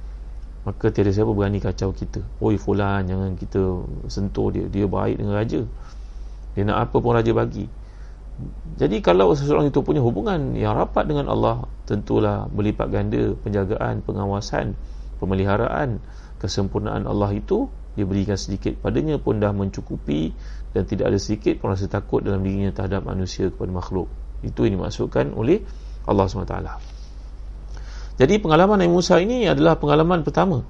maka 0.60 0.92
tiada 0.92 1.08
siapa 1.08 1.32
berani 1.32 1.56
kacau 1.56 1.88
kita. 1.96 2.20
Oi 2.44 2.60
fulan 2.60 3.08
jangan 3.08 3.32
kita 3.32 3.80
sentuh 4.12 4.52
dia. 4.52 4.68
Dia 4.68 4.84
baik 4.84 5.16
dengan 5.16 5.34
raja. 5.40 5.64
Dia 6.52 6.62
nak 6.68 6.78
apa 6.90 6.96
pun 7.00 7.16
raja 7.16 7.32
bagi. 7.32 7.64
Jadi 8.76 9.04
kalau 9.04 9.32
seseorang 9.36 9.68
itu 9.68 9.80
punya 9.84 10.00
hubungan 10.00 10.56
yang 10.56 10.72
rapat 10.76 11.08
dengan 11.08 11.28
Allah 11.28 11.64
tentulah 11.84 12.48
berlipat 12.48 12.88
ganda 12.88 13.36
penjagaan 13.44 14.00
pengawasan 14.00 14.72
pemeliharaan 15.20 16.00
kesempurnaan 16.40 17.04
Allah 17.04 17.36
itu 17.36 17.68
dia 17.98 18.06
berikan 18.06 18.38
sedikit 18.38 18.78
padanya 18.78 19.18
pun 19.18 19.42
dah 19.42 19.50
mencukupi 19.50 20.30
dan 20.70 20.86
tidak 20.86 21.10
ada 21.10 21.18
sedikit 21.18 21.58
pun 21.58 21.74
rasa 21.74 21.90
takut 21.90 22.22
dalam 22.22 22.46
dirinya 22.46 22.70
terhadap 22.70 23.02
manusia 23.02 23.50
kepada 23.50 23.70
makhluk. 23.74 24.06
Itu 24.40 24.64
yang 24.64 24.80
dimaksudkan 24.80 25.34
oleh 25.34 25.66
Allah 26.06 26.30
SWT. 26.30 26.56
Jadi 28.20 28.34
pengalaman 28.38 28.78
Nabi 28.78 28.92
Musa 28.92 29.18
ini 29.18 29.50
adalah 29.50 29.76
pengalaman 29.76 30.22
pertama. 30.22 30.62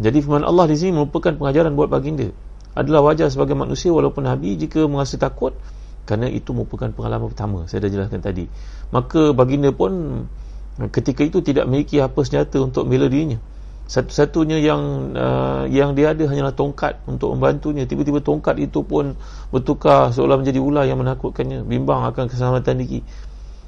Jadi 0.00 0.18
firman 0.24 0.42
Allah 0.42 0.66
di 0.66 0.76
sini 0.78 0.96
merupakan 0.96 1.30
pengajaran 1.36 1.76
buat 1.76 1.92
baginda. 1.92 2.32
Adalah 2.74 3.12
wajar 3.12 3.30
sebagai 3.30 3.54
manusia 3.54 3.94
walaupun 3.94 4.26
Nabi 4.26 4.58
jika 4.58 4.82
merasa 4.90 5.14
takut 5.20 5.54
kerana 6.08 6.26
itu 6.26 6.50
merupakan 6.50 6.90
pengalaman 6.90 7.30
pertama. 7.30 7.58
Saya 7.70 7.86
dah 7.86 7.90
jelaskan 7.92 8.18
tadi. 8.24 8.50
Maka 8.90 9.30
baginda 9.36 9.70
pun 9.70 10.24
ketika 10.90 11.22
itu 11.22 11.38
tidak 11.44 11.70
memiliki 11.70 12.02
apa 12.02 12.18
senjata 12.26 12.58
untuk 12.58 12.90
membela 12.90 13.06
dirinya 13.06 13.38
satu-satunya 13.84 14.64
yang 14.64 15.12
uh, 15.12 15.68
yang 15.68 15.92
dia 15.92 16.16
ada 16.16 16.24
hanyalah 16.24 16.56
tongkat 16.56 17.04
untuk 17.04 17.36
membantunya. 17.36 17.84
Tiba-tiba 17.84 18.24
tongkat 18.24 18.56
itu 18.56 18.80
pun 18.80 19.12
bertukar 19.52 20.08
seolah 20.08 20.40
menjadi 20.40 20.56
ular 20.56 20.88
yang 20.88 21.04
menakutkannya 21.04 21.68
bimbang 21.68 22.08
akan 22.08 22.24
keselamatan 22.32 22.80
diri. 22.80 23.04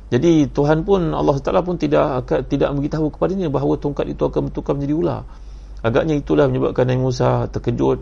Jadi 0.08 0.48
Tuhan 0.48 0.88
pun 0.88 1.12
Allah 1.12 1.36
Taala 1.44 1.60
pun 1.60 1.76
tidak 1.76 2.24
akan 2.24 2.38
tidak 2.48 2.68
memberitahu 2.72 3.12
kepadanya 3.12 3.52
bahawa 3.52 3.76
tongkat 3.76 4.08
itu 4.08 4.22
akan 4.24 4.48
bertukar 4.48 4.72
menjadi 4.72 4.94
ular. 4.96 5.20
Agaknya 5.84 6.16
itulah 6.16 6.48
menyebabkan 6.48 6.88
Nabi 6.88 7.00
Musa 7.04 7.52
terkejut 7.52 8.00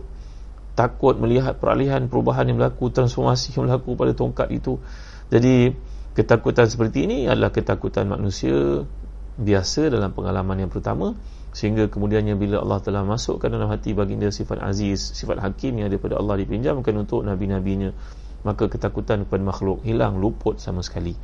takut 0.75 1.15
melihat 1.19 1.59
peralihan 1.59 2.07
perubahan 2.07 2.47
yang 2.47 2.59
berlaku 2.59 2.91
transformasi 2.91 3.55
yang 3.55 3.67
berlaku 3.67 3.99
pada 3.99 4.15
tongkat 4.15 4.47
itu. 4.55 4.79
Jadi 5.27 5.75
ketakutan 6.15 6.71
seperti 6.71 7.11
ini 7.11 7.17
adalah 7.27 7.51
ketakutan 7.51 8.07
manusia 8.07 8.87
biasa 9.35 9.91
dalam 9.91 10.15
pengalaman 10.15 10.63
yang 10.63 10.71
pertama 10.71 11.11
sehingga 11.55 11.87
kemudiannya 11.87 12.35
bila 12.35 12.59
Allah 12.59 12.83
telah 12.83 13.07
masukkan 13.07 13.47
dalam 13.47 13.71
hati 13.71 13.95
baginda 13.95 14.27
sifat 14.27 14.59
aziz 14.59 15.15
sifat 15.15 15.39
hakim 15.39 15.79
yang 15.79 15.87
daripada 15.87 16.19
Allah 16.19 16.43
dipinjamkan 16.43 16.91
untuk 16.99 17.23
nabi-nabinya 17.23 17.95
maka 18.43 18.67
ketakutan 18.67 19.23
kepada 19.23 19.39
makhluk 19.39 19.79
hilang 19.87 20.19
luput 20.19 20.59
sama 20.59 20.83
sekali. 20.83 21.15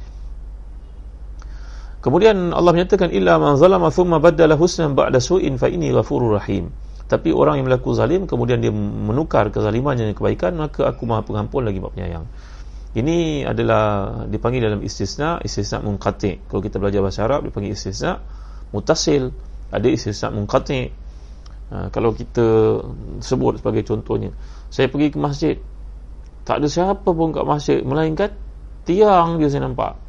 Kemudian 2.02 2.50
Allah 2.56 2.74
menyatakan 2.74 3.14
illa 3.14 3.38
man 3.38 3.62
zalama 3.62 3.94
thumma 3.94 4.18
baddala 4.18 4.58
husnan 4.58 4.98
ba'da 4.98 5.22
su'in 5.22 5.60
fa 5.60 5.70
inni 5.70 5.94
ghafurur 5.94 6.40
rahim. 6.40 6.74
Tapi 7.06 7.30
orang 7.36 7.62
yang 7.62 7.68
melakukan 7.70 8.00
zalim 8.00 8.24
kemudian 8.24 8.64
dia 8.64 8.72
menukar 8.74 9.52
kezalimannya 9.52 10.10
dengan 10.10 10.18
kebaikan 10.18 10.56
maka 10.56 10.88
aku 10.88 11.04
maha 11.06 11.28
pengampun 11.28 11.68
lagi 11.68 11.78
maha 11.78 11.94
penyayang. 11.94 12.26
Ini 12.96 13.46
adalah 13.46 13.84
dipanggil 14.26 14.64
dalam 14.66 14.82
istisna 14.82 15.38
istisna 15.44 15.84
munqati. 15.84 16.50
Kalau 16.50 16.64
kita 16.64 16.80
belajar 16.82 17.04
bahasa 17.06 17.28
Arab 17.28 17.46
dipanggil 17.46 17.78
istisna 17.78 18.18
mutasil 18.74 19.30
ada 19.72 19.88
istisna 19.88 20.30
munqati 20.36 20.92
ha, 21.72 21.88
kalau 21.90 22.12
kita 22.12 22.78
sebut 23.24 23.64
sebagai 23.64 23.88
contohnya 23.88 24.36
saya 24.72 24.88
pergi 24.88 25.12
ke 25.12 25.20
masjid. 25.20 25.56
Tak 26.48 26.64
ada 26.64 26.68
siapa 26.72 27.06
pun 27.12 27.36
kat 27.36 27.44
masjid 27.44 27.84
melainkan 27.84 28.32
tiang 28.88 29.38
dia 29.38 29.52
saya 29.52 29.68
nampak. 29.68 30.00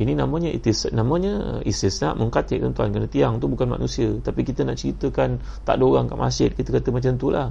Ini 0.00 0.16
namanya 0.16 0.48
itis 0.48 0.88
namanya 0.88 1.60
istisna 1.68 2.16
munqati 2.16 2.56
tuan-tuan. 2.56 2.90
Kerana 2.90 3.06
tiang 3.12 3.36
tu 3.36 3.46
bukan 3.52 3.76
manusia. 3.76 4.08
Tapi 4.24 4.40
kita 4.42 4.64
nak 4.64 4.80
ceritakan 4.80 5.36
tak 5.68 5.76
ada 5.76 5.84
orang 5.84 6.08
kat 6.08 6.18
masjid 6.18 6.48
kita 6.48 6.80
kata 6.80 6.88
macam 6.90 7.12
itulah. 7.20 7.48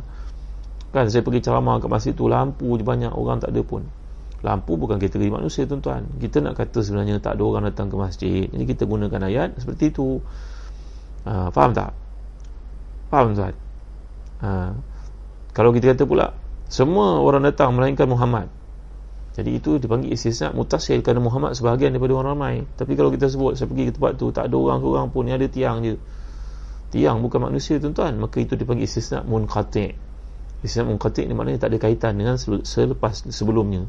Kan 0.90 1.06
saya 1.14 1.22
pergi 1.22 1.46
ceramah 1.46 1.78
kat 1.78 1.90
masjid 1.94 2.14
tu 2.18 2.26
lampu 2.26 2.74
je 2.76 2.84
banyak 2.84 3.14
orang 3.14 3.38
tak 3.38 3.54
ada 3.54 3.62
pun. 3.62 3.86
Lampu 4.42 4.74
bukan 4.74 4.98
kategori 4.98 5.30
manusia 5.30 5.70
tuan-tuan. 5.70 6.10
Kita 6.18 6.42
nak 6.42 6.58
kata 6.58 6.82
sebenarnya 6.82 7.22
tak 7.22 7.38
ada 7.38 7.44
orang 7.46 7.70
datang 7.70 7.94
ke 7.94 7.96
masjid. 7.96 8.50
Jadi 8.50 8.66
kita 8.66 8.90
gunakan 8.90 9.22
ayat 9.30 9.62
seperti 9.62 9.94
itu 9.94 10.18
Ha, 11.28 11.52
faham 11.52 11.72
tak? 11.76 11.92
Faham 13.10 13.36
tuan? 13.36 13.56
Ha, 14.40 14.72
kalau 15.52 15.76
kita 15.76 15.92
kata 15.92 16.08
pula 16.08 16.32
semua 16.70 17.18
orang 17.20 17.44
datang 17.44 17.74
melainkan 17.74 18.06
Muhammad. 18.06 18.48
Jadi 19.34 19.56
itu 19.56 19.80
dipanggil 19.80 20.14
istisna 20.14 20.52
mutasil 20.52 21.00
kerana 21.00 21.24
Muhammad 21.24 21.56
sebahagian 21.56 21.96
daripada 21.96 22.14
orang 22.20 22.28
ramai. 22.36 22.56
Tapi 22.76 22.94
kalau 22.94 23.10
kita 23.10 23.32
sebut 23.32 23.56
saya 23.56 23.72
pergi 23.72 23.90
ke 23.90 23.92
tempat 23.96 24.20
tu 24.20 24.30
tak 24.36 24.52
ada 24.52 24.56
orang 24.60 24.84
seorang 24.84 25.08
pun 25.10 25.24
yang 25.26 25.40
ada 25.40 25.48
tiang 25.48 25.80
je. 25.82 25.96
Tiang 26.90 27.22
bukan 27.22 27.48
manusia 27.48 27.78
tuan-tuan, 27.78 28.18
maka 28.18 28.42
itu 28.42 28.58
dipanggil 28.60 28.84
istisna 28.90 29.22
munqati. 29.24 29.96
Istisna 30.66 30.92
munqati 30.92 31.24
ni 31.24 31.34
maknanya 31.38 31.66
tak 31.66 31.72
ada 31.72 31.78
kaitan 31.80 32.20
dengan 32.20 32.36
selepas 32.42 33.30
sebelumnya. 33.32 33.88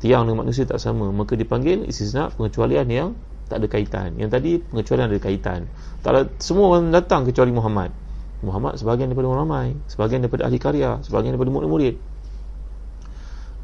Tiang 0.00 0.24
dengan 0.24 0.48
manusia 0.48 0.64
tak 0.64 0.80
sama, 0.80 1.12
maka 1.12 1.36
dipanggil 1.36 1.84
istisna 1.84 2.32
pengecualian 2.32 2.88
yang 2.88 3.08
tak 3.50 3.58
ada 3.58 3.66
kaitan. 3.66 4.14
Yang 4.14 4.30
tadi 4.38 4.50
pengecualian 4.62 5.10
ada 5.10 5.18
kaitan. 5.18 5.60
Tak 6.06 6.10
ada, 6.14 6.20
semua 6.38 6.78
orang 6.78 6.94
datang 6.94 7.26
kecuali 7.26 7.50
Muhammad. 7.50 7.90
Muhammad 8.46 8.78
sebahagian 8.78 9.10
daripada 9.12 9.26
orang 9.28 9.40
ramai, 9.44 9.68
sebahagian 9.90 10.24
daripada 10.24 10.48
ahli 10.48 10.58
karya, 10.62 11.02
sebahagian 11.04 11.34
daripada 11.34 11.50
murid-murid. 11.52 11.94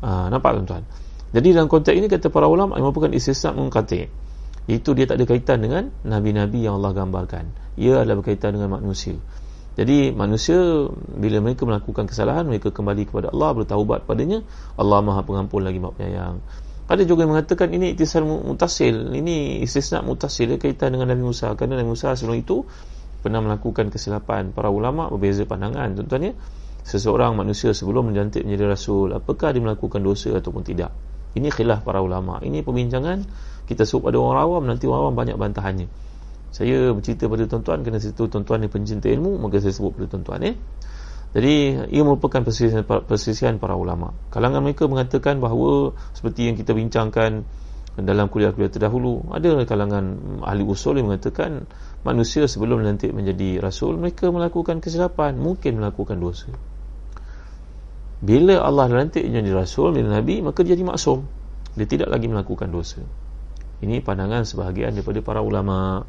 Ha, 0.05 0.29
nampak 0.29 0.59
tuan-tuan? 0.61 0.85
Jadi 1.33 1.49
dalam 1.57 1.71
konteks 1.71 1.97
ini 1.97 2.07
kata 2.11 2.29
para 2.29 2.51
ulama 2.51 2.77
merupakan 2.77 3.09
istisna 3.15 3.57
mengkati. 3.57 4.27
Itu 4.67 4.99
dia 4.99 5.07
tak 5.07 5.23
ada 5.23 5.25
kaitan 5.31 5.63
dengan 5.63 5.95
nabi-nabi 6.03 6.67
yang 6.67 6.83
Allah 6.83 6.93
gambarkan. 6.93 7.55
Ia 7.79 8.03
adalah 8.03 8.19
berkaitan 8.21 8.59
dengan 8.59 8.77
manusia. 8.83 9.15
Jadi 9.77 10.09
manusia 10.11 10.57
bila 11.21 11.39
mereka 11.45 11.69
melakukan 11.69 12.09
kesalahan 12.09 12.49
mereka 12.49 12.73
kembali 12.73 13.05
kepada 13.05 13.29
Allah 13.29 13.53
bertaubat 13.53 14.09
padanya 14.09 14.41
Allah 14.81 15.05
Maha 15.05 15.21
Pengampun 15.21 15.61
lagi 15.61 15.77
Maha 15.77 15.93
Penyayang. 16.01 16.41
Ada 16.87 17.03
juga 17.03 17.27
yang 17.27 17.35
mengatakan 17.35 17.75
ini 17.75 17.99
itisal 17.99 18.23
mutasil. 18.23 19.11
Ini 19.11 19.59
istisna 19.67 20.07
mutasil 20.07 20.55
kaitan 20.55 20.95
dengan 20.95 21.11
Nabi 21.11 21.27
Musa. 21.27 21.51
Kerana 21.59 21.83
Nabi 21.83 21.91
Musa 21.91 22.15
sebelum 22.15 22.39
itu 22.39 22.63
pernah 23.27 23.43
melakukan 23.43 23.91
kesilapan. 23.91 24.55
Para 24.55 24.71
ulama 24.71 25.11
berbeza 25.11 25.43
pandangan. 25.43 25.99
Contohnya, 25.99 26.39
seseorang 26.87 27.35
manusia 27.35 27.75
sebelum 27.75 28.15
menjantik 28.15 28.47
menjadi 28.47 28.71
rasul, 28.71 29.11
apakah 29.11 29.51
dia 29.51 29.59
melakukan 29.59 29.99
dosa 29.99 30.39
ataupun 30.39 30.63
tidak? 30.63 30.95
Ini 31.35 31.51
khilaf 31.51 31.83
para 31.83 31.99
ulama. 31.99 32.39
Ini 32.39 32.63
perbincangan 32.63 33.27
kita 33.67 33.83
sebut 33.83 34.09
pada 34.09 34.23
orang 34.23 34.41
awam, 34.47 34.63
nanti 34.71 34.87
orang 34.87 35.11
awam 35.11 35.15
banyak 35.19 35.35
bantahannya. 35.35 35.91
Saya 36.55 36.95
bercerita 36.95 37.27
pada 37.27 37.45
tuan-tuan 37.51 37.83
kerana 37.83 37.99
situ 37.99 38.31
tuan-tuan 38.31 38.63
ni 38.63 38.71
pencinta 38.71 39.11
ilmu, 39.11 39.43
maka 39.43 39.59
saya 39.59 39.75
sebut 39.75 39.93
pada 39.99 40.07
tuan-tuan 40.07 40.41
eh. 40.47 40.55
Jadi 41.37 41.77
ia 41.93 42.01
merupakan 42.01 42.41
persisian, 42.41 42.81
persisian 42.89 43.61
para 43.61 43.77
ulama. 43.77 44.17
Kalangan 44.33 44.65
mereka 44.65 44.89
mengatakan 44.89 45.37
bahawa 45.37 45.93
seperti 46.17 46.49
yang 46.49 46.57
kita 46.57 46.73
bincangkan 46.73 47.45
dalam 48.01 48.33
kuliah-kuliah 48.33 48.73
terdahulu, 48.73 49.37
ada 49.37 49.61
kalangan 49.69 50.17
ahli 50.49 50.65
usul 50.65 50.97
yang 50.97 51.13
mengatakan 51.13 51.69
manusia 52.09 52.49
sebelum 52.49 52.81
nanti 52.81 53.13
menjadi 53.13 53.61
rasul, 53.61 54.01
mereka 54.01 54.33
melakukan 54.33 54.81
kesilapan, 54.81 55.37
mungkin 55.37 55.77
melakukan 55.77 56.17
dosa. 56.17 56.49
Bila 58.25 58.65
Allah 58.65 58.89
nanti 58.89 59.21
menjadi 59.21 59.61
rasul, 59.61 59.93
menjadi 59.93 60.13
nabi, 60.17 60.35
maka 60.41 60.65
dia 60.65 60.73
jadi 60.73 60.89
maksum. 60.89 61.29
Dia 61.77 61.85
tidak 61.85 62.09
lagi 62.17 62.33
melakukan 62.33 62.73
dosa. 62.73 63.05
Ini 63.85 64.01
pandangan 64.01 64.49
sebahagian 64.49 64.97
daripada 64.97 65.21
para 65.21 65.45
ulama 65.45 66.01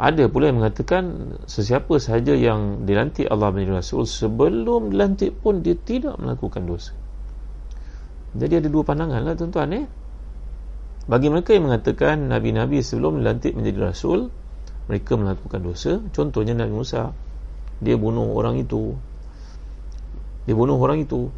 ada 0.00 0.32
pula 0.32 0.48
yang 0.48 0.64
mengatakan 0.64 1.36
sesiapa 1.44 2.00
sahaja 2.00 2.32
yang 2.32 2.88
dilantik 2.88 3.28
Allah 3.28 3.52
menjadi 3.52 3.84
Rasul 3.84 4.08
sebelum 4.08 4.88
dilantik 4.88 5.36
pun 5.44 5.60
dia 5.60 5.76
tidak 5.76 6.16
melakukan 6.16 6.64
dosa. 6.64 6.96
Jadi 8.32 8.64
ada 8.64 8.68
dua 8.72 8.80
pandangan 8.80 9.20
lah 9.20 9.36
tuan-tuan 9.36 9.76
eh. 9.76 9.84
Bagi 11.04 11.28
mereka 11.28 11.52
yang 11.52 11.68
mengatakan 11.68 12.32
Nabi-Nabi 12.32 12.80
sebelum 12.80 13.20
dilantik 13.20 13.52
menjadi 13.52 13.92
Rasul 13.92 14.32
mereka 14.88 15.20
melakukan 15.20 15.60
dosa. 15.60 16.00
Contohnya 16.16 16.56
Nabi 16.56 16.72
Musa. 16.72 17.12
Dia 17.84 18.00
bunuh 18.00 18.32
orang 18.32 18.56
itu. 18.56 18.96
Dia 20.48 20.56
bunuh 20.56 20.80
orang 20.80 21.04
itu. 21.04 21.28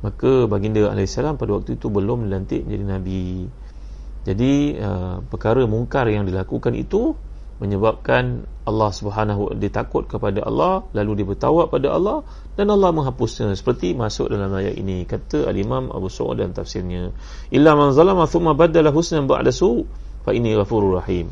maka 0.00 0.48
baginda 0.48 0.88
alaihissalam 0.88 1.36
pada 1.36 1.60
waktu 1.60 1.76
itu 1.76 1.92
belum 1.92 2.28
dilantik 2.28 2.64
menjadi 2.64 2.84
nabi 2.88 3.24
jadi 4.24 4.52
uh, 4.80 5.16
perkara 5.28 5.64
mungkar 5.68 6.08
yang 6.08 6.24
dilakukan 6.24 6.72
itu 6.76 7.16
menyebabkan 7.60 8.48
Allah 8.64 8.90
Subhanahu 8.90 9.52
dia 9.60 9.68
takut 9.68 10.08
kepada 10.08 10.40
Allah 10.40 10.88
lalu 10.96 11.20
dia 11.20 11.26
bertawab 11.28 11.68
pada 11.68 11.92
Allah 11.92 12.24
dan 12.56 12.72
Allah 12.72 12.88
menghapusnya. 12.90 13.52
Seperti 13.52 13.92
masuk 13.92 14.32
dalam 14.32 14.48
ayat 14.56 14.80
ini 14.80 15.04
kata 15.04 15.44
al-Imam 15.44 15.92
Abu 15.92 16.08
Sa'ud 16.08 16.40
dalam 16.40 16.56
tafsirnya 16.56 17.12
illa 17.52 17.76
man 17.76 17.92
zalama 17.92 18.24
thumma 18.24 18.56
badala 18.56 18.88
husnan 18.88 19.28
ba'da 19.28 19.52
su 19.52 19.84
fa 20.24 20.32
inni 20.32 20.56
ghafurur 20.56 21.04
rahim. 21.04 21.28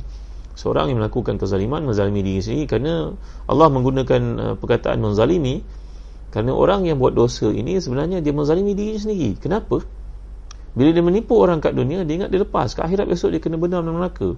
Seorang 0.53 0.93
yang 0.93 1.01
melakukan 1.01 1.41
kezaliman 1.41 1.89
menzalimi 1.89 2.21
diri 2.21 2.45
sendiri 2.45 2.65
kerana 2.69 3.17
Allah 3.49 3.69
menggunakan 3.73 4.23
uh, 4.37 4.55
perkataan 4.61 5.01
menzalimi 5.01 5.65
kerana 6.29 6.53
orang 6.53 6.85
yang 6.85 7.01
buat 7.01 7.17
dosa 7.17 7.49
ini 7.49 7.81
sebenarnya 7.81 8.21
dia 8.21 8.37
menzalimi 8.37 8.77
diri 8.77 9.01
sendiri. 9.01 9.41
Kenapa? 9.41 9.81
Bila 10.77 10.93
dia 10.93 11.01
menipu 11.01 11.41
orang 11.41 11.65
kat 11.65 11.73
dunia 11.73 12.05
dia 12.05 12.21
ingat 12.21 12.29
dia 12.29 12.45
lepas. 12.45 12.77
Ke 12.77 12.85
akhirat 12.85 13.09
besok 13.09 13.33
dia 13.33 13.41
kena 13.41 13.57
benar 13.57 13.81
dalam 13.81 13.97
neraka 13.97 14.37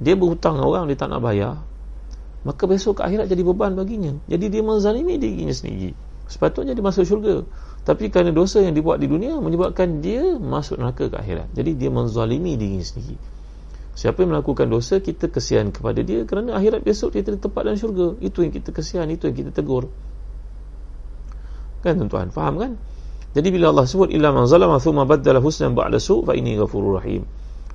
dia 0.00 0.16
berhutang 0.16 0.56
orang 0.58 0.88
dia 0.88 0.96
tak 0.96 1.12
nak 1.12 1.20
bayar 1.20 1.60
maka 2.40 2.64
besok 2.64 3.00
ke 3.00 3.02
akhirat 3.04 3.28
jadi 3.28 3.42
beban 3.44 3.76
baginya. 3.76 4.16
Jadi 4.24 4.48
dia 4.48 4.62
menzalimi 4.64 5.20
dirinya 5.20 5.52
sendiri. 5.52 5.92
Sepatutnya 6.24 6.72
dia 6.72 6.80
masuk 6.80 7.04
syurga. 7.04 7.44
Tapi 7.84 8.08
kerana 8.08 8.32
dosa 8.32 8.64
yang 8.64 8.72
dibuat 8.72 9.00
di 9.00 9.08
dunia 9.08 9.36
menyebabkan 9.40 10.00
dia 10.00 10.24
masuk 10.40 10.80
neraka 10.80 11.12
ke 11.12 11.16
akhirat. 11.20 11.52
Jadi 11.52 11.76
dia 11.76 11.92
menzalimi 11.92 12.56
dirinya 12.56 12.86
sendiri. 12.86 13.20
Siapa 13.92 14.24
yang 14.24 14.32
melakukan 14.32 14.72
dosa 14.72 15.04
kita 15.04 15.28
kesian 15.28 15.74
kepada 15.74 16.00
dia 16.00 16.24
kerana 16.24 16.56
akhirat 16.56 16.80
besok 16.80 17.12
dia 17.12 17.20
tidak 17.20 17.44
tempat 17.44 17.60
dalam 17.68 17.76
syurga. 17.76 18.16
Itu 18.24 18.40
yang 18.40 18.52
kita 18.56 18.72
kesian 18.72 19.12
itu 19.12 19.28
yang 19.28 19.36
kita 19.36 19.50
tegur. 19.52 19.92
Kan 21.84 22.00
tuan-tuan 22.00 22.32
faham 22.32 22.56
kan? 22.56 22.72
Jadi 23.36 23.48
bila 23.52 23.68
Allah 23.68 23.84
sebut 23.84 24.08
illa 24.08 24.32
man 24.32 24.48
zalama 24.48 24.80
thumma 24.80 25.04
baddala 25.04 25.44
husnan 25.44 25.76
ba'da 25.76 26.00
su' 26.00 26.24
fa 26.24 26.34
inni 26.34 26.56
ghafurur 26.56 26.98
rahim 26.98 27.22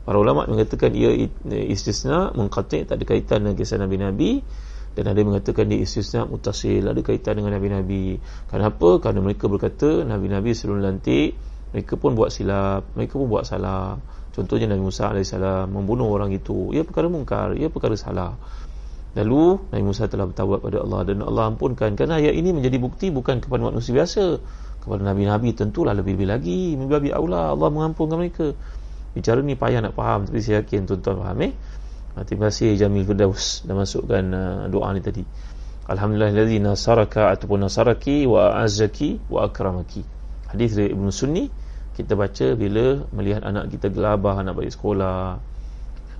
Para 0.05 0.21
ulama 0.21 0.45
mengatakan 0.45 0.93
ia 0.93 1.09
istisna 1.49 2.29
mengqati 2.37 2.85
tak 2.85 3.01
ada 3.01 3.05
kaitan 3.09 3.41
dengan 3.41 3.57
kisah 3.57 3.81
nabi-nabi 3.81 4.45
dan 4.93 5.09
ada 5.09 5.19
mengatakan 5.25 5.65
dia 5.65 5.81
istisna 5.81 6.29
mutasil 6.29 6.85
ada 6.85 7.01
kaitan 7.01 7.41
dengan 7.41 7.57
nabi-nabi. 7.57 8.21
Kenapa? 8.47 9.01
Kerana 9.01 9.19
mereka 9.25 9.49
berkata 9.49 10.05
nabi-nabi 10.05 10.53
sebelum 10.53 10.85
lantik 10.85 11.33
mereka 11.75 11.99
pun 11.99 12.15
buat 12.15 12.31
silap, 12.31 12.87
mereka 12.95 13.19
pun 13.19 13.27
buat 13.27 13.43
salah. 13.43 13.99
Contohnya 14.31 14.71
Nabi 14.71 14.87
Musa 14.87 15.11
AS 15.11 15.35
membunuh 15.67 16.07
orang 16.07 16.31
itu. 16.31 16.71
Ia 16.71 16.87
perkara 16.87 17.11
mungkar, 17.11 17.51
ia 17.59 17.67
perkara 17.67 17.99
salah. 17.99 18.31
Lalu 19.15 19.59
Nabi 19.75 19.83
Musa 19.83 20.07
telah 20.07 20.27
bertawab 20.27 20.63
pada 20.63 20.79
Allah 20.79 21.03
dan 21.03 21.19
Allah 21.23 21.51
ampunkan. 21.51 21.99
Kerana 21.99 22.23
ayat 22.23 22.31
ini 22.31 22.55
menjadi 22.55 22.79
bukti 22.79 23.11
bukan 23.11 23.43
kepada 23.43 23.59
manusia 23.59 23.91
biasa. 23.91 24.39
Kepada 24.83 25.03
Nabi-Nabi 25.03 25.51
tentulah 25.51 25.91
lebih-lebih 25.91 26.27
lagi. 26.31 26.79
Lebih-lebih 26.79 27.11
Allah, 27.11 27.51
Allah 27.51 27.69
mengampunkan 27.71 28.23
mereka 28.23 28.55
bicara 29.15 29.39
ni 29.39 29.55
payah 29.55 29.79
nak 29.79 29.95
faham 29.95 30.27
tapi 30.27 30.43
saya 30.43 30.61
yakin 30.61 30.83
tuan-tuan 30.83 31.23
faham 31.23 31.39
eh? 31.47 31.53
Ah, 32.15 32.23
terima 32.23 32.51
kasih 32.51 32.75
Jamil 32.75 33.07
Firdaus 33.07 33.63
dah 33.63 33.75
masukkan 33.75 34.23
uh, 34.31 34.67
doa 34.71 34.91
ni 34.95 35.03
tadi. 35.03 35.23
Alhamdulillah 35.85 36.31
Alhamdulillahilladzi 36.31 36.59
nasaraka 36.63 37.31
ataupun 37.35 37.67
nasaraki 37.67 38.27
wa 38.27 38.55
azaki 38.59 39.19
wa 39.31 39.47
akramaki. 39.47 40.03
Hadis 40.51 40.75
dari 40.75 40.91
Ibn 40.91 41.07
Sunni 41.11 41.47
kita 41.95 42.15
baca 42.19 42.55
bila 42.59 43.07
melihat 43.15 43.43
anak 43.43 43.71
kita 43.71 43.87
gelabah 43.87 44.35
nak 44.43 44.59
balik 44.59 44.75
sekolah. 44.75 45.39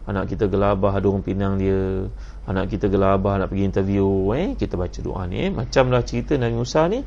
Anak 0.06 0.30
kita 0.32 0.48
gelabah 0.48 0.93
ada 0.96 1.08
orang 1.10 1.26
pinang 1.26 1.60
dia. 1.60 2.08
Anak 2.46 2.70
kita 2.72 2.88
gelabah 2.88 3.41
nak 3.41 3.50
pergi 3.50 3.64
interview 3.66 4.32
eh? 4.38 4.54
Kita 4.56 4.78
baca 4.78 5.00
doa 5.02 5.26
ni 5.28 5.48
eh? 5.48 5.50
Macamlah 5.50 6.06
cerita 6.08 6.38
Nabi 6.38 6.56
Musa 6.56 6.86
ni 6.88 7.02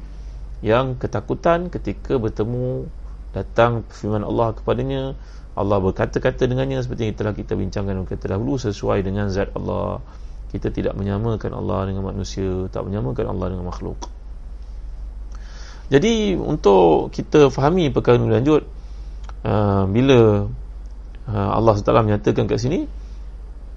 yang 0.59 0.99
ketakutan 0.99 1.71
ketika 1.71 2.19
bertemu 2.19 2.91
datang 3.31 3.87
firman 3.87 4.27
Allah 4.27 4.51
kepadanya 4.57 5.15
Allah 5.59 5.83
berkata-kata 5.83 6.47
dengannya 6.47 6.79
seperti 6.79 7.11
yang 7.11 7.17
telah 7.19 7.35
kita 7.35 7.59
bincangkan 7.59 8.07
kita 8.07 8.31
dahulu 8.31 8.55
sesuai 8.63 9.03
dengan 9.03 9.27
zat 9.27 9.51
Allah. 9.59 9.99
Kita 10.49 10.71
tidak 10.71 10.95
menyamakan 10.95 11.53
Allah 11.53 11.91
dengan 11.91 12.07
manusia 12.07 12.71
tak 12.71 12.87
menyamakan 12.87 13.35
Allah 13.35 13.47
dengan 13.53 13.67
makhluk. 13.69 13.99
Jadi 15.91 16.39
untuk 16.39 17.11
kita 17.11 17.51
fahami 17.51 17.91
perkara 17.91 18.17
ini 18.23 18.31
lanjut 18.31 18.63
uh, 19.43 19.85
bila 19.89 20.47
uh, 21.27 21.51
Allah 21.53 21.73
SWT 21.75 21.91
menyatakan 22.07 22.45
kat 22.47 22.61
sini 22.61 22.85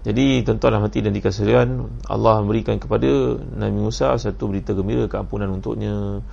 jadi 0.01 0.41
tuan-tuan 0.41 0.81
hati 0.81 1.05
dan 1.05 1.13
dikasihkan 1.13 2.01
Allah 2.09 2.41
memberikan 2.41 2.81
kepada 2.81 3.37
Nabi 3.37 3.77
Musa 3.85 4.17
satu 4.17 4.49
berita 4.49 4.73
gembira 4.73 5.05
keampunan 5.05 5.53
untuknya 5.53 6.25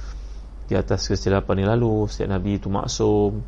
di 0.69 0.75
atas 0.77 1.05
kesilapan 1.05 1.65
yang 1.65 1.71
lalu. 1.77 2.09
Setiap 2.09 2.33
Nabi 2.33 2.57
itu 2.57 2.73
maksum 2.73 3.45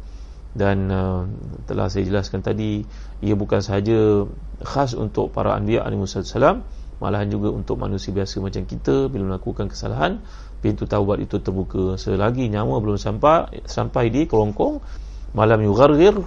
dan 0.51 0.91
uh, 0.91 1.31
telah 1.71 1.87
saya 1.87 2.03
jelaskan 2.07 2.43
tadi 2.43 2.83
ia 3.23 3.39
bukan 3.39 3.63
sahaja 3.63 4.27
khas 4.67 4.99
untuk 4.99 5.31
para 5.31 5.55
anbiya 5.55 5.87
alaihi 5.87 6.03
wasallam 6.03 6.67
malahan 6.99 7.31
juga 7.31 7.55
untuk 7.55 7.81
manusia 7.81 8.11
biasa 8.13 8.43
macam 8.43 8.67
kita 8.67 9.09
bila 9.09 9.35
melakukan 9.35 9.71
kesalahan 9.71 10.21
pintu 10.61 10.85
taubat 10.85 11.25
itu 11.25 11.41
terbuka. 11.41 11.97
Selagi 11.97 12.53
nyawa 12.53 12.77
belum 12.85 13.01
sampai 13.01 13.65
sampai 13.65 14.13
di 14.13 14.29
kerongkong 14.29 14.85
malam 15.33 15.65
yughargir 15.65 16.19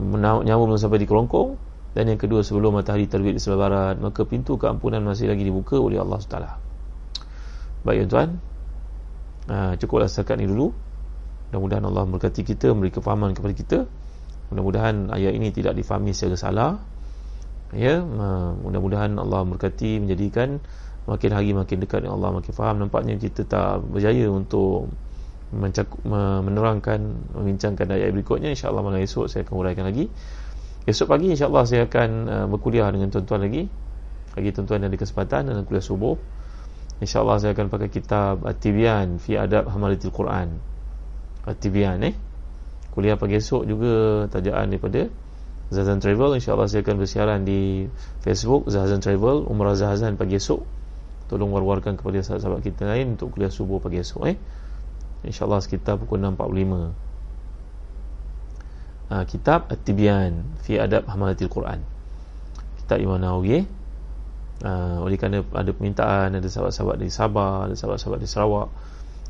nyawa 0.00 0.62
belum 0.64 0.80
sampai 0.80 0.98
di 1.02 1.06
kerongkong 1.10 1.58
dan 1.92 2.06
yang 2.06 2.20
kedua 2.22 2.46
sebelum 2.46 2.78
matahari 2.78 3.10
terbit 3.10 3.36
di 3.36 3.40
sebelah 3.42 3.60
barat 3.66 3.96
maka 3.98 4.22
pintu 4.22 4.54
keampunan 4.54 5.02
masih 5.02 5.26
lagi 5.26 5.42
dibuka 5.42 5.74
oleh 5.76 5.98
Allah 5.98 6.22
SWT 6.22 6.38
baik 7.82 8.06
tuan 8.06 8.38
uh, 9.50 9.74
cukuplah 9.74 10.06
setakat 10.06 10.38
ini 10.38 10.46
dulu 10.46 10.70
Mudah-mudahan 11.50 11.82
Allah 11.82 12.06
memberkati 12.06 12.46
kita, 12.46 12.70
memberi 12.70 12.94
kefahaman 12.94 13.34
kepada 13.34 13.54
kita. 13.58 13.78
Mudah-mudahan 14.54 15.10
ayat 15.10 15.34
ini 15.34 15.50
tidak 15.50 15.74
difahami 15.74 16.14
secara 16.14 16.38
salah. 16.38 16.72
Ya, 17.74 18.02
mudah-mudahan 18.62 19.18
Allah 19.18 19.42
memberkati 19.42 19.98
menjadikan 19.98 20.62
makin 21.10 21.30
hari 21.34 21.50
makin 21.50 21.82
dekat 21.82 22.06
dengan 22.06 22.22
Allah 22.22 22.38
makin 22.38 22.54
faham. 22.54 22.78
Nampaknya 22.78 23.18
kita 23.18 23.42
tak 23.50 23.82
berjaya 23.82 24.30
untuk 24.30 24.94
mencakup, 25.50 25.98
menerangkan 26.46 26.98
membincangkan 27.34 27.98
ayat 27.98 28.14
berikutnya. 28.14 28.54
Insyaallah 28.54 28.86
malam 28.86 29.02
esok 29.02 29.26
saya 29.26 29.42
akan 29.42 29.54
uraikan 29.58 29.90
lagi. 29.90 30.06
Esok 30.86 31.10
pagi 31.10 31.34
insyaallah 31.34 31.66
saya 31.66 31.90
akan 31.90 32.10
uh, 32.30 32.46
berkuliah 32.46 32.86
dengan 32.94 33.10
tuan-tuan 33.10 33.42
lagi. 33.42 33.66
Bagi 34.38 34.54
tuan-tuan 34.54 34.86
yang 34.86 34.94
ada 34.94 34.98
kesempatan 35.02 35.50
dalam 35.50 35.66
kuliah 35.66 35.82
subuh. 35.82 36.14
Insyaallah 37.02 37.42
saya 37.42 37.58
akan 37.58 37.66
pakai 37.74 37.90
kitab 37.90 38.46
At-Tibyan 38.46 39.18
fi 39.18 39.34
Adab 39.34 39.66
Hamalatil 39.74 40.14
Quran 40.14 40.70
Tibian 41.56 42.00
eh. 42.04 42.14
Kuliah 42.90 43.14
pagi 43.14 43.38
esok 43.38 43.62
juga 43.64 44.26
tajaan 44.28 44.68
daripada 44.68 45.06
Zahazan 45.70 46.02
Travel. 46.02 46.34
insyaAllah 46.34 46.66
saya 46.66 46.82
akan 46.82 46.96
bersiaran 46.98 47.46
di 47.46 47.86
Facebook 48.26 48.66
Zahazan 48.66 48.98
Travel. 48.98 49.46
Umrah 49.46 49.78
Zahazan 49.78 50.18
pagi 50.18 50.36
esok. 50.36 50.66
Tolong 51.30 51.54
war-warkan 51.54 51.94
kepada 51.94 52.18
sahabat-sahabat 52.26 52.60
kita 52.66 52.90
lain 52.90 53.14
untuk 53.14 53.38
kuliah 53.38 53.54
subuh 53.54 53.78
pagi 53.78 54.02
esok 54.02 54.22
eh. 54.26 54.36
insyaAllah 55.22 55.62
sekitar 55.62 55.94
pukul 56.00 56.18
6.45 56.18 57.10
ha, 59.10 59.26
kitab 59.26 59.70
At-Tibian 59.70 60.42
fi 60.66 60.78
Adab 60.82 61.06
Hamalatil 61.10 61.50
Quran. 61.50 61.82
Kitab 62.82 62.98
Imam 62.98 63.22
Nawawi 63.22 63.66
ha, 64.64 65.02
oleh 65.02 65.14
kerana 65.18 65.46
ada 65.54 65.70
permintaan 65.70 66.34
ada 66.34 66.48
sahabat-sahabat 66.50 66.96
di 66.98 67.10
Sabah 67.10 67.70
ada 67.70 67.74
sahabat-sahabat 67.78 68.18
di 68.18 68.28
Sarawak 68.30 68.68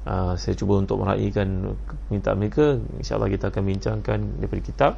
uh, 0.07 0.33
saya 0.37 0.55
cuba 0.57 0.81
untuk 0.81 1.03
meraihkan 1.03 1.77
minta 2.09 2.33
mereka. 2.33 2.79
insyaAllah 3.01 3.29
kita 3.29 3.53
akan 3.53 3.63
bincangkan 3.67 4.19
daripada 4.41 4.63
kitab 4.63 4.93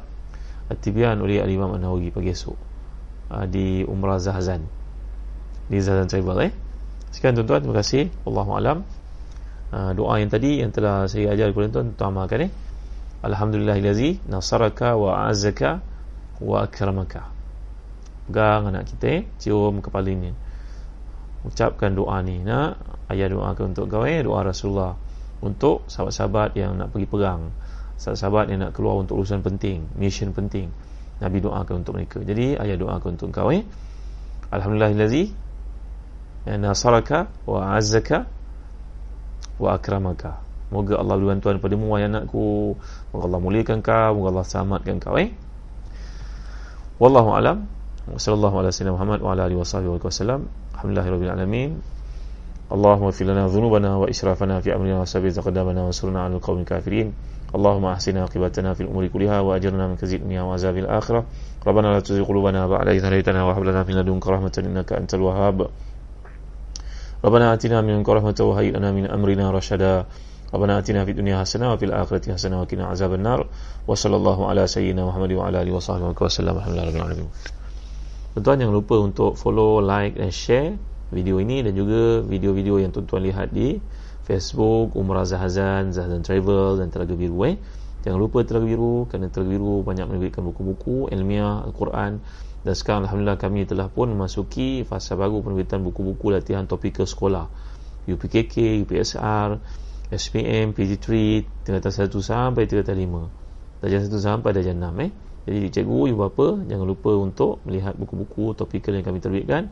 At-Tibyan 0.71 1.19
oleh 1.19 1.43
Al-Imam 1.43 1.75
An-Nawawi 1.75 2.13
pagi 2.13 2.31
esok. 2.31 2.55
Uh, 3.33 3.45
di 3.47 3.81
Umrah 3.87 4.19
Zahazan 4.19 4.63
di 5.67 5.79
Zahazan 5.79 6.07
Travel 6.11 6.37
eh? 6.47 6.51
Sekian 7.13 7.37
tuan-tuan. 7.37 7.63
Terima 7.63 7.77
kasih. 7.79 8.03
Allahu'alam 8.27 8.77
uh, 9.71 9.91
doa 9.95 10.13
yang 10.19 10.31
tadi 10.31 10.59
yang 10.59 10.71
telah 10.75 11.07
saya 11.07 11.31
ajar 11.33 11.55
kepada 11.55 11.79
tuan-tuan 11.79 11.95
tuan 11.95 12.09
amalkan 12.13 12.39
eh? 12.47 12.51
Alhamdulillahilazi 13.23 14.27
nasaraka 14.27 14.99
wa 14.99 15.31
azaka 15.31 15.79
wa 16.43 16.67
akramaka. 16.67 17.31
Pegang 18.27 18.71
anak 18.71 18.91
kita 18.91 19.07
eh? 19.07 19.21
Cium 19.39 19.79
kepalanya 19.79 20.35
ucapkan 21.47 21.95
doa 21.95 22.19
ni. 22.23 22.43
Nak 22.43 22.79
ayah 23.11 23.27
doakan 23.31 23.75
untuk 23.75 23.87
kau 23.87 24.03
eh 24.03 24.19
doa 24.23 24.43
Rasulullah. 24.43 24.95
Untuk 25.43 25.87
sahabat-sahabat 25.91 26.55
yang 26.55 26.79
nak 26.79 26.95
pergi 26.95 27.07
perang. 27.07 27.51
Sahabat-sahabat 27.99 28.45
yang 28.51 28.59
nak 28.67 28.71
keluar 28.75 28.99
untuk 28.99 29.19
urusan 29.19 29.43
penting 29.43 29.87
mission 29.99 30.31
penting. 30.31 30.71
Nabi 31.19 31.39
doakan 31.39 31.83
untuk 31.83 31.99
mereka. 31.99 32.19
Jadi 32.23 32.57
ayah 32.57 32.75
doakan 32.79 33.15
untuk 33.15 33.29
kau 33.31 33.51
eh 33.53 33.63
Alhamdulillahillazi 34.53 35.33
nasaraka 36.45 37.31
wa 37.47 37.73
azzaka 37.73 38.27
wa 39.57 39.73
akramaka. 39.73 40.43
Moga 40.73 40.97
Allah 40.97 41.21
beri 41.21 41.29
bantuan 41.37 41.61
pada 41.61 41.75
mu 41.77 41.93
wahai 41.93 42.09
anakku. 42.09 42.73
Moga 43.13 43.23
Allah 43.29 43.39
muliakan 43.41 43.79
kau, 43.85 44.11
moga 44.17 44.27
Allah 44.33 44.45
selamatkan 44.45 44.97
kau 44.97 45.15
eh. 45.21 45.29
Wallahu 46.97 47.29
alam. 47.33 47.69
Wassallallahu 48.07 48.59
ala 48.59 48.69
sayyidina 48.71 48.93
Muhammad 48.99 49.21
wa 49.21 49.31
ala 49.31 49.47
alihi 49.47 49.59
wasallam. 49.59 50.47
Alhamdulillahirabbil 50.75 51.31
alamin. 51.31 51.71
Allahumma 52.71 53.11
fil 53.11 53.27
lana 53.27 53.47
dhunubana 53.47 53.99
wa 53.99 54.07
israfana 54.11 54.59
fi 54.61 54.71
amrina 54.75 54.99
wa 54.99 55.05
sabbit 55.07 55.37
aqdamana 55.37 55.87
wa 55.87 55.91
surna 55.95 56.25
'alal 56.27 56.41
qawmil 56.43 56.65
kafirin. 56.67 57.13
اللهم 57.53 57.85
أحسن 57.85 58.17
عاقبتنا 58.17 58.73
في 58.73 58.81
الأمور 58.89 59.13
كلها 59.13 59.39
وأجرنا 59.45 59.87
من 59.87 59.95
خزي 60.01 60.25
الدنيا 60.25 60.41
وعذاب 60.41 60.77
الآخرة 60.77 61.21
ربنا 61.67 61.87
لا 61.93 61.99
تزغ 62.01 62.25
قلوبنا 62.25 62.65
بعد 62.65 62.87
إذ 62.97 63.05
هديتنا 63.05 63.45
وهب 63.45 63.63
لنا 63.69 63.85
من 63.85 63.93
لدنك 63.93 64.25
رحمة 64.27 64.55
إنك 64.57 64.89
أنت 64.93 65.13
الوهاب 65.13 65.69
ربنا 67.25 67.53
آتنا 67.53 67.81
من 67.85 67.93
لدنك 67.93 68.09
رحمة 68.09 68.39
وهيئ 68.41 68.73
لنا 68.73 68.89
من 68.91 69.05
أمرنا 69.05 69.51
رشدا 69.53 70.05
ربنا 70.53 70.79
آتنا 70.81 71.05
في 71.05 71.11
الدنيا 71.13 71.45
حسنة 71.45 71.73
وفي 71.73 71.85
الآخرة 71.85 72.33
حسنة 72.33 72.61
وقنا 72.61 72.85
عذاب 72.89 73.13
النار 73.13 73.39
وصلى 73.87 74.15
الله 74.15 74.37
على 74.49 74.67
سيدنا 74.67 75.05
محمد 75.05 75.31
وعلى 75.37 75.61
آله 75.61 75.71
وصحبه 75.77 76.09
وسلم 76.21 76.57
الحمد 76.57 76.73
لله 76.73 76.85
رب 76.89 76.95
العالمين 76.95 77.29
Tuan-tuan 78.33 78.65
jangan 78.65 78.73
lupa 78.73 78.97
untuk 78.97 79.37
follow, 79.37 79.77
like 79.77 80.17
dan 80.17 80.33
share 80.33 80.73
video 81.13 81.37
ini 81.37 81.61
dan 81.61 81.77
juga 81.77 82.25
video-video 82.25 82.81
yang 82.81 82.89
tuan-tuan 82.89 83.29
lihat 83.29 83.53
di 83.53 83.77
Facebook, 84.25 84.97
Umrah 84.97 85.21
Zahazan, 85.21 85.93
Zahazan 85.93 86.25
Travel 86.25 86.81
dan 86.81 86.89
Telaga 86.89 87.13
Biru 87.13 87.45
eh. 87.45 87.61
Jangan 88.01 88.17
lupa 88.17 88.41
Telaga 88.41 88.65
Biru 88.65 89.05
kerana 89.05 89.29
Telaga 89.29 89.53
Biru 89.53 89.85
banyak 89.85 90.09
menerbitkan 90.09 90.41
buku-buku 90.49 91.13
ilmiah 91.13 91.61
Al-Quran 91.61 92.25
dan 92.65 92.73
sekarang 92.73 93.05
Alhamdulillah 93.05 93.37
kami 93.37 93.69
telah 93.69 93.85
pun 93.93 94.09
memasuki 94.09 94.81
fasa 94.81 95.13
baru 95.13 95.45
penerbitan 95.45 95.85
buku-buku 95.85 96.33
latihan 96.33 96.65
topikal 96.65 97.05
sekolah 97.05 97.45
UPKK, 98.09 98.81
UPSR, 98.81 99.61
SPM, 100.09 100.73
PG3 100.73 101.05
tingkatan 101.69 101.93
1 101.93 102.09
sampai 102.17 102.65
tingkatan 102.65 102.97
5 102.97 103.85
darjah 103.85 104.01
1 104.01 104.09
sampai 104.17 104.49
darjah 104.57 104.73
6 104.73 105.05
eh. 105.05 105.11
Jadi 105.43 105.69
cikgu, 105.73 106.15
ibu 106.15 106.17
bapa 106.23 106.63
jangan 106.67 106.87
lupa 106.87 107.11
untuk 107.19 107.59
melihat 107.67 107.95
buku-buku 107.99 108.55
topikal 108.55 108.95
yang 108.95 109.03
kami 109.03 109.19
terbitkan. 109.19 109.71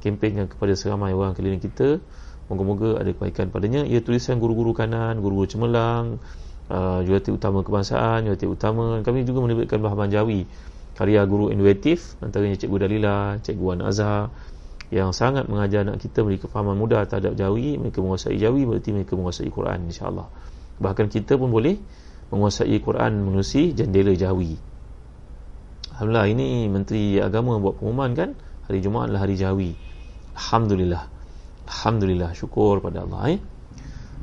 Kempenkan 0.00 0.50
kepada 0.50 0.72
seramai 0.74 1.12
orang 1.12 1.36
keliling 1.36 1.62
kita. 1.62 2.00
Moga-moga 2.50 2.98
ada 2.98 3.12
kebaikan 3.12 3.52
padanya. 3.52 3.86
Ia 3.86 4.02
tulisan 4.02 4.40
guru-guru 4.40 4.74
kanan, 4.74 5.20
guru-guru 5.22 5.46
cemerlang 5.46 6.18
uh, 6.72 7.00
jurulatih 7.06 7.36
utama 7.38 7.62
kebangsaan, 7.62 8.26
jurulatih 8.26 8.50
utama. 8.50 8.98
Kami 9.04 9.22
juga 9.28 9.46
menerbitkan 9.46 9.78
bahaman 9.78 10.10
jawi 10.10 10.48
karya 10.92 11.24
guru 11.24 11.48
inovatif 11.48 12.20
antaranya 12.20 12.56
cikgu 12.60 12.76
Dalila, 12.84 13.40
cikgu 13.40 13.64
Wan 13.64 13.80
Azhar 13.80 14.28
yang 14.92 15.16
sangat 15.16 15.48
mengajar 15.48 15.88
anak 15.88 16.04
kita 16.04 16.20
memiliki 16.20 16.44
kefahaman 16.44 16.76
mudah 16.76 17.08
terhadap 17.08 17.32
jawi 17.32 17.80
mereka 17.80 18.04
menguasai 18.04 18.36
jawi 18.36 18.68
berarti 18.68 18.92
mereka 18.92 19.16
menguasai 19.16 19.48
Quran 19.48 19.88
insyaAllah 19.88 20.28
bahkan 20.76 21.08
kita 21.08 21.40
pun 21.40 21.48
boleh 21.48 21.80
menguasai 22.28 22.76
Quran 22.76 23.24
menerusi 23.24 23.72
jendela 23.72 24.12
jawi 24.12 24.60
Alhamdulillah 25.92 26.28
ini 26.32 26.48
Menteri 26.72 27.20
Agama 27.20 27.60
buat 27.60 27.76
pengumuman 27.76 28.16
kan 28.16 28.32
hari 28.64 28.80
Jumaat 28.80 29.12
adalah 29.12 29.28
hari 29.28 29.36
Jawi. 29.36 29.76
Alhamdulillah. 30.32 31.04
Alhamdulillah 31.68 32.32
syukur 32.32 32.80
pada 32.80 33.04
Allah 33.04 33.36
eh. 33.36 33.40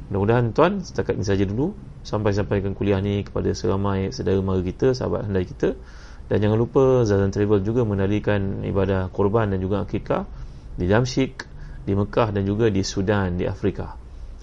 Mudah-mudahan 0.09 0.49
tuan 0.57 0.81
setakat 0.81 1.21
ini 1.21 1.25
saja 1.29 1.45
dulu 1.45 1.77
sampai 2.01 2.33
sampaikan 2.33 2.73
kuliah 2.73 2.97
ni 2.97 3.21
kepada 3.21 3.53
seramai 3.53 4.09
saudara 4.09 4.41
mara 4.41 4.65
kita, 4.65 4.97
sahabat 4.97 5.29
handai 5.29 5.45
kita. 5.45 5.77
Dan 6.25 6.41
jangan 6.41 6.57
lupa 6.57 7.05
Zazan 7.05 7.29
Travel 7.29 7.61
juga 7.61 7.85
menarikan 7.85 8.65
ibadah 8.65 9.13
korban 9.13 9.53
dan 9.53 9.61
juga 9.61 9.85
akikah 9.85 10.25
di 10.73 10.89
Damsyik, 10.89 11.45
di 11.85 11.93
Mekah 11.93 12.33
dan 12.33 12.49
juga 12.49 12.73
di 12.73 12.81
Sudan, 12.81 13.37
di 13.37 13.45
Afrika. 13.45 13.93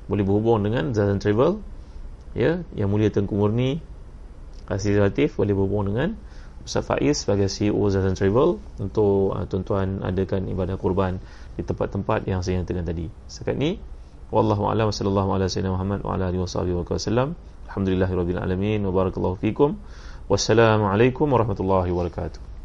Boleh 0.07 0.23
berhubung 0.23 0.63
dengan 0.63 0.95
Zazan 0.95 1.19
Travel 1.19 1.59
ya, 2.39 2.63
yang 2.79 2.87
mulia 2.87 3.11
Tengku 3.11 3.35
Murni 3.35 3.83
Kasih 4.71 4.99
Relatif 4.99 5.35
boleh 5.35 5.55
berhubung 5.55 5.91
dengan 5.91 6.15
Ustaz 6.67 6.83
Faiz 6.83 7.23
sebagai 7.23 7.47
CEO 7.47 7.79
Zazan 7.95 8.19
Travel 8.19 8.59
untuk 8.83 9.39
uh, 9.39 9.47
tuan-tuan 9.47 10.03
adakan 10.03 10.51
ibadah 10.51 10.75
kurban 10.75 11.23
di 11.55 11.63
tempat-tempat 11.63 12.27
yang 12.27 12.43
saya 12.43 12.59
nyatakan 12.59 12.83
tadi. 12.83 13.07
Setakat 13.31 13.55
ni 13.55 13.79
wallahu 14.35 14.67
a'lam 14.67 14.91
sallallahu 14.91 15.39
ala 15.39 15.47
sayyidina 15.47 15.79
Muhammad 15.79 16.03
wa 16.03 16.19
alihi 16.19 16.43
wasallam. 16.43 17.39
Alhamdulillahirabbil 17.71 18.43
alamin 18.43 18.83
wa 18.83 18.91
barakallahu 18.91 19.39
fikum. 19.39 19.79
Wassalamualaikum 20.27 21.31
warahmatullahi 21.31 21.95
wabarakatuh. 21.95 22.56